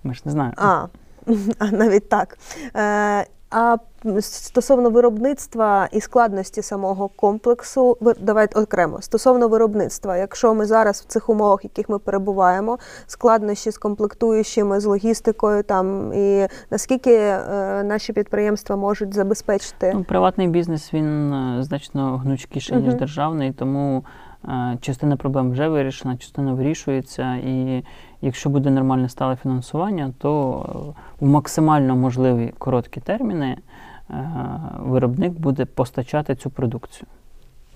Ми 0.03 0.13
ж 0.13 0.21
не 0.25 0.31
знаємо. 0.31 0.55
А, 0.57 0.85
а 1.59 1.71
навіть 1.71 2.09
так. 2.09 2.37
Е, 2.75 3.25
а 3.51 3.77
стосовно 4.21 4.89
виробництва 4.89 5.89
і 5.91 6.01
складності 6.01 6.61
самого 6.61 7.07
комплексу, 7.07 7.97
давайте 8.19 8.59
окремо. 8.59 9.01
Стосовно 9.01 9.47
виробництва, 9.47 10.17
якщо 10.17 10.53
ми 10.53 10.65
зараз 10.65 11.01
в 11.01 11.05
цих 11.05 11.29
умовах, 11.29 11.63
в 11.63 11.65
яких 11.65 11.89
ми 11.89 11.99
перебуваємо, 11.99 12.79
складнощі 13.07 13.71
з 13.71 13.77
комплектуючими, 13.77 14.79
з 14.79 14.85
логістикою, 14.85 15.63
там 15.63 16.13
і 16.13 16.47
наскільки 16.71 17.13
е, 17.15 17.39
наші 17.83 18.13
підприємства 18.13 18.75
можуть 18.75 19.13
забезпечити 19.13 19.91
Ну, 19.95 20.03
приватний 20.03 20.47
бізнес 20.47 20.93
він 20.93 21.33
е, 21.33 21.63
значно 21.63 22.17
гнучкіший, 22.17 22.77
ніж 22.77 22.93
державний, 22.93 23.51
тому 23.51 24.05
е, 24.45 24.77
частина 24.81 25.17
проблем 25.17 25.51
вже 25.51 25.67
вирішена, 25.67 26.17
частина 26.17 26.53
вирішується. 26.53 27.35
І 27.35 27.83
якщо 28.21 28.49
буде 28.49 28.69
нормальне 28.69 29.09
стале 29.09 29.35
фінансування, 29.35 30.13
то 30.17 30.61
е, 30.89 31.01
в 31.25 31.27
максимально 31.27 31.95
можливі 31.95 32.53
короткі 32.57 32.99
терміни 32.99 33.57
е, 34.09 34.29
виробник 34.79 35.33
буде 35.33 35.65
постачати 35.65 36.35
цю 36.35 36.49
продукцію. 36.49 37.07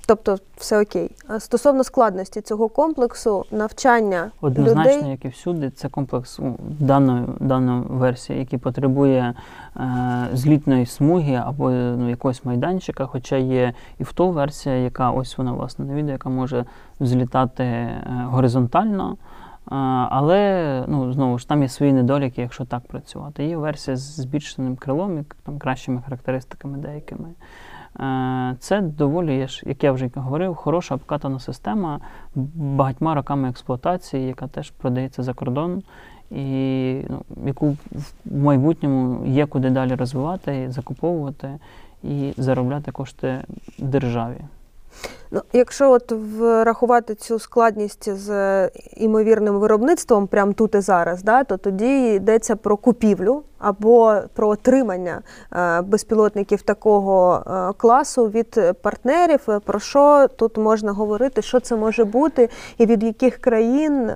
тобто 0.10 0.38
все 0.58 0.82
окей. 0.82 1.12
А 1.28 1.40
стосовно 1.40 1.84
складності 1.84 2.42
цього 2.42 2.70
комплексу, 2.70 3.46
навчання 3.52 4.32
Однозначно, 4.42 4.98
людей. 4.98 5.10
як 5.10 5.26
і 5.26 5.28
всюди, 5.28 5.70
це 5.70 5.90
комплекс 5.90 6.40
ну, 6.40 6.56
даної, 6.80 7.24
даної 7.40 7.84
версії, 7.90 8.40
який 8.40 8.60
потребує 8.60 9.34
е, 9.78 10.28
злітної 10.34 10.86
смуги 10.86 11.42
або 11.46 11.70
ну, 11.72 12.10
якогось 12.10 12.46
майданчика, 12.46 13.06
хоча 13.06 13.36
є 13.36 13.74
і 14.00 14.04
в 14.04 14.14
ту 14.14 14.32
версія, 14.32 14.76
яка 14.76 15.12
ось 15.12 15.38
вона 15.38 15.52
власне 15.52 15.86
на 15.86 15.94
відео, 15.94 16.12
яка 16.12 16.30
може 16.30 16.66
взлітати 17.00 17.64
е, 17.64 18.04
горизонтально. 18.26 19.18
Але 20.10 20.84
ну, 20.88 21.14
знову 21.14 21.38
ж 21.38 21.48
там 21.48 21.62
є 21.62 21.70
свої 21.70 21.94
недоліки, 21.94 22.42
якщо 22.42 22.66
так 22.66 22.88
працювати. 22.88 23.46
Є 23.46 23.58
версія 23.58 23.98
з 23.98 24.16
збільшеним 24.16 24.76
крилом, 24.76 25.20
і 25.20 25.24
там 25.44 25.60
кращими 25.60 26.02
характеристиками 26.02 26.78
деякими. 26.78 27.30
Е, 28.00 28.56
Це 28.60 28.82
доволі, 28.82 29.48
як 29.66 29.84
я 29.84 29.92
вже 29.92 30.10
говорив, 30.16 30.56
хороша 30.56 30.96
обкатана 30.96 31.40
система 31.40 32.00
багатьма 32.56 33.16
роками 33.16 33.50
експлуатації, 33.50 34.28
яка 34.28 34.48
теж 34.48 34.72
продається 34.72 35.24
за 35.24 35.34
кордон, 35.34 35.84
і 36.32 37.02
ну, 37.10 37.22
яку 37.46 37.78
в 38.26 38.38
майбутньому 38.38 39.26
є 39.26 39.46
куди 39.46 39.70
далі 39.70 39.96
розвивати, 39.96 40.72
закуповувати 40.72 41.60
і 42.04 42.34
заробляти 42.38 42.92
кошти 42.92 43.44
державі. 43.78 44.42
Ну, 45.32 45.42
якщо 45.54 45.92
от 45.92 46.12
врахувати 46.12 47.16
цю 47.16 47.40
складність 47.40 48.14
з 48.16 48.68
імовірним 48.98 49.60
виробництвом 49.60 50.28
прямо 50.28 50.54
тут 50.54 50.76
і 50.76 50.80
зараз, 50.80 51.24
да, 51.24 51.44
то 51.44 51.58
тоді 51.58 52.14
йдеться 52.14 52.56
про 52.56 52.78
купівлю 52.78 53.44
або 53.60 54.16
про 54.34 54.50
отримання 54.50 55.22
е, 55.52 55.82
безпілотників 55.82 56.62
такого 56.62 57.44
е, 57.48 57.74
класу 57.78 58.28
від 58.28 58.60
партнерів. 58.82 59.40
Е, 59.50 59.60
Про 59.60 59.80
що 59.80 60.28
тут 60.38 60.58
можна 60.58 60.92
говорити, 60.92 61.42
що 61.42 61.60
це 61.60 61.76
може 61.76 62.06
бути, 62.06 62.50
і 62.78 62.86
від 62.86 63.04
яких 63.04 63.38
країн 63.38 64.12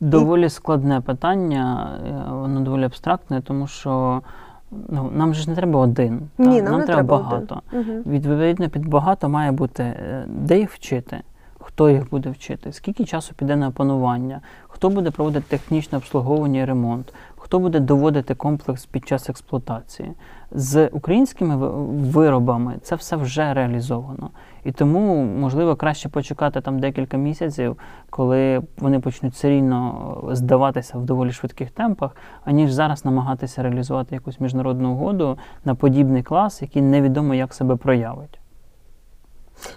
Доволі 0.00 0.48
складне 0.48 1.00
питання, 1.00 1.90
воно 2.30 2.60
доволі 2.60 2.84
абстрактне, 2.84 3.42
тому 3.42 3.66
що 3.66 4.22
Ну, 4.70 5.10
нам 5.14 5.34
же 5.34 5.42
ж 5.42 5.50
не 5.50 5.56
треба 5.56 5.80
один. 5.80 6.20
Ні, 6.38 6.62
нам, 6.62 6.72
нам 6.72 6.80
не 6.80 6.86
треба 6.86 7.02
треба 7.02 7.16
багато. 7.18 7.62
Угу. 7.72 7.82
Відповідно, 8.06 8.68
під 8.68 8.88
багато 8.88 9.28
має 9.28 9.52
бути 9.52 9.82
е, 9.82 10.24
де 10.28 10.58
їх 10.58 10.70
вчити, 10.70 11.20
хто 11.60 11.90
їх 11.90 12.10
буде 12.10 12.30
вчити, 12.30 12.72
скільки 12.72 13.04
часу 13.04 13.34
піде 13.36 13.56
на 13.56 13.68
опанування, 13.68 14.40
хто 14.68 14.90
буде 14.90 15.10
проводити 15.10 15.46
технічне 15.48 15.98
обслуговування 15.98 16.60
і 16.60 16.64
ремонт, 16.64 17.14
хто 17.36 17.58
буде 17.58 17.80
доводити 17.80 18.34
комплекс 18.34 18.86
під 18.86 19.08
час 19.08 19.30
експлуатації. 19.30 20.12
З 20.50 20.86
українськими 20.88 21.56
ви- 21.56 21.70
виробами 22.10 22.74
це 22.82 22.94
все 22.96 23.16
вже 23.16 23.54
реалізовано. 23.54 24.30
І 24.64 24.72
тому, 24.72 25.24
можливо, 25.24 25.76
краще 25.76 26.08
почекати 26.08 26.60
там 26.60 26.78
декілька 26.78 27.16
місяців, 27.16 27.76
коли 28.10 28.62
вони 28.78 29.00
почнуть 29.00 29.36
серійно 29.36 30.28
е, 30.30 30.36
здаватися 30.36 30.98
в 30.98 31.04
доволі 31.04 31.32
швидких 31.32 31.70
темпах, 31.70 32.16
аніж 32.44 32.72
зараз 32.72 33.04
намагатися 33.04 33.62
реалізувати 33.62 34.14
якусь 34.14 34.40
міжнародну 34.40 34.92
угоду 34.92 35.38
на 35.64 35.74
подібний 35.74 36.22
клас, 36.22 36.62
який 36.62 36.82
невідомо 36.82 37.34
як 37.34 37.54
себе 37.54 37.76
проявить. 37.76 38.38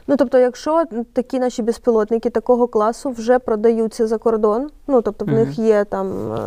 Ну 0.07 0.15
тобто, 0.17 0.37
якщо 0.37 0.83
такі 1.13 1.39
наші 1.39 1.63
безпілотники 1.63 2.29
такого 2.29 2.67
класу 2.67 3.09
вже 3.09 3.39
продаються 3.39 4.07
за 4.07 4.17
кордон, 4.17 4.69
ну 4.87 5.01
тобто 5.01 5.25
в 5.25 5.27
Мгм. 5.27 5.37
них 5.37 5.59
є 5.59 5.83
там 5.85 6.33
е, 6.33 6.37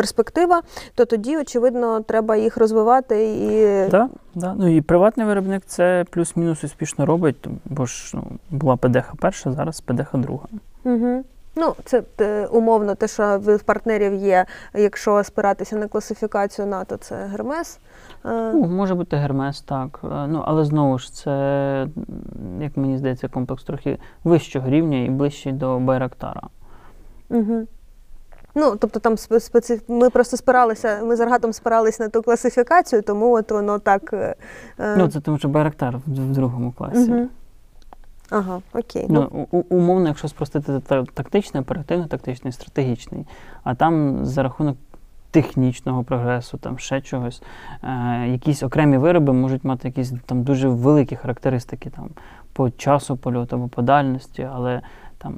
перспектива, 0.00 0.62
то 0.94 1.04
тоді, 1.04 1.38
очевидно, 1.38 2.00
треба 2.00 2.36
їх 2.36 2.56
розвивати 2.56 3.24
і 3.24 3.90
Так, 3.90 4.10
да. 4.34 4.54
ну 4.58 4.76
і 4.76 4.80
приватний 4.80 5.26
виробник 5.26 5.62
це 5.66 6.04
плюс-мінус 6.10 6.64
успішно 6.64 7.06
робить, 7.06 7.48
бо 7.64 7.86
ж 7.86 8.12
ну, 8.14 8.24
була 8.50 8.76
ПДХ 8.76 9.14
перша, 9.20 9.52
зараз 9.52 9.80
ПДХ 9.80 10.16
друга. 10.16 10.46
Угу. 10.84 11.24
Ну, 11.56 11.74
це 11.84 12.02
е, 12.20 12.46
умовно 12.46 12.94
те, 12.94 13.08
що 13.08 13.38
в 13.38 13.58
партнерів 13.58 14.14
є, 14.14 14.46
якщо 14.74 15.24
спиратися 15.24 15.76
на 15.76 15.88
класифікацію 15.88 16.66
НАТО, 16.66 16.96
це 16.96 17.14
Гермес. 17.14 17.78
Е, 18.24 18.52
Ну, 18.54 18.66
може 18.66 18.94
бути 18.94 19.16
Гермес, 19.16 19.60
так. 19.60 20.00
Е, 20.04 20.26
Ну, 20.28 20.42
але 20.46 20.64
знову 20.64 20.98
ж 20.98 21.14
це, 21.14 21.86
як 22.60 22.76
мені 22.76 22.98
здається, 22.98 23.28
комплекс 23.28 23.64
трохи 23.64 23.98
вищого 24.24 24.68
рівня 24.70 25.04
і 25.04 25.10
ближчий 25.10 25.52
до 25.52 25.78
Байрактара. 25.78 26.42
Угу. 27.30 27.66
Ну, 28.54 28.76
тобто 28.76 29.00
там 29.00 29.14
спе- 29.14 29.80
ми 29.88 30.10
просто 30.10 30.36
спиралися, 30.36 31.00
ми 31.04 31.16
з 31.16 31.20
Аргатом 31.20 31.52
спирались 31.52 32.00
на 32.00 32.08
ту 32.08 32.22
класифікацію, 32.22 33.02
тому 33.02 33.34
от 33.34 33.50
воно 33.50 33.78
так. 33.78 34.12
е, 34.12 34.34
е, 34.80 34.94
Ну, 34.98 35.08
це 35.08 35.20
тому, 35.20 35.38
що 35.38 35.48
Байрактар 35.48 35.96
в, 35.96 36.00
в 36.06 36.32
другому 36.32 36.72
класі. 36.72 37.10
Мгм. 37.10 37.28
Ага, 38.30 38.60
окей. 38.74 39.06
Ну, 39.08 39.28
Ну, 39.32 39.46
у- 39.50 39.76
умовно, 39.76 40.08
якщо 40.08 40.28
спростити 40.28 40.80
та- 40.86 41.04
тактичний, 41.14 41.60
оперативно-тактичний, 41.62 42.52
стратегічний, 42.52 43.26
а 43.64 43.74
там 43.74 44.24
за 44.26 44.42
рахунок 44.42 44.76
технічного 45.30 46.04
прогресу, 46.04 46.58
там 46.58 46.78
ще 46.78 47.00
чогось, 47.00 47.42
е, 47.84 48.26
якісь 48.28 48.62
окремі 48.62 48.98
вироби 48.98 49.32
можуть 49.32 49.64
мати 49.64 49.88
якісь 49.88 50.12
там 50.26 50.42
дуже 50.42 50.68
великі 50.68 51.16
характеристики 51.16 51.90
там, 51.90 52.08
по 52.52 52.70
часу 52.70 53.16
польоту 53.16 53.56
або 53.56 53.68
по 53.68 53.82
дальності, 53.82 54.48
але 54.54 54.80
там 55.22 55.34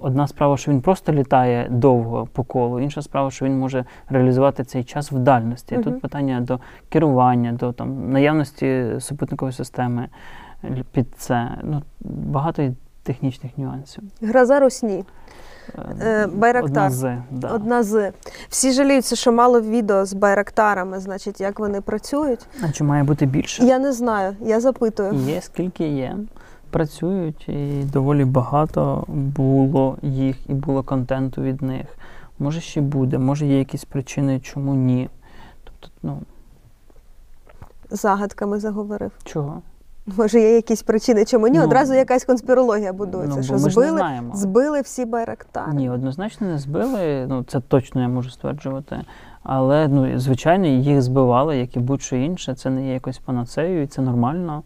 одна 0.00 0.26
справа, 0.28 0.56
що 0.56 0.70
він 0.70 0.80
просто 0.80 1.12
літає 1.12 1.66
довго 1.70 2.28
по 2.32 2.44
колу, 2.44 2.80
інша 2.80 3.02
справа, 3.02 3.30
що 3.30 3.44
він 3.44 3.58
може 3.58 3.84
реалізувати 4.08 4.64
цей 4.64 4.84
час 4.84 5.12
в 5.12 5.18
дальності. 5.18 5.74
Мгм. 5.74 5.84
Тут 5.84 6.00
питання 6.00 6.40
до 6.40 6.60
керування, 6.88 7.52
до 7.52 7.72
там, 7.72 8.12
наявності 8.12 8.84
супутникової 9.00 9.52
системи 9.52 10.08
л- 10.64 10.84
під 10.92 11.06
це. 11.16 11.50
Ну, 11.62 11.82
багато 12.00 12.74
технічних 13.02 13.58
нюансів. 13.58 14.02
Гроза 14.22 14.60
Русні. 14.60 15.04
Е, 16.02 16.26
Байрактар. 16.26 16.64
Одна 16.70 16.90
з, 16.90 17.16
да. 17.30 17.48
Одна 17.48 17.82
з. 17.82 18.12
Всі 18.48 18.72
жаліються, 18.72 19.16
що 19.16 19.32
мало 19.32 19.60
відео 19.60 20.04
з 20.04 20.12
байрактарами, 20.14 21.00
значить, 21.00 21.40
як 21.40 21.60
вони 21.60 21.80
працюють. 21.80 22.46
А 22.68 22.72
чи 22.72 22.84
має 22.84 23.02
бути 23.04 23.26
більше? 23.26 23.64
Я 23.64 23.78
не 23.78 23.92
знаю, 23.92 24.36
я 24.40 24.60
запитую. 24.60 25.12
Є, 25.14 25.40
скільки 25.40 25.88
є. 25.88 26.16
Працюють 26.70 27.48
і 27.48 27.84
доволі 27.92 28.24
багато 28.24 29.04
було 29.08 29.98
їх 30.02 30.50
і 30.50 30.54
було 30.54 30.82
контенту 30.82 31.42
від 31.42 31.62
них. 31.62 31.86
Може 32.38 32.60
ще 32.60 32.80
буде, 32.80 33.18
може 33.18 33.46
є 33.46 33.58
якісь 33.58 33.84
причини, 33.84 34.40
чому 34.40 34.74
ні. 34.74 35.08
Тобто, 35.64 35.88
ну, 36.02 36.18
Загадками 37.90 38.60
заговорив. 38.60 39.10
чого? 39.24 39.62
Може, 40.16 40.40
є 40.40 40.54
якісь 40.54 40.82
причини, 40.82 41.24
чому 41.24 41.48
ні? 41.48 41.58
Ну, 41.58 41.64
Одразу 41.64 41.94
якась 41.94 42.24
конспірологія 42.24 42.92
будується, 42.92 43.36
ну, 43.36 43.42
що 43.42 43.58
збили, 43.58 44.02
збили 44.34 44.80
всі 44.80 45.04
байрактари. 45.04 45.72
Ні, 45.74 45.90
однозначно 45.90 46.46
не 46.46 46.58
збили. 46.58 47.26
Ну, 47.28 47.42
це 47.42 47.60
точно 47.60 48.02
я 48.02 48.08
можу 48.08 48.30
стверджувати. 48.30 49.00
Але 49.42 49.88
ну, 49.88 50.18
звичайно, 50.18 50.66
їх 50.66 51.02
збивали, 51.02 51.58
як 51.58 51.76
і 51.76 51.80
будь-що 51.80 52.16
інше. 52.16 52.54
Це 52.54 52.70
не 52.70 52.86
є 52.86 52.92
якось 52.92 53.18
панацею, 53.18 53.82
і 53.82 53.86
це 53.86 54.02
нормально. 54.02 54.62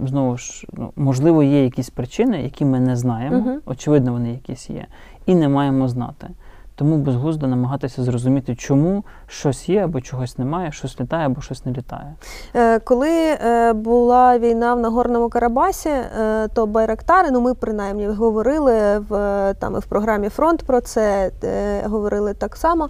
Знову 0.00 0.36
ж, 0.36 0.66
ну, 0.72 0.92
можливо, 0.96 1.42
є 1.42 1.64
якісь 1.64 1.90
причини, 1.90 2.42
які 2.42 2.64
ми 2.64 2.80
не 2.80 2.96
знаємо. 2.96 3.36
Очевидно, 3.66 4.12
вони 4.12 4.30
якісь 4.32 4.70
є, 4.70 4.86
і 5.26 5.34
не 5.34 5.48
маємо 5.48 5.88
знати. 5.88 6.28
Тому 6.76 6.96
безглуздо 6.98 7.46
намагатися 7.46 8.02
зрозуміти, 8.02 8.56
чому 8.56 9.04
щось 9.26 9.68
є 9.68 9.84
або 9.84 10.00
чогось 10.00 10.38
немає, 10.38 10.72
щось 10.72 11.00
літає 11.00 11.26
або 11.26 11.40
щось 11.40 11.64
не 11.64 11.72
літає. 11.72 12.14
Е, 12.54 12.78
Коли 12.78 13.10
е, 13.10 13.72
була 13.72 14.38
війна 14.38 14.74
в 14.74 14.80
Нагорному 14.80 15.28
Карабасі, 15.28 15.88
е, 15.88 16.48
то 16.54 16.66
Байрактари, 16.66 17.30
ну 17.30 17.40
ми 17.40 17.54
принаймні 17.54 18.06
говорили 18.06 18.98
в 18.98 19.54
там 19.60 19.74
в 19.74 19.86
програмі 19.86 20.28
Фронт 20.28 20.62
про 20.62 20.80
це, 20.80 21.30
говорили 21.84 22.34
так 22.34 22.56
само. 22.56 22.88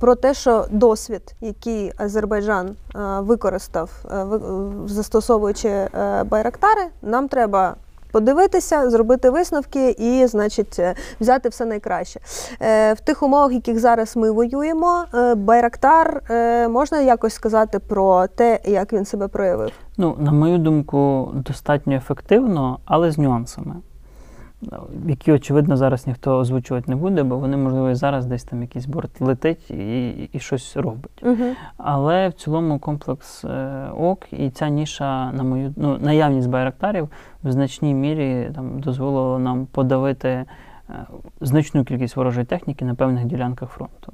Про 0.00 0.14
те, 0.14 0.34
що 0.34 0.66
досвід, 0.70 1.34
який 1.40 1.92
Азербайджан 1.96 2.76
використав, 3.18 4.04
застосовуючи 4.86 5.88
Байрактари, 6.24 6.82
нам 7.02 7.28
треба. 7.28 7.74
Подивитися, 8.12 8.90
зробити 8.90 9.30
висновки 9.30 9.90
і, 9.90 10.26
значить, 10.26 10.78
е, 10.78 10.94
взяти 11.20 11.48
все 11.48 11.64
найкраще. 11.64 12.20
Е, 12.60 12.92
В 12.94 13.00
тих 13.00 13.22
умовах, 13.22 13.50
в 13.50 13.52
яких 13.52 13.78
зараз 13.78 14.16
ми 14.16 14.30
воюємо, 14.30 15.04
е, 15.14 15.34
Байрактар 15.34 16.22
можна 16.70 17.00
якось 17.00 17.34
сказати 17.34 17.78
про 17.78 18.26
те, 18.26 18.60
як 18.64 18.92
він 18.92 19.04
себе 19.04 19.28
проявив. 19.28 19.70
Ну, 19.96 20.16
на 20.18 20.32
мою 20.32 20.58
думку, 20.58 21.30
достатньо 21.34 21.94
ефективно, 21.96 22.78
але 22.84 23.10
з 23.10 23.18
нюансами, 23.18 23.74
які, 25.06 25.32
очевидно, 25.32 25.76
зараз 25.76 26.06
ніхто 26.06 26.38
озвучувати 26.38 26.90
не 26.90 26.96
буде, 26.96 27.22
бо 27.22 27.38
вони, 27.38 27.56
можливо, 27.56 27.90
і 27.90 27.94
зараз 27.94 28.26
десь 28.26 28.44
там 28.44 28.62
якийсь 28.62 28.86
борт 28.86 29.20
летить 29.20 29.70
і, 29.70 30.08
і 30.32 30.38
щось 30.38 30.76
робить. 30.76 31.22
Угу. 31.22 31.44
Але 31.76 32.28
в 32.28 32.32
цілому 32.32 32.78
комплекс 32.78 33.44
е, 33.44 33.88
ок, 33.98 34.32
і 34.32 34.50
ця 34.50 34.68
ніша, 34.68 35.32
на 35.32 35.42
мою 35.42 35.74
ну, 35.76 35.98
наявність 35.98 36.48
байрактарів 36.48 37.08
в 37.42 37.52
значній 37.52 37.94
мірі 37.94 38.50
там 38.54 38.80
дозволила 38.80 39.38
нам 39.38 39.66
подавити 39.66 40.28
е, 40.28 40.44
значну 41.40 41.84
кількість 41.84 42.16
ворожої 42.16 42.46
техніки 42.46 42.84
на 42.84 42.94
певних 42.94 43.24
ділянках 43.24 43.70
фронту. 43.70 44.12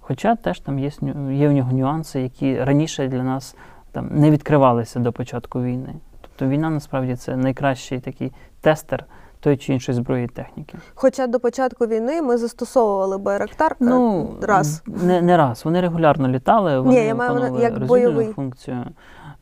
Хоча 0.00 0.36
теж 0.36 0.60
там 0.60 0.78
є, 0.78 0.90
є 1.30 1.48
в 1.48 1.52
нього 1.52 1.72
нюанси, 1.72 2.20
які 2.20 2.64
раніше 2.64 3.08
для 3.08 3.22
нас 3.22 3.56
там 3.92 4.08
не 4.12 4.30
відкривалися 4.30 5.00
до 5.00 5.12
початку 5.12 5.62
війни. 5.62 5.94
Тобто 6.20 6.46
війна 6.46 6.70
насправді 6.70 7.16
це 7.16 7.36
найкращий 7.36 8.00
такий 8.00 8.32
тестер 8.60 9.04
тої 9.42 9.56
чи 9.56 9.72
іншої 9.72 9.96
зброї 9.96 10.24
і 10.24 10.28
техніки. 10.28 10.78
Хоча 10.94 11.26
до 11.26 11.40
початку 11.40 11.86
війни 11.86 12.22
ми 12.22 12.36
застосовували 12.36 13.18
Байрактар 13.18 13.76
Ну, 13.80 14.30
раз. 14.42 14.82
Не, 14.86 15.22
не 15.22 15.36
раз. 15.36 15.64
Вони 15.64 15.80
регулярно 15.80 16.28
літали, 16.28 16.80
вони 16.80 17.04
я 17.04 17.14
маю 17.14 17.58
як 17.60 17.86
бойовий. 17.86 18.26
функцію. 18.26 18.84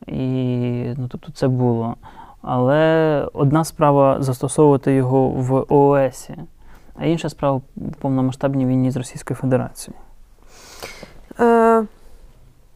І 0.07 0.23
ну, 0.97 1.07
тобто 1.07 1.31
це 1.31 1.47
було. 1.47 1.95
Але 2.41 3.27
одна 3.33 3.63
справа 3.63 4.17
застосовувати 4.19 4.93
його 4.93 5.29
в 5.29 5.65
ООС, 5.69 6.29
а 6.95 7.05
інша 7.05 7.29
справа 7.29 7.61
в 7.75 7.95
повномасштабній 8.01 8.65
війні 8.65 8.91
з 8.91 8.97
Російською 8.97 9.37
Федерацією. 9.37 10.01
Е, 11.39 11.83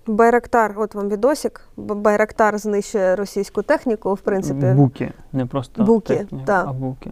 Байрактар, 0.08 0.76
от 0.78 0.95
вам 0.95 1.10
відосик. 1.10 1.62
Байрактар 1.78 2.58
знищує 2.58 3.16
російську 3.16 3.62
техніку, 3.62 4.14
в 4.14 4.20
принципі. 4.22 4.66
Буки, 4.76 5.12
не 5.34 5.45
просто 5.45 5.84
Буки, 5.84 6.16
техніка, 6.16 6.45
так. 6.45 6.68
а 6.68 6.74
буки. 6.74 7.12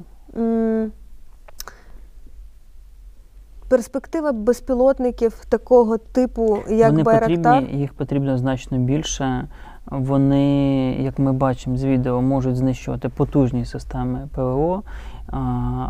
Перспектива 3.69 4.31
безпілотників 4.31 5.45
такого 5.49 5.97
типу, 5.97 6.57
як 6.69 6.91
Вони 6.91 7.03
Байрактар. 7.03 7.59
потрібні, 7.59 7.79
їх 7.79 7.93
потрібно 7.93 8.37
значно 8.37 8.77
більше. 8.77 9.47
Вони, 9.85 10.95
як 10.99 11.19
ми 11.19 11.33
бачимо 11.33 11.77
з 11.77 11.83
відео, 11.83 12.21
можуть 12.21 12.55
знищувати 12.55 13.09
потужні 13.09 13.65
системи 13.65 14.27
ПВО, 14.35 14.83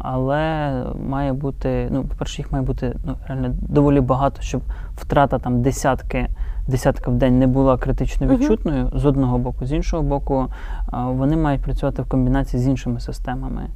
але 0.04 0.72
має 1.10 1.34
бути, 1.34 1.88
ну, 1.92 2.04
по-перше, 2.04 2.42
їх 2.42 2.52
має 2.52 2.64
бути 2.64 2.96
ну, 3.06 3.16
реально 3.28 3.56
доволі 3.62 4.02
багато, 4.02 4.42
щоб 4.42 4.62
втрата 4.96 5.40
там 5.40 5.62
десятки 5.62 6.28
десятка 6.68 7.12
в 7.12 7.14
день 7.14 7.40
не 7.40 7.48
була 7.48 7.78
критично 7.78 8.28
відчутною 8.28 8.92
з 8.96 9.06
одного 9.06 9.38
боку, 9.38 9.66
з 9.66 9.72
іншого 9.72 10.04
боку, 10.04 10.48
вони 10.92 11.38
мають 11.38 11.62
працювати 11.62 12.02
в 12.02 12.06
комбінації 12.06 12.64
з 12.64 12.68
іншими 12.68 13.00
системами 13.00 13.70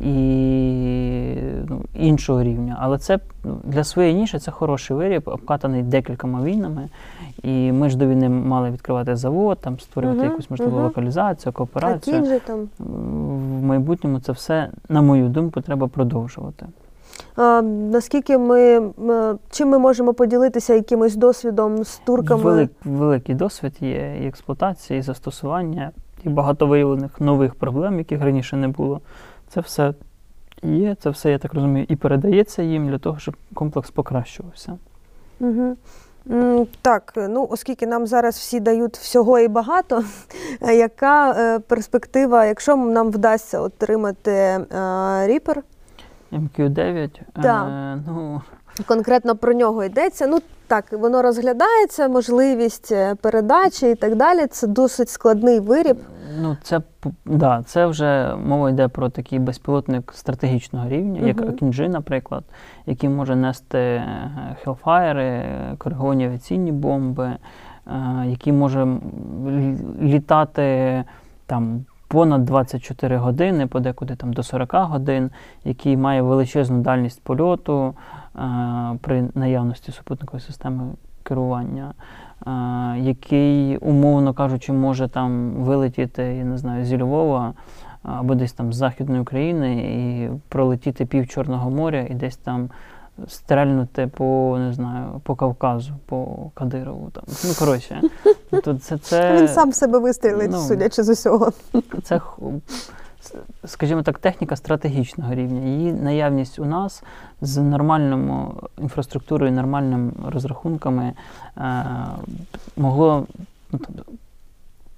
і 0.00 1.34
ну, 1.68 1.84
іншого 1.94 2.42
рівня. 2.42 2.76
Але 2.80 2.98
це 2.98 3.18
ну, 3.44 3.56
для 3.64 3.84
своєї 3.84 4.14
ніші 4.14 4.38
це 4.38 4.50
хороший 4.50 4.96
виріб, 4.96 5.22
обкатаний 5.26 5.82
декількома 5.82 6.42
війнами. 6.42 6.88
І 7.42 7.72
ми 7.72 7.88
ж 7.90 7.96
до 7.96 8.06
війни 8.06 8.28
мали 8.28 8.70
відкривати 8.70 9.16
завод, 9.16 9.58
там 9.60 9.80
створювати 9.80 10.20
Мгм, 10.20 10.30
якусь 10.30 10.50
можливу 10.50 10.72
мгм. 10.72 10.84
локалізацію, 10.84 11.52
кооперацію. 11.52 12.16
кінь 12.16 12.26
же 12.26 12.40
там. 12.40 12.68
В 12.78 13.62
майбутньому 13.62 14.20
це 14.20 14.32
все, 14.32 14.70
на 14.88 15.02
мою 15.02 15.28
думку, 15.28 15.60
треба 15.60 15.88
продовжувати. 15.88 16.66
Наскільки 17.72 18.38
ми 18.38 18.60
е, 18.60 19.34
чим 19.50 19.68
ми 19.68 19.78
можемо 19.78 20.14
поділитися 20.14 20.74
якимось 20.74 21.16
досвідом 21.16 21.84
з 21.84 21.98
турками? 21.98 22.42
Велик, 22.42 22.70
великий 22.84 23.34
досвід 23.34 23.72
є 23.80 24.18
і 24.22 24.26
експлуатації, 24.26 24.98
і 24.98 25.02
застосування, 25.02 25.90
і 26.24 26.28
багато 26.28 26.66
виявлених 26.66 27.20
нових 27.20 27.54
проблем, 27.54 27.98
яких 27.98 28.22
раніше 28.22 28.56
не 28.56 28.68
було. 28.68 29.00
Це 29.48 29.60
все 29.60 29.94
є, 30.62 30.94
це 30.94 31.10
все, 31.10 31.30
я 31.30 31.38
так 31.38 31.54
розумію, 31.54 31.86
і 31.88 31.96
передається 31.96 32.62
їм 32.62 32.88
для 32.88 32.98
того, 32.98 33.18
щоб 33.18 33.36
комплекс 33.54 33.90
покращувався. 33.90 34.78
Угу. 35.40 35.76
Так, 36.82 37.12
ну 37.16 37.46
оскільки 37.50 37.86
нам 37.86 38.06
зараз 38.06 38.36
всі 38.36 38.60
дають 38.60 38.96
всього 38.96 39.38
і 39.38 39.48
багато, 39.48 40.04
яка 40.60 41.30
е, 41.30 41.58
перспектива, 41.58 42.46
якщо 42.46 42.76
нам 42.76 43.10
вдасться 43.10 43.60
отримати 43.60 44.30
е, 44.30 44.66
ріпер? 45.26 45.62
МК9. 46.32 47.20
Да. 47.36 47.66
Е, 47.66 48.02
ну... 48.06 48.42
Конкретно 48.86 49.36
про 49.36 49.52
нього 49.52 49.84
йдеться. 49.84 50.26
Ну 50.26 50.38
так, 50.66 50.92
воно 50.92 51.22
розглядається, 51.22 52.08
можливість 52.08 52.92
е, 52.92 53.14
передачі 53.14 53.90
і 53.90 53.94
так 53.94 54.16
далі. 54.16 54.46
Це 54.46 54.66
досить 54.66 55.08
складний 55.08 55.60
виріб. 55.60 55.96
Ну, 56.40 56.56
це 56.62 56.80
да, 57.24 57.62
це 57.66 57.86
вже 57.86 58.36
мова 58.46 58.70
йде 58.70 58.88
про 58.88 59.08
такий 59.08 59.38
безпілотник 59.38 60.12
стратегічного 60.14 60.88
рівня, 60.88 61.18
угу. 61.18 61.28
як 61.28 61.56
Кінжи, 61.56 61.88
наприклад, 61.88 62.44
який 62.86 63.08
може 63.08 63.36
нести 63.36 63.78
е, 63.78 64.30
хелфаєри, 64.64 65.44
кориговані 65.78 66.26
авіаційні 66.26 66.72
бомби, 66.72 67.26
е, 67.26 67.40
який 68.26 68.52
може 68.52 68.86
літати 70.02 71.04
там. 71.46 71.84
Понад 72.12 72.44
24 72.44 73.16
години, 73.16 73.66
подекуди 73.66 74.16
там 74.16 74.32
до 74.32 74.42
40 74.42 74.74
годин, 74.74 75.30
який 75.64 75.96
має 75.96 76.22
величезну 76.22 76.80
дальність 76.80 77.22
польоту 77.22 77.94
е, 78.36 78.40
при 79.00 79.28
наявності 79.34 79.92
супутникової 79.92 80.40
системи 80.46 80.84
керування, 81.22 81.94
е, 82.46 82.50
який, 83.00 83.76
умовно 83.76 84.34
кажучи, 84.34 84.72
може 84.72 85.08
там 85.08 85.50
вилетіти, 85.50 86.22
я 86.22 86.44
не 86.44 86.58
знаю, 86.58 86.84
зі 86.84 86.98
Львова 86.98 87.54
або 88.02 88.34
десь 88.34 88.52
там 88.52 88.72
з 88.72 88.76
Західної 88.76 89.20
України 89.20 89.74
і 89.74 90.30
пролетіти 90.48 91.06
пів 91.06 91.28
Чорного 91.28 91.70
моря 91.70 92.06
і 92.10 92.14
десь 92.14 92.36
там 92.36 92.70
стрельнути 93.28 94.06
по 94.06 94.56
не 94.58 94.72
знаю, 94.72 95.20
по 95.24 95.34
Кавказу, 95.34 95.92
по 96.06 96.50
Кадирову. 96.54 97.10
Там. 97.10 97.24
Ну, 97.44 97.54
коротше, 97.58 98.00
тобто 98.50 98.78
це, 98.78 98.98
це, 98.98 99.36
Він 99.40 99.48
сам 99.48 99.72
себе 99.72 99.98
вистрілить, 99.98 100.50
ну, 100.50 100.58
судячи 100.58 101.02
з 101.02 101.08
усього. 101.08 101.52
це, 102.02 102.20
скажімо 103.64 104.02
так, 104.02 104.18
техніка 104.18 104.56
стратегічного 104.56 105.34
рівня. 105.34 105.60
Її 105.60 105.92
наявність 105.92 106.58
у 106.58 106.64
нас 106.64 107.02
з 107.40 107.56
нормальною 107.56 108.54
інфраструктурою, 108.78 109.52
нормальними 109.52 110.12
розрахунками 110.28 111.12
е, 111.56 111.84
могло 112.76 113.26
ну, 113.72 113.78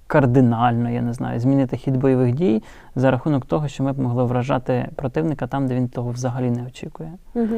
кардинально, 0.07 0.91
я 0.91 1.03
не 1.03 1.13
знаю, 1.13 1.41
змінити 1.41 1.77
хід 1.77 1.97
бойових 1.97 2.35
дій 2.35 2.63
за 2.97 3.11
рахунок 3.11 3.47
того, 3.47 3.69
що 3.69 3.85
ми 3.85 3.93
б 3.93 3.99
могли 3.99 4.25
вражати 4.25 4.89
противника 4.97 5.47
там, 5.47 5.67
де 5.67 5.75
він 5.75 5.89
того 5.89 6.11
взагалі 6.11 6.51
не 6.51 6.67
очікує. 6.67 7.13
Угу. 7.35 7.57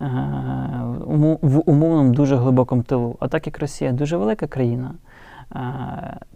Е, 0.00 0.04
в 1.42 1.62
умовному 1.70 2.12
дуже 2.14 2.36
глибокому 2.36 2.82
тилу. 2.82 3.16
А 3.20 3.28
так 3.28 3.46
як 3.46 3.58
Росія 3.58 3.92
дуже 3.92 4.16
велика 4.16 4.46
країна, 4.46 4.94
е, 5.56 5.58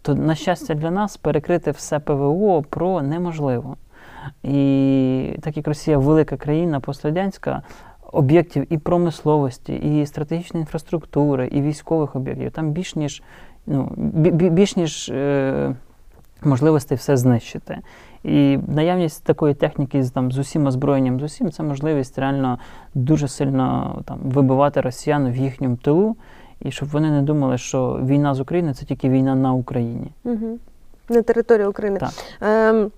то, 0.03 0.15
на 0.15 0.35
щастя, 0.35 0.75
для 0.75 0.91
нас 0.91 1.17
перекрити 1.17 1.71
все 1.71 1.99
ПВО 1.99 2.63
про 2.63 3.03
неможливо. 3.03 3.77
І 4.43 5.39
так 5.41 5.57
як 5.57 5.69
Росія 5.69 5.99
велика 5.99 6.37
країна 6.37 6.81
пострадянська, 6.81 7.63
об'єктів 8.13 8.73
і 8.73 8.79
промисловості, 8.79 9.75
і 9.75 10.07
стратегічної 10.07 10.63
інфраструктури, 10.63 11.47
і 11.47 11.63
військових 11.63 12.17
об'єктів, 12.17 12.51
там 12.51 12.71
більш 12.71 12.97
ніж, 12.97 13.23
ну, 13.67 13.93
бі- 13.97 14.31
бі- 14.31 14.51
більш 14.51 14.77
ніж 14.77 15.09
е, 15.09 15.75
можливостей 16.45 16.99
все 16.99 17.17
знищити. 17.17 17.79
І 18.25 18.59
наявність 18.69 19.25
такої 19.25 19.55
техніки 19.55 20.03
з, 20.03 20.11
там, 20.11 20.33
з 20.33 20.39
усім 20.39 20.67
озброєнням, 20.67 21.21
з 21.21 21.23
усім, 21.23 21.51
це 21.51 21.63
можливість 21.63 22.19
реально 22.19 22.59
дуже 22.95 23.29
сильно 23.29 23.99
там, 24.05 24.19
вибивати 24.25 24.81
росіян 24.81 25.33
в 25.33 25.37
їхньому 25.37 25.77
тилу, 25.77 26.17
і 26.61 26.71
щоб 26.71 26.89
вони 26.89 27.11
не 27.11 27.23
думали, 27.23 27.59
що 27.59 28.01
війна 28.05 28.35
з 28.35 28.41
Україною 28.41 28.75
це 28.75 28.85
тільки 28.85 29.09
війна 29.09 29.35
на 29.35 29.53
Україні. 29.53 30.13
Угу. 30.25 30.59
На 31.09 31.23
території 31.23 31.67
України. 31.67 31.99
Так. 31.99 32.11
Ем, 32.41 32.91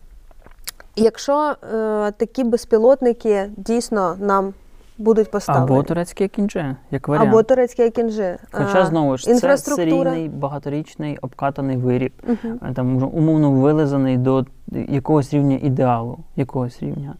якщо 0.96 1.54
е, 1.74 2.10
такі 2.10 2.44
безпілотники 2.44 3.50
дійсно 3.56 4.16
нам 4.20 4.54
будуть 4.98 5.30
поставлені, 5.30 5.66
Або 5.66 5.82
турецькі 5.82 6.28
кінджи, 6.28 6.76
як 6.90 7.08
варіант. 7.08 7.28
або 7.28 7.42
турецькі 7.42 7.90
кінжи. 7.90 8.36
Хоча 8.52 8.86
знову 8.86 9.16
ж 9.16 9.34
це 9.34 9.56
серійний 9.56 10.28
багаторічний 10.28 11.18
обкатаний 11.22 11.76
виріб, 11.76 12.12
е, 12.28 12.72
там 12.74 13.02
умовно 13.12 13.50
вилизаний 13.50 14.16
до 14.16 14.46
якогось 14.88 15.34
рівня 15.34 15.58
ідеалу, 15.62 16.18
якогось 16.36 16.82
рівня. 16.82 17.14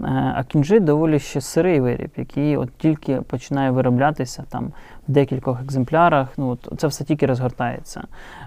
Е, 0.00 0.32
А 0.36 0.44
кінжи 0.44 0.80
доволі 0.80 1.18
ще 1.18 1.40
сирий 1.40 1.80
виріб, 1.80 2.10
який 2.16 2.56
от 2.56 2.70
тільки 2.78 3.20
починає 3.20 3.70
вироблятися 3.70 4.44
там 4.48 4.72
в 5.08 5.12
декількох 5.12 5.62
екземплярах. 5.62 6.28
Ну 6.36 6.48
от 6.48 6.80
це 6.80 6.86
все 6.86 7.04
тільки 7.04 7.26
розгортається. 7.26 8.02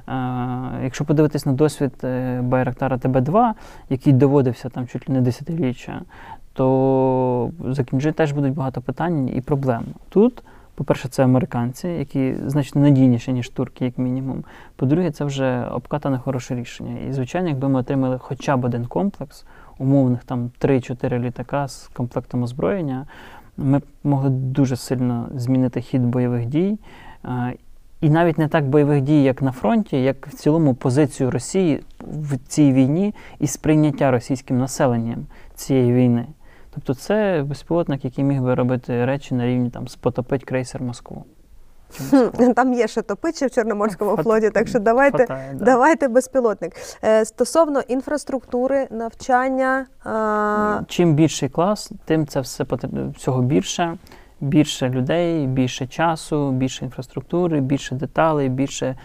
Е, 0.08 0.14
Якщо 0.84 1.06
подивитись 1.06 1.46
на 1.46 1.52
досвід 1.52 1.94
Байрактара 2.42 2.98
ТБ2, 2.98 3.52
який 3.90 4.14
доводився 4.14 4.70
там 4.70 4.88
чуть 4.88 5.10
ли 5.10 5.16
не 5.16 5.22
десятиріччя, 5.22 6.02
то 6.54 7.52
за 7.66 7.84
теж 8.12 8.32
будуть 8.32 8.54
багато 8.54 8.82
питань 8.82 9.30
і 9.36 9.42
проблем. 9.42 9.84
Тут, 10.10 10.44
по-перше, 10.76 11.10
це 11.10 11.24
американці, 11.24 11.88
які 11.88 12.36
значно 12.46 12.82
надійніші, 12.82 13.34
ніж 13.34 13.50
турки, 13.50 13.86
як 13.86 13.98
мінімум. 13.98 14.44
По-друге, 14.76 15.12
це 15.12 15.26
вже 15.26 15.66
обкатане 15.66 16.18
хороше 16.18 16.56
рішення. 16.56 17.00
І, 17.10 17.14
звичайно, 17.14 17.50
якби 17.50 17.70
ми 17.70 17.80
отримали 17.80 18.18
хоча 18.18 18.58
б 18.58 18.66
один 18.66 18.86
комплекс, 18.86 19.46
умовних 19.78 20.24
там 20.24 20.52
3-4 20.62 21.20
літака 21.20 21.68
з 21.68 21.88
комплектом 21.88 22.44
озброєння, 22.44 23.08
ми 23.58 23.80
б 23.80 23.84
могли 24.04 24.30
дуже 24.30 24.76
сильно 24.76 25.30
змінити 25.36 25.82
хід 25.82 26.02
бойових 26.02 26.46
дій. 26.46 26.78
І 28.02 28.10
навіть 28.10 28.38
не 28.38 28.48
так 28.48 28.70
бойових 28.70 29.02
дій, 29.02 29.24
як 29.24 29.42
на 29.42 29.52
фронті, 29.52 30.04
як 30.04 30.28
в 30.28 30.34
цілому 30.34 30.74
позицію 30.74 31.32
Росії 31.32 31.84
в 32.00 32.38
цій 32.38 32.74
війні 32.74 33.14
і 33.40 33.48
сприйняття 33.48 34.12
російським 34.12 34.58
населенням 34.58 35.26
цієї 35.56 35.94
війни. 35.94 36.26
Тобто 36.76 36.94
це 36.94 37.44
безпілотник, 37.48 38.06
який 38.06 38.24
міг 38.24 38.42
би 38.42 38.56
робити 38.56 39.06
речі 39.06 39.36
на 39.36 39.46
рівні 39.46 39.70
там 39.70 39.88
спотопить 39.88 40.44
крейсер 40.44 40.82
Москву. 40.82 41.26
Там 42.56 42.74
є 42.74 42.88
що 42.88 43.02
топичі 43.02 43.46
в 43.46 43.52
Чорноморському 43.52 44.18
флоті, 44.18 44.50
так 44.50 44.68
що 44.68 44.80
давайте, 44.80 45.18
Хватає, 45.18 45.54
да. 45.54 45.66
давайте 45.66 46.08
безпілотник. 46.08 46.74
Е, 47.04 47.26
стосовно 47.26 47.80
інфраструктури, 47.80 48.88
навчання. 48.92 49.86
А, 50.04 50.82
Чим 50.88 51.14
більший 51.14 51.50
клас, 51.50 51.92
тим 52.06 52.28
це 52.28 52.40
все 52.40 52.64
потр- 52.64 53.12
всього 53.16 53.42
більше. 53.42 53.98
Більше 54.44 54.90
людей, 54.90 55.48
більше 55.48 55.88
часу, 55.88 56.52
більше 56.52 56.86
інфраструктури, 56.86 57.62
більше 57.62 57.96
деталей, 57.96 58.50
більше 58.50 58.86
е, 58.86 58.96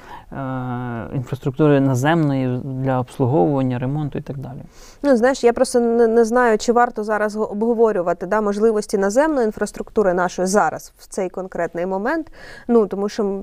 інфраструктури 1.15 1.81
наземної 1.81 2.61
для 2.65 3.01
обслуговування, 3.01 3.79
ремонту 3.79 4.19
і 4.19 4.23
так 4.23 4.39
далі. 4.39 4.59
Ну, 5.03 5.17
знаєш, 5.17 5.45
я 5.45 5.53
просто 5.53 5.81
не, 5.81 6.07
не 6.07 6.25
знаю, 6.25 6.59
чи 6.59 6.73
варто 6.73 7.05
зараз 7.05 7.37
обговорювати 7.37 8.27
да, 8.27 8.41
можливості 8.41 8.99
наземної 8.99 9.47
інфраструктури 9.47 10.15
нашої 10.15 10.49
зараз, 10.49 10.93
в 10.99 11.07
цей 11.07 11.29
конкретний 11.29 11.87
момент. 11.87 12.33
Ну, 12.69 12.87
тому 12.87 13.09
що 13.09 13.43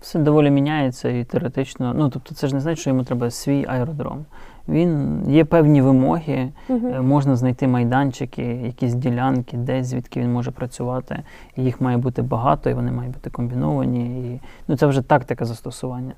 Все 0.00 0.18
доволі 0.18 0.50
міняється 0.50 1.08
і 1.08 1.24
теоретично. 1.24 1.94
Ну 1.96 2.08
тобто, 2.08 2.34
це 2.34 2.46
ж 2.46 2.54
не 2.54 2.60
значить, 2.60 2.80
що 2.80 2.90
йому 2.90 3.04
треба 3.04 3.30
свій 3.30 3.66
аеродром. 3.68 4.24
Він 4.68 5.22
є 5.28 5.44
певні 5.44 5.82
вимоги, 5.82 6.52
е, 6.70 7.00
можна 7.00 7.36
знайти 7.36 7.68
майданчики, 7.68 8.42
якісь 8.42 8.94
ділянки, 8.94 9.56
десь 9.56 9.86
звідки 9.86 10.20
він 10.20 10.32
може 10.32 10.50
працювати. 10.50 11.22
Їх 11.56 11.80
має 11.80 11.96
бути 11.96 12.22
багато, 12.22 12.70
і 12.70 12.74
вони 12.74 12.92
мають 12.92 13.12
бути 13.12 13.30
комбіновані. 13.30 14.04
І, 14.04 14.40
ну, 14.68 14.76
це 14.76 14.86
вже 14.86 15.02
тактика 15.02 15.44
застосування. 15.44 16.12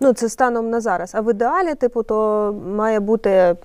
ну, 0.00 0.12
це 0.12 0.28
станом 0.28 0.70
на 0.70 0.80
зараз. 0.80 1.14
А 1.14 1.20
в 1.20 1.30
ідеалі, 1.30 1.74
типу, 1.74 2.02
то 2.02 2.54
має 2.76 3.00
бути 3.00 3.56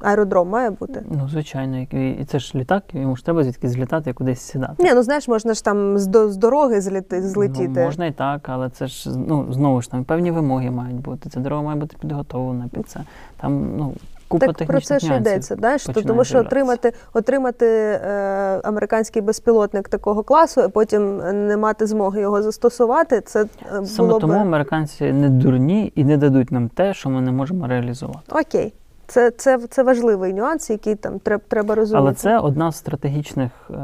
Аеродром 0.00 0.48
має 0.48 0.70
бути. 0.70 1.02
Ну, 1.10 1.28
звичайно, 1.28 1.78
і, 1.78 2.24
це 2.24 2.38
ж 2.38 2.58
літак, 2.58 2.82
йому 2.92 3.16
ж 3.16 3.24
треба 3.24 3.44
звідки 3.44 3.68
злітати 3.68 4.12
кудись 4.12 4.40
сідати. 4.40 4.82
Ні, 4.82 4.94
ну 4.94 5.02
знаєш, 5.02 5.28
можна 5.28 5.54
ж 5.54 5.64
там 5.64 5.98
з, 5.98 6.06
до, 6.06 6.28
з 6.28 6.36
дороги 6.36 6.80
зліти, 6.80 7.22
злетіти. 7.22 7.72
Ну, 7.76 7.84
можна 7.84 8.06
і 8.06 8.12
так, 8.12 8.48
але 8.48 8.70
це 8.70 8.86
ж 8.86 9.10
ну, 9.16 9.46
знову 9.52 9.82
ж 9.82 9.90
там 9.90 10.04
певні 10.04 10.30
вимоги 10.30 10.70
мають 10.70 11.00
бути. 11.00 11.30
Ця 11.30 11.40
дорога 11.40 11.62
має 11.62 11.80
бути 11.80 11.96
підготовлена 12.00 12.68
під 12.74 12.88
це. 12.88 13.00
Там 13.40 13.76
ну, 13.76 13.94
купа 14.28 14.52
так 14.52 14.68
про 14.68 14.80
це 14.80 14.98
ж 14.98 15.16
йдеться, 15.16 15.54
знаєш, 15.54 15.84
то, 15.84 16.02
тому 16.02 16.24
що 16.24 16.38
отримати, 16.38 16.92
отримати 17.14 17.66
е, 17.66 18.60
американський 18.64 19.22
безпілотник 19.22 19.88
такого 19.88 20.22
класу, 20.22 20.60
а 20.60 20.68
потім 20.68 21.16
не 21.46 21.56
мати 21.56 21.86
змоги 21.86 22.20
його 22.20 22.42
застосувати, 22.42 23.20
це 23.20 23.46
е, 23.72 23.86
Саме 23.86 24.18
тому 24.18 24.32
б 24.32 24.36
американці 24.36 25.12
не 25.12 25.28
дурні 25.28 25.92
і 25.94 26.04
не 26.04 26.16
дадуть 26.16 26.52
нам 26.52 26.68
те, 26.68 26.94
що 26.94 27.10
ми 27.10 27.20
не 27.20 27.32
можемо 27.32 27.66
реалізувати. 27.66 28.32
окей. 28.32 28.74
Це, 29.08 29.30
це, 29.30 29.58
це 29.58 29.82
важливий 29.82 30.34
нюанс, 30.34 30.70
який 30.70 30.94
там 30.94 31.18
треба, 31.18 31.42
треба 31.48 31.74
розуміти. 31.74 32.02
Але 32.02 32.14
це 32.14 32.38
одна 32.38 32.72
з 32.72 32.76
стратегічних 32.76 33.50
е, 33.70 33.74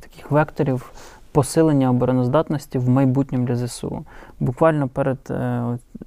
таких 0.00 0.30
векторів 0.30 0.92
посилення 1.32 1.90
обороноздатності 1.90 2.78
в 2.78 2.88
майбутньому 2.88 3.46
для 3.46 3.56
ЗСУ. 3.56 4.04
Буквально 4.40 4.88
перед 4.88 5.18
е, 5.30 5.62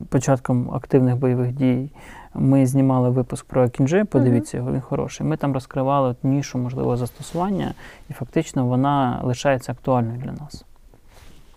початком 0.10 0.72
активних 0.74 1.16
бойових 1.16 1.52
дій 1.52 1.92
ми 2.34 2.66
знімали 2.66 3.10
випуск 3.10 3.46
про 3.46 3.70
Кінджи. 3.70 4.06
Подивіться 4.06 4.58
його, 4.58 4.72
він 4.72 4.82
хороший. 4.82 5.28
Ми 5.28 5.38
там 5.38 5.54
розкривали 5.54 6.10
от 6.10 6.24
нішу 6.24 6.58
можливого 6.58 6.98
застосування, 6.98 7.74
і 8.10 8.14
фактично 8.14 8.66
вона 8.66 9.22
лишається 9.24 9.72
актуальною 9.72 10.18
для 10.18 10.32
нас. 10.32 10.66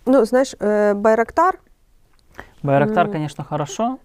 Ну, 0.05 0.25
знаєш, 0.25 0.55
е, 0.61 0.93
Байрактар. 0.93 1.59
Байрактар, 2.63 3.09
звісно, 3.13 3.45
хорошо. 3.49 3.95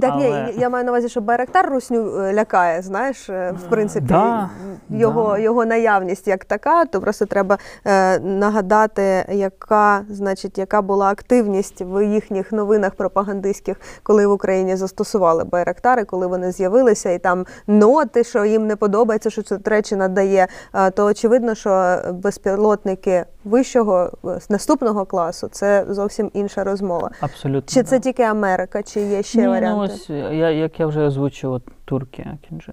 Так, 0.00 0.16
ні, 0.16 0.26
Але- 0.26 0.52
я 0.58 0.68
маю 0.68 0.84
на 0.84 0.90
увазі, 0.90 1.08
що 1.08 1.20
Байрактар 1.20 1.70
русню 1.70 2.20
е, 2.20 2.34
лякає, 2.34 2.82
знаєш, 2.82 3.28
е, 3.30 3.54
в 3.66 3.70
принципі, 3.70 4.06
Да, 4.08 4.50
його, 4.90 5.28
да. 5.32 5.38
його 5.38 5.64
наявність 5.64 6.28
як 6.28 6.44
така, 6.44 6.84
то 6.84 7.00
просто 7.00 7.26
треба 7.26 7.58
е, 7.86 8.18
нагадати, 8.20 9.24
яка, 9.28 10.02
значить, 10.08 10.58
яка 10.58 10.82
була 10.82 11.10
активність 11.10 11.80
в 11.80 12.06
їхніх 12.06 12.52
новинах 12.52 12.94
пропагандистських, 12.94 13.80
коли 14.02 14.26
в 14.26 14.32
Україні 14.32 14.76
застосували 14.76 15.44
Байрактари, 15.44 16.04
коли 16.04 16.26
вони 16.26 16.52
з'явилися, 16.52 17.10
і 17.10 17.18
там 17.18 17.46
ноти, 17.66 18.24
що 18.24 18.44
їм 18.44 18.66
не 18.66 18.76
подобається, 18.76 19.30
що 19.30 19.42
це 19.42 19.58
Туреччина 19.58 20.08
дає. 20.08 20.46
Е, 20.74 20.90
то 20.90 21.04
очевидно, 21.04 21.54
що 21.54 21.98
безпілотники 22.12 23.24
вищого 23.44 24.10
е, 24.24 24.38
наступного 24.48 25.04
класу 25.04 25.48
це 25.48 25.86
зовсім 25.88 26.30
інша 26.34 26.64
розмова. 26.64 27.10
Абсолютно. 27.20 27.74
Чи 27.74 27.82
це. 27.82 28.00
Тільки 28.06 28.22
Америка, 28.22 28.82
чи 28.82 29.00
є 29.00 29.22
ще 29.22 29.38
Ні, 29.38 29.44
ну, 29.44 29.50
варіанти? 29.50 29.94
ось, 29.94 30.10
я, 30.10 30.50
як 30.50 30.80
я 30.80 30.86
вже 30.86 31.00
озвучив, 31.00 31.52
от 31.52 31.62
турки 31.84 32.38
Кінджи. 32.48 32.72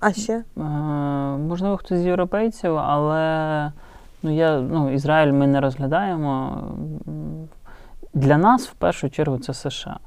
А 0.00 0.12
ще? 0.12 0.32
Е, 0.32 0.60
можливо, 1.38 1.76
хтось 1.76 1.98
з 1.98 2.06
європейців, 2.06 2.76
але 2.76 3.72
ну, 4.22 4.34
я, 4.34 4.60
ну, 4.60 4.92
Ізраїль 4.92 5.32
ми 5.32 5.46
не 5.46 5.60
розглядаємо. 5.60 6.62
Для 8.14 8.38
нас 8.38 8.68
в 8.68 8.72
першу 8.72 9.10
чергу 9.10 9.38
це 9.38 9.54
США, 9.54 9.98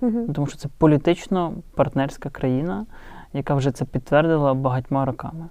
Мгм. 0.00 0.32
тому 0.32 0.46
що 0.46 0.56
це 0.56 0.68
політично 0.78 1.52
партнерська 1.74 2.30
країна, 2.30 2.86
яка 3.32 3.54
вже 3.54 3.70
це 3.72 3.84
підтвердила 3.84 4.54
багатьма 4.54 5.04
роками, 5.04 5.46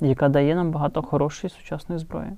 яка 0.00 0.28
дає 0.28 0.54
нам 0.54 0.70
багато 0.70 1.02
хорошої 1.02 1.50
сучасної 1.50 1.98
зброї. 1.98 2.32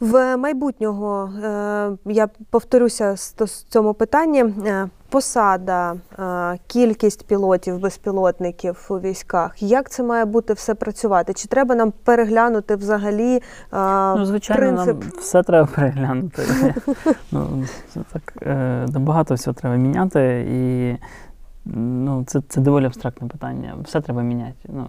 В 0.00 0.36
майбутнього 0.36 1.30
е, 1.44 2.12
я 2.12 2.28
повторюся 2.50 3.16
з 3.16 3.34
цьому 3.68 3.94
питанні. 3.94 4.44
Е, 4.66 4.88
Посада, 5.08 5.94
е, 6.18 6.58
кількість 6.66 7.26
пілотів, 7.26 7.78
безпілотників 7.78 8.86
у 8.90 8.94
військах. 8.94 9.62
Як 9.62 9.90
це 9.90 10.02
має 10.02 10.24
бути 10.24 10.52
все 10.52 10.74
працювати? 10.74 11.32
Чи 11.34 11.48
треба 11.48 11.74
нам 11.74 11.92
переглянути 12.04 12.76
взагалі? 12.76 13.42
Ну, 13.72 14.24
звичайно, 14.24 14.62
принцип? 14.62 15.00
нам 15.00 15.12
все 15.20 15.42
треба 15.42 15.68
переглянути. 15.74 16.42
ну, 17.32 17.64
це 17.94 18.00
так, 18.12 18.32
багато 19.00 19.34
всього 19.34 19.54
треба 19.54 19.76
міняти, 19.76 20.46
і 20.50 20.96
ну, 21.74 22.24
це, 22.26 22.40
це 22.48 22.60
доволі 22.60 22.86
абстрактне 22.86 23.28
питання. 23.28 23.76
Все 23.84 24.00
треба 24.00 24.22
міняти. 24.22 24.68
Ну, 24.68 24.86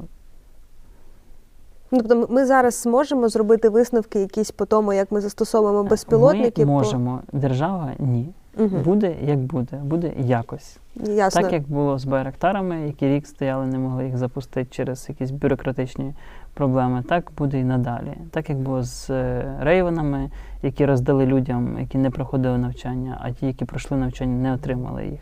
Тобто 1.89 2.27
ми 2.29 2.45
зараз 2.45 2.81
зможемо 2.81 3.29
зробити 3.29 3.69
висновки 3.69 4.19
якісь 4.19 4.51
по 4.51 4.65
тому, 4.65 4.93
як 4.93 5.11
ми 5.11 5.21
застосовуємо 5.21 5.83
безпілотники? 5.83 6.65
Ми 6.65 6.71
можемо. 6.71 7.19
Держава 7.33 7.91
ні. 7.99 8.29
Угу. 8.59 8.77
Буде 8.83 9.15
як 9.21 9.39
буде, 9.39 9.77
буде 9.77 10.11
якось. 10.19 10.77
Ясно. 10.95 11.41
Так 11.41 11.53
як 11.53 11.69
було 11.69 11.99
з 11.99 12.05
Байрактарами, 12.05 12.87
які 12.87 13.07
рік 13.07 13.27
стояли, 13.27 13.65
не 13.67 13.77
могли 13.77 14.05
їх 14.05 14.17
запустити 14.17 14.67
через 14.71 15.09
якісь 15.09 15.31
бюрократичні 15.31 16.13
проблеми, 16.53 17.03
так 17.09 17.31
буде 17.37 17.59
і 17.59 17.63
надалі. 17.63 18.13
Так 18.31 18.49
як 18.49 18.59
було 18.59 18.83
з 18.83 19.09
е, 19.09 19.45
рейвенами, 19.59 20.31
які 20.63 20.85
роздали 20.85 21.25
людям, 21.25 21.77
які 21.79 21.97
не 21.97 22.09
проходили 22.09 22.57
навчання, 22.57 23.17
а 23.21 23.31
ті, 23.31 23.45
які 23.45 23.65
пройшли 23.65 23.97
навчання, 23.97 24.41
не 24.41 24.53
отримали 24.53 25.05
їх. 25.05 25.19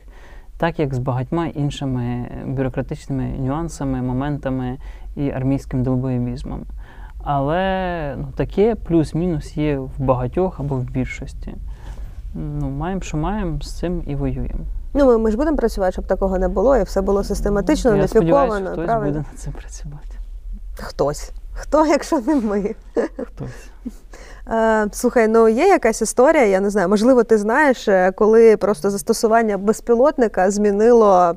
Так 0.57 0.79
як 0.79 0.93
з 0.93 0.99
багатьма 0.99 1.47
іншими 1.47 2.27
бюрократичними 2.45 3.23
нюансами, 3.23 4.01
моментами 4.01 4.77
і 5.15 5.31
армійським 5.31 5.83
долбоєбізмом. 5.83 6.65
Але 7.23 8.15
ну, 8.17 8.27
таке 8.35 8.75
плюс-мінус 8.75 9.57
є 9.57 9.77
в 9.77 9.91
багатьох 9.97 10.59
або 10.59 10.75
в 10.75 10.83
більшості. 10.83 11.55
Ну, 12.35 12.69
маємо, 12.69 13.01
що 13.01 13.17
маємо, 13.17 13.61
з 13.61 13.79
цим 13.79 14.03
і 14.07 14.15
воюємо. 14.15 14.59
Ну, 14.93 15.05
ми, 15.05 15.17
ми 15.17 15.31
ж 15.31 15.37
будемо 15.37 15.57
працювати, 15.57 15.91
щоб 15.91 16.07
такого 16.07 16.39
не 16.39 16.47
було, 16.47 16.77
і 16.77 16.83
все 16.83 17.01
було 17.01 17.23
систематично, 17.23 17.91
Я 17.91 17.97
уніфіковано. 17.97 18.71
хтось 18.71 18.85
правильно? 18.85 19.13
буде 19.13 19.25
над 19.31 19.39
цим 19.39 19.53
працювати. 19.53 20.17
Хтось. 20.75 21.31
Хто, 21.53 21.85
якщо 21.85 22.19
не 22.19 22.35
ми? 22.35 22.75
Хтось. 23.17 23.69
Е, 24.51 24.87
слухай, 24.91 25.27
ну 25.27 25.47
є 25.49 25.67
якась 25.67 26.01
історія, 26.01 26.45
я 26.45 26.59
не 26.59 26.69
знаю, 26.69 26.89
можливо, 26.89 27.23
ти 27.23 27.37
знаєш, 27.37 27.87
е, 27.87 28.11
коли 28.11 28.57
просто 28.57 28.89
застосування 28.89 29.57
безпілотника 29.57 30.51
змінило 30.51 31.33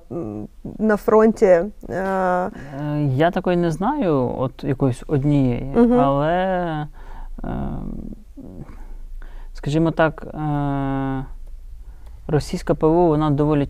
на 0.79 0.97
фронті. 0.97 1.47
Е, 1.47 2.51
Я 3.15 3.31
такої 3.31 3.57
не 3.57 3.71
знаю, 3.71 4.35
от 4.39 4.65
якоїсь 4.65 5.03
однієї, 5.07 5.73
Мгм. 5.77 6.01
але, 6.01 6.87
скажімо 9.53 9.91
так, 9.91 10.27
російська 12.29 12.75
ПВО 12.75 13.07
вона 13.07 13.31
доволі 13.31 13.69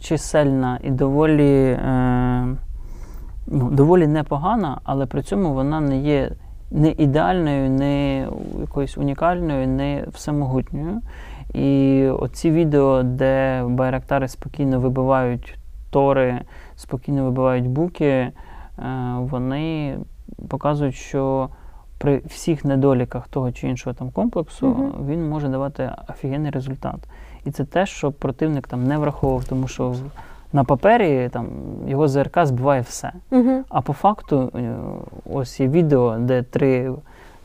чисельна 0.00 0.78
і 0.82 0.90
доволі, 0.90 1.78
ну, 3.46 3.70
доволі 3.70 4.06
непогана, 4.06 4.80
але 4.84 5.06
при 5.06 5.22
цьому 5.22 5.54
вона 5.54 5.80
не 5.80 5.98
є 5.98 6.30
не 6.72 6.90
ідеальною, 6.90 7.70
не 7.70 8.26
якоюсь 8.60 8.98
унікальною, 8.98 9.68
не 9.68 10.04
всемогутньою. 10.12 11.00
І 11.54 12.06
оці 12.08 12.50
відео, 12.50 13.02
де 13.02 13.64
байрактари 13.68 14.28
спокійно 14.28 14.80
вибивають 14.80 15.58
тори, 15.90 16.40
спокійно 16.76 17.24
вибивають 17.24 17.66
буки, 17.66 18.08
е, 18.08 18.32
вони 19.18 19.98
показують, 20.48 20.94
що 20.94 21.48
при 21.98 22.22
всіх 22.26 22.64
недоліках 22.64 23.28
того 23.28 23.52
чи 23.52 23.68
іншого 23.68 23.94
там 23.94 24.10
комплексу 24.10 24.66
Мгм. 24.66 25.06
він 25.08 25.28
може 25.28 25.48
давати 25.48 25.90
офігенний 26.08 26.50
результат. 26.50 26.96
І 27.44 27.50
це 27.50 27.64
те, 27.64 27.86
що 27.86 28.12
противник 28.12 28.68
там 28.68 28.84
не 28.84 28.98
враховував, 28.98 29.44
тому 29.44 29.68
що 29.68 29.94
на 30.52 30.64
папері 30.64 31.28
там 31.32 31.48
його 31.86 32.08
ЗРК 32.08 32.38
збиває 32.46 32.80
все. 32.80 33.12
угу. 33.30 33.62
А 33.68 33.80
по 33.80 33.92
факту, 33.92 34.50
е, 34.54 34.74
ось 35.32 35.60
є 35.60 35.68
відео, 35.68 36.16
де 36.18 36.42
три. 36.42 36.92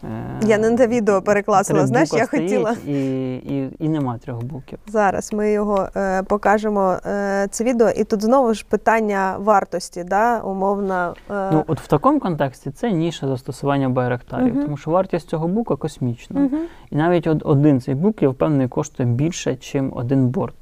е, 0.04 0.08
Я 0.46 0.58
не 0.58 0.70
на 0.70 0.88
відео 0.88 1.22
перекласила, 1.22 1.88
знаєш, 1.88 2.14
я 2.14 2.26
хотіла. 2.26 2.76
І, 2.88 3.36
і, 3.36 3.70
і 3.80 3.90
нема 3.90 4.18
трьох 4.18 4.44
буків. 4.44 4.80
Зараз 4.88 5.34
ми 5.34 5.52
його 5.52 5.88
е, 5.96 6.24
покажемо, 6.24 6.98
е, 7.06 7.48
це 7.52 7.64
відео, 7.64 7.90
і 7.90 8.04
тут 8.04 8.24
знову 8.24 8.54
ж 8.54 8.66
питання 8.70 9.36
вартості, 9.40 10.04
да, 10.04 10.40
умовна. 10.40 11.14
Е, 11.32 11.50
Ну, 11.54 11.64
от 11.68 11.80
в 11.82 11.88
такому 11.88 12.20
контексті 12.20 12.72
це 12.72 12.92
ніша 12.92 13.28
застосування 13.28 13.90
байрактарів, 13.90 14.54
Мгм. 14.56 14.64
тому 14.64 14.78
що 14.78 14.92
вартість 14.92 15.30
цього 15.30 15.48
бука 15.48 15.76
космічна. 15.76 16.40
мгм. 16.40 16.60
І 16.92 16.96
навіть 16.96 17.28
од- 17.28 17.42
один 17.46 17.82
цей 17.82 17.96
бук, 17.96 18.22
я 18.22 18.30
впевнений, 18.30 18.68
коштує 18.68 19.10
більше, 19.10 19.52
ніж 19.74 19.84
один 19.92 20.28
борт. 20.28 20.56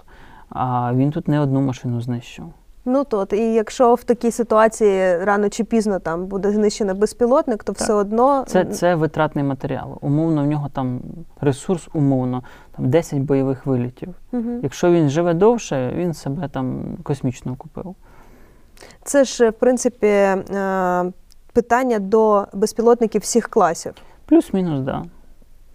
А 0.58 0.94
він 0.94 1.12
тут 1.12 1.28
не 1.28 1.40
одну 1.40 1.62
машину 1.62 2.02
знищив. 2.02 2.46
Ну 2.86 3.04
то 3.04 3.28
і 3.32 3.54
якщо 3.54 3.94
в 3.94 4.04
такій 4.04 4.32
ситуації 4.32 5.18
рано 5.18 5.50
чи 5.50 5.64
пізно 5.64 6.00
там 6.00 6.26
буде 6.26 6.52
знищений 6.52 6.96
безпілотник, 6.96 7.64
то 7.64 7.72
все 7.72 7.94
одно 7.94 8.44
Це, 8.48 8.66
це 8.66 8.96
витратний 8.96 9.44
матеріал. 9.44 9.98
Умовно, 10.02 10.44
в 10.44 10.48
нього 10.48 10.70
там 10.74 11.02
ресурс, 11.42 11.88
умовно, 11.94 12.44
там 12.78 12.90
10 12.90 13.20
бойових 13.20 13.66
вилітів. 13.66 14.10
Мгм. 14.32 14.60
Якщо 14.64 14.92
він 14.92 15.10
живе 15.10 15.34
довше, 15.34 15.94
він 15.96 16.14
себе 16.14 16.50
там 16.50 16.98
космічно 17.04 17.56
купив. 17.56 17.96
Це 19.04 19.24
ж, 19.24 19.50
в 19.50 19.54
принципі, 19.54 20.08
е, 20.08 21.12
питання 21.54 22.00
до 22.00 22.48
безпілотників 22.54 23.22
всіх 23.22 23.48
класів. 23.48 23.94
Плюс-мінус, 24.26 24.86
так. 24.86 24.86
Да. 24.86 25.04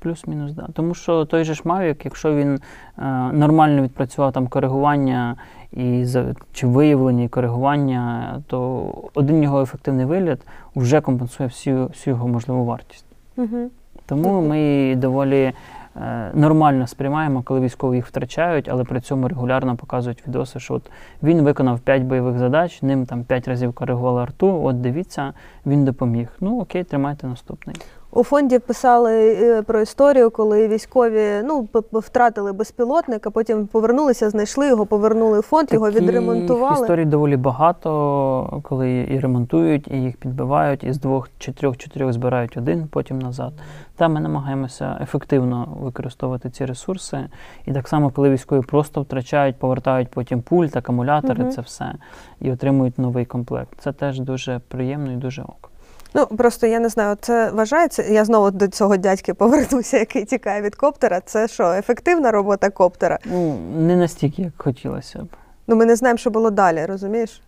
Плюс-мінус, 0.01 0.53
да. 0.53 0.69
Тому 0.73 0.95
що 0.95 1.25
той 1.25 1.45
же 1.45 1.55
ж 1.55 1.63
Mavic, 1.63 2.01
якщо 2.05 2.35
він 2.35 2.55
е, 2.99 3.03
нормально 3.33 3.83
відпрацював 3.83 4.33
там 4.33 4.47
коригування 4.47 5.37
і 5.73 6.05
за, 6.05 6.35
чи 6.53 6.67
виявлення 6.67 7.25
і 7.25 7.29
коригування, 7.29 8.35
то 8.47 8.91
один 9.15 9.43
його 9.43 9.63
ефективний 9.63 10.07
вигляд 10.07 10.41
вже 10.77 11.01
компенсує 11.01 11.49
всю, 11.49 11.87
всю 11.87 12.15
його 12.15 12.29
можливу 12.29 12.65
вартість. 12.65 13.05
Угу. 13.37 13.71
Тому 14.07 14.43
ми 14.43 14.95
доволі 14.97 15.53
е, 15.97 16.31
нормально 16.35 16.87
сприймаємо, 16.87 17.43
коли 17.43 17.61
військові 17.61 17.97
їх 17.97 18.07
втрачають, 18.07 18.69
але 18.69 18.85
при 18.85 19.01
цьому 19.01 19.29
регулярно 19.29 19.77
показують 19.77 20.27
відоси, 20.29 20.61
що 20.61 20.75
от 20.75 20.91
він 21.23 21.43
виконав 21.43 21.81
5 21.81 22.03
бойових 22.03 22.39
задач, 22.39 22.83
ним 22.83 23.07
там 23.07 23.25
5 23.25 23.49
разів 23.49 23.73
коригували 23.73 24.23
арту. 24.23 24.65
От 24.65 24.81
дивіться, 24.81 25.33
він 25.67 25.85
допоміг. 25.85 26.29
Ну 26.41 26.61
окей, 26.61 26.85
тримайте 26.85 27.27
наступний. 27.27 27.77
У 28.13 28.25
фонді 28.25 28.59
писали 28.59 29.35
е, 29.35 29.63
про 29.63 29.81
історію, 29.81 30.31
коли 30.31 30.69
військові 30.69 31.43
ну, 31.45 31.69
втратили 31.93 32.53
безпілотника, 32.53 33.31
потім 33.31 33.67
повернулися, 33.67 34.31
знайшли 34.31 34.69
його, 34.69 34.87
повернули 34.87 35.41
в 35.41 35.43
фонд, 35.43 35.73
його 35.73 35.91
відремонтували. 35.91 36.83
історій 36.83 37.05
доволі 37.05 37.37
багато, 37.37 38.61
коли 38.63 39.07
і 39.11 39.21
ремонтують, 39.21 39.89
і 39.89 39.97
їх 39.97 40.17
підбивають, 40.17 40.85
і 40.85 40.93
з 40.93 40.99
двох 40.99 41.31
чи 41.39 41.53
трьох 41.53 41.77
чотирьох 41.77 42.13
збирають 42.13 42.57
один, 42.57 42.89
потім 42.89 43.19
назад. 43.19 43.53
Та 43.97 44.09
ми 44.09 44.21
намагаємося 44.21 44.99
ефективно 45.03 45.69
використовувати 45.81 46.51
ці 46.51 46.65
ресурси. 46.65 47.19
І 47.67 47.73
так 47.73 47.89
само, 47.89 48.11
коли 48.11 48.31
військові 48.31 48.63
просто 48.63 49.03
втрачають, 49.03 49.57
повертають 49.57 50.09
потім 50.11 50.43
пульт, 50.43 50.77
акумулятори, 50.77 51.43
Мгм. 51.43 51.53
це 51.53 51.61
все, 51.61 51.95
і 52.41 52.53
отримують 52.53 52.99
новий 52.99 53.25
комплект. 53.25 53.79
Це 53.79 53.93
теж 53.93 54.21
дуже 54.21 54.61
приємно 54.69 55.13
і 55.13 55.17
дуже 55.17 55.43
ок. 55.43 55.70
Ну 56.15 56.27
просто 56.27 56.67
я 56.67 56.81
не 56.81 56.89
знаю, 56.89 57.17
це 57.21 57.51
вважається. 57.51 58.03
Я 58.03 58.25
знову 58.25 58.51
до 58.51 58.69
цього 58.69 58.97
дядьки 58.97 59.35
повернуся, 59.35 59.99
який 59.99 60.25
тікає 60.25 60.63
від 60.63 60.75
коптера. 60.75 61.21
Це 61.21 61.49
що, 61.49 61.73
ефективна 61.73 62.31
робота 62.31 62.71
коптера? 62.71 63.19
Ну, 63.25 63.59
не 63.77 63.97
настільки, 63.97 64.43
як 64.43 64.53
хотілося 64.57 65.19
б. 65.19 65.29
Ну 65.67 65.77
ми 65.77 65.85
не 65.87 65.97
знаємо, 65.97 66.19
що 66.19 66.31
було 66.31 66.51
далі, 66.51 66.87
розумієш? 66.87 67.43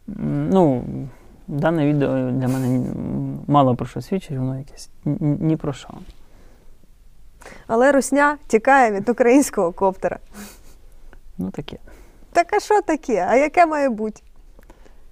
Ну, 0.50 0.84
дане 1.48 1.86
відео 1.86 2.08
для 2.30 2.48
мене 2.48 2.86
мало 3.46 3.74
про 3.76 3.86
що 3.86 4.00
свідчить, 4.02 4.38
воно 4.38 4.58
якесь 4.58 4.90
ні- 5.20 5.56
про 5.56 5.72
що. 5.72 5.88
Але 7.66 7.92
русня 7.92 8.36
тікає 8.46 8.92
від 8.92 9.08
українського 9.08 9.72
коптера. 9.72 10.18
Ну 11.38 11.50
таке. 11.50 11.76
Так 12.32 12.46
а 12.52 12.60
що 12.60 12.82
таке? 12.82 13.26
А 13.30 13.36
яке 13.36 13.66
має 13.66 13.88
бути? 13.88 14.22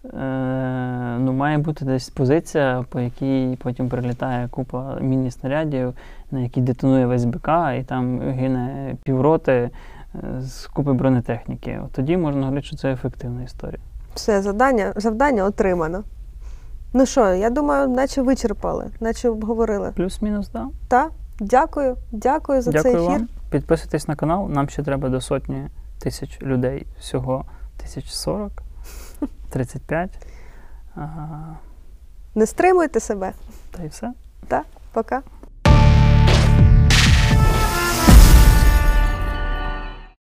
Е, 0.04 1.16
ну, 1.18 1.32
має 1.32 1.58
бути 1.58 1.84
десь 1.84 2.10
позиція, 2.10 2.84
по 2.88 3.00
якій 3.00 3.58
потім 3.62 3.88
прилітає 3.88 4.48
купа 4.48 4.98
міні-снарядів, 5.00 5.94
на 6.30 6.40
якій 6.40 6.60
детонує 6.60 7.06
весь 7.06 7.24
БК, 7.24 7.48
і 7.80 7.82
там 7.82 8.20
гине 8.20 8.96
півроти 9.02 9.52
е, 9.52 9.70
з 10.40 10.66
купи 10.66 10.92
бронетехніки. 10.92 11.80
От 11.84 11.92
тоді 11.92 12.16
можна 12.16 12.42
говорити, 12.42 12.66
що 12.66 12.76
це 12.76 12.92
ефективна 12.92 13.42
історія. 13.42 13.80
Все, 14.14 14.42
завдання, 14.42 14.92
завдання 14.96 15.44
отримано. 15.44 16.04
Ну 16.92 17.06
що, 17.06 17.34
я 17.34 17.50
думаю, 17.50 17.88
наче 17.88 18.22
вичерпали, 18.22 18.86
наче 19.00 19.28
обговорили. 19.28 19.92
Плюс-мінус, 19.96 20.48
так. 20.48 20.66
Да. 20.66 20.70
Та? 20.88 21.10
Дякую, 21.40 21.96
дякую 22.12 22.62
за 22.62 22.70
Дякую 22.70 22.94
цей 22.94 23.04
ефір. 23.04 23.18
вам. 23.18 23.28
Підписуйтесь 23.50 24.08
на 24.08 24.16
канал. 24.16 24.48
Нам 24.50 24.68
ще 24.68 24.82
треба 24.82 25.08
до 25.08 25.20
сотні 25.20 25.66
тисяч 25.98 26.42
людей. 26.42 26.86
Всього 26.98 27.44
тисяч 27.76 28.06
сорок, 28.10 28.52
35. 29.50 30.10
Ага. 30.94 31.56
Не 32.34 32.46
стримуйте 32.46 33.00
себе. 33.00 33.32
Та 33.70 33.82
й 33.82 33.88
все. 33.88 34.12
Так, 34.48 34.66
пока. 34.92 35.22